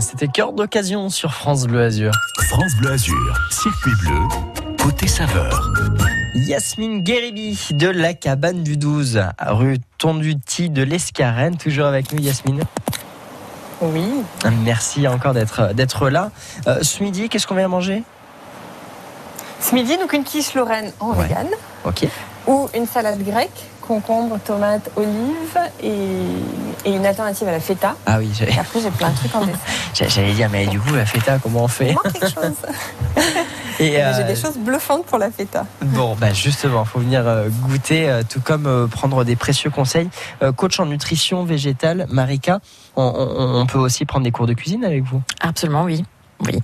C'était 0.00 0.28
cœur 0.28 0.52
d'occasion 0.52 1.08
sur 1.10 1.34
France 1.34 1.66
Bleu 1.66 1.82
Azur. 1.82 2.12
France 2.48 2.74
Bleu 2.76 2.92
Azur, 2.92 3.38
circuit 3.50 3.92
bleu, 4.02 4.18
côté 4.82 5.08
saveur. 5.08 5.70
Yasmine 6.34 7.02
Guéribi 7.02 7.58
de 7.72 7.88
la 7.88 8.14
cabane 8.14 8.62
du 8.62 8.76
12, 8.76 9.20
rue 9.40 9.78
Tonduti 9.98 10.70
de 10.70 10.82
l'Escarène, 10.82 11.56
toujours 11.56 11.86
avec 11.86 12.12
nous 12.12 12.20
Yasmine. 12.20 12.62
Oui. 13.80 14.04
Merci 14.62 15.06
encore 15.08 15.34
d'être 15.34 15.72
d'être 15.74 16.08
là. 16.10 16.30
Euh, 16.66 16.78
ce 16.82 17.02
midi, 17.02 17.28
qu'est-ce 17.28 17.46
qu'on 17.46 17.54
vient 17.54 17.68
manger? 17.68 18.02
Ce 19.60 19.74
midi, 19.74 19.96
donc 19.96 20.12
une 20.12 20.24
quiche 20.24 20.54
lorraine 20.54 20.92
en 21.00 21.12
vegan 21.12 21.48
Ok. 21.84 22.06
ou 22.46 22.68
une 22.74 22.86
salade 22.86 23.22
grecque 23.24 23.66
concombre, 23.82 24.38
tomate, 24.44 24.90
olive 24.96 25.58
et, 25.82 25.90
et 26.84 26.92
une 26.94 27.04
alternative 27.06 27.48
à 27.48 27.52
la 27.52 27.60
feta. 27.60 27.94
Ah 28.06 28.18
oui, 28.18 28.30
Et 28.46 28.58
après, 28.58 28.80
j'ai 28.80 28.90
plein 28.90 29.10
de 29.10 29.16
trucs 29.16 29.34
en 29.34 29.40
dessert. 29.46 30.08
j'allais 30.08 30.32
dire, 30.32 30.48
mais 30.50 30.66
du 30.66 30.78
coup, 30.80 30.94
la 30.94 31.06
feta, 31.06 31.38
comment 31.38 31.64
on 31.64 31.68
fait 31.68 31.94
quelque 32.12 32.28
chose. 32.30 32.52
Et, 33.80 33.90
Mais 33.92 34.12
J'ai 34.16 34.22
euh, 34.24 34.26
des 34.26 34.34
choses 34.34 34.56
bluffantes 34.58 35.06
pour 35.06 35.18
la 35.18 35.30
feta. 35.30 35.64
Bon, 35.82 36.16
bah 36.16 36.32
justement, 36.32 36.84
faut 36.84 36.98
venir 36.98 37.22
euh, 37.28 37.48
goûter, 37.48 38.08
euh, 38.10 38.22
tout 38.28 38.40
comme 38.40 38.88
prendre 38.90 39.22
des 39.22 39.36
précieux 39.36 39.70
conseils. 39.70 40.08
Coach 40.56 40.80
en 40.80 40.86
nutrition 40.86 41.44
végétale, 41.44 42.06
Marika, 42.10 42.58
on, 42.96 43.02
on- 43.04 43.60
on 43.60 43.66
peut 43.66 43.78
aussi 43.78 44.04
prendre 44.04 44.24
des 44.24 44.32
cours 44.32 44.46
de 44.48 44.54
cuisine 44.54 44.84
avec 44.84 45.04
vous? 45.04 45.22
Absolument, 45.40 45.84
oui. 45.84 46.04
Oui. 46.44 46.58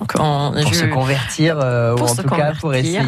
Donc, 0.00 0.12
on, 0.18 0.52
pour 0.62 0.72
je- 0.72 0.78
se 0.80 0.84
convertir 0.86 1.58
euh, 1.60 1.94
pour 1.94 2.06
ou 2.06 2.10
en 2.10 2.14
se 2.14 2.22
tout 2.22 2.28
cas 2.28 2.52
pour 2.58 2.74
essayer 2.74 2.98
euh, 3.00 3.02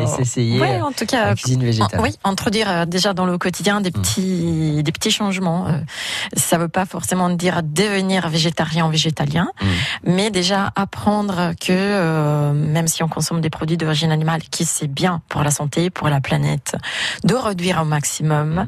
et 0.00 0.04
euh, 0.04 0.06
s'essayer 0.06 0.60
ouais, 0.60 0.78
euh, 0.80 0.84
en 0.84 0.92
tout 0.92 1.04
cas, 1.04 1.26
la 1.26 1.34
cuisine 1.34 1.62
végétale. 1.64 1.98
en- 2.00 2.02
oui, 2.04 2.14
introduire 2.24 2.70
euh, 2.70 2.84
déjà 2.86 3.12
dans 3.14 3.26
le 3.26 3.36
quotidien 3.36 3.80
des 3.80 3.90
petits, 3.90 4.82
des 4.82 4.92
petits 4.92 5.10
changements. 5.10 5.66
Euh, 5.66 5.72
Ça 6.36 6.56
veut 6.58 6.68
pas 6.68 6.86
forcément 6.86 7.28
dire 7.30 7.62
devenir 7.64 8.28
végétarien 8.28 8.86
ou 8.86 8.90
végétalien, 8.90 9.48
mais 10.04 10.30
déjà 10.30 10.72
apprendre 10.76 11.52
que 11.60 11.72
euh, 11.72 12.52
même 12.52 12.86
si 12.88 13.02
on 13.02 13.08
consomme 13.08 13.40
des 13.40 13.50
produits 13.50 13.76
d'origine 13.76 14.12
animale, 14.12 14.42
qui 14.50 14.64
c'est 14.64 14.86
bien 14.86 15.20
pour 15.28 15.42
la 15.42 15.50
santé, 15.50 15.90
pour 15.90 16.08
la 16.08 16.20
planète, 16.20 16.76
de 17.24 17.34
réduire 17.34 17.80
au 17.82 17.84
maximum, 17.84 18.66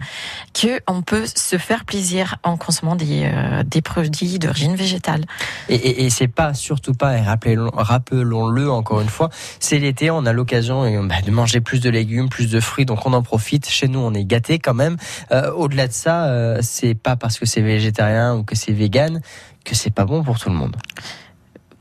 que 0.52 0.80
on 0.88 1.02
peut 1.02 1.24
se 1.26 1.58
faire 1.58 1.84
plaisir 1.84 2.36
en 2.42 2.56
consommant 2.56 2.96
des, 2.96 3.30
euh, 3.32 3.62
des 3.64 3.82
produits 3.82 4.38
d'origine 4.38 4.74
végétale. 4.74 5.24
Et, 5.68 5.74
et, 5.76 6.04
et 6.06 6.10
c'est 6.10 6.28
pas 6.28 6.54
surtout 6.54 6.94
pas, 6.94 7.16
et 7.16 7.20
rappelons- 7.22 7.67
rappelons-le 7.74 8.70
encore 8.70 9.00
une 9.00 9.08
fois, 9.08 9.30
c'est 9.60 9.78
l'été, 9.78 10.10
on 10.10 10.26
a 10.26 10.32
l'occasion 10.32 10.84
euh, 10.84 11.06
bah, 11.06 11.16
de 11.24 11.30
manger 11.30 11.60
plus 11.60 11.80
de 11.80 11.90
légumes, 11.90 12.28
plus 12.28 12.50
de 12.50 12.60
fruits, 12.60 12.84
donc 12.84 13.06
on 13.06 13.12
en 13.12 13.22
profite. 13.22 13.68
Chez 13.68 13.88
nous, 13.88 14.00
on 14.00 14.14
est 14.14 14.24
gâté 14.24 14.58
quand 14.58 14.74
même. 14.74 14.96
Euh, 15.32 15.52
Au-delà 15.52 15.88
de 15.88 15.92
ça, 15.92 16.26
euh, 16.26 16.58
c'est 16.62 16.94
pas 16.94 17.16
parce 17.16 17.38
que 17.38 17.46
c'est 17.46 17.60
végétarien 17.60 18.34
ou 18.34 18.44
que 18.44 18.54
c'est 18.54 18.72
vegan 18.72 19.20
que 19.64 19.74
c'est 19.74 19.90
pas 19.90 20.04
bon 20.04 20.22
pour 20.22 20.38
tout 20.38 20.48
le 20.48 20.54
monde. 20.54 20.76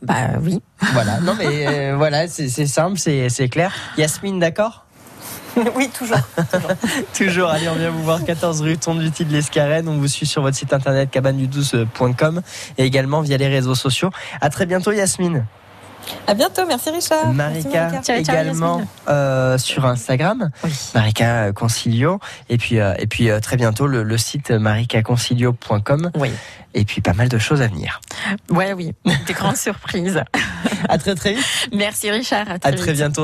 Bah 0.02 0.38
oui. 0.42 0.62
Voilà, 0.94 1.20
non 1.22 1.36
mais 1.38 1.68
euh, 1.68 1.96
voilà, 1.98 2.28
c'est 2.28 2.50
simple, 2.68 2.98
c'est 2.98 3.50
clair. 3.50 3.74
Yasmine, 3.98 4.40
d'accord? 4.40 4.84
Oui, 5.76 5.90
toujours. 5.90 6.20
Toujours, 7.18 7.50
allez, 7.50 7.68
on 7.68 7.76
vient 7.76 7.90
vous 7.90 8.04
voir 8.04 8.24
14 8.24 8.62
rue 8.62 8.78
Tonduti 8.78 9.26
de 9.26 9.32
l'Escarène. 9.32 9.88
On 9.88 9.98
vous 9.98 10.08
suit 10.08 10.28
sur 10.28 10.44
votre 10.44 10.56
site 10.56 10.72
internet 10.72 11.12
cabanedu12.com 11.12 12.42
et 12.78 12.86
également 12.86 13.22
via 13.22 13.38
les 13.38 13.48
réseaux 13.48 13.74
sociaux. 13.74 14.12
À 14.40 14.52
très 14.52 14.68
bientôt, 14.68 14.92
Yasmine. 14.92 15.48
À 16.28 16.34
bientôt, 16.34 16.66
merci 16.68 16.90
Richard. 16.90 17.34
Marika, 17.34 17.90
Merci, 17.92 18.12
Marika. 18.12 18.34
également 18.34 18.82
euh, 19.08 19.58
sur 19.58 19.86
Instagram, 19.86 20.50
Marika 20.94 21.52
Concilio, 21.54 22.20
et 22.50 22.58
puis 22.58 22.80
euh, 22.80 22.94
et 23.00 23.08
puis 23.08 23.30
euh, 23.30 23.40
très 23.40 23.58
bientôt 23.58 23.88
le, 23.88 24.04
le 24.04 24.18
site 24.18 24.52
marikaconcilio.com. 24.52 26.12
Oui. 26.16 26.32
Et 26.74 26.86
puis 26.86 27.02
pas 27.02 27.14
mal 27.14 27.28
de 27.30 27.38
choses 27.40 27.62
à 27.62 27.68
venir. 27.68 28.02
Ouais, 28.50 28.74
oui. 28.74 28.94
Des 29.26 29.34
grandes 29.34 29.56
surprises. 29.58 30.24
À 30.90 30.98
très 30.98 31.16
très 31.16 31.34
vite. 31.34 31.70
Merci 31.74 32.12
Richard. 32.12 32.46
À 32.50 32.60
très 32.72 32.94
bientôt. 32.94 33.16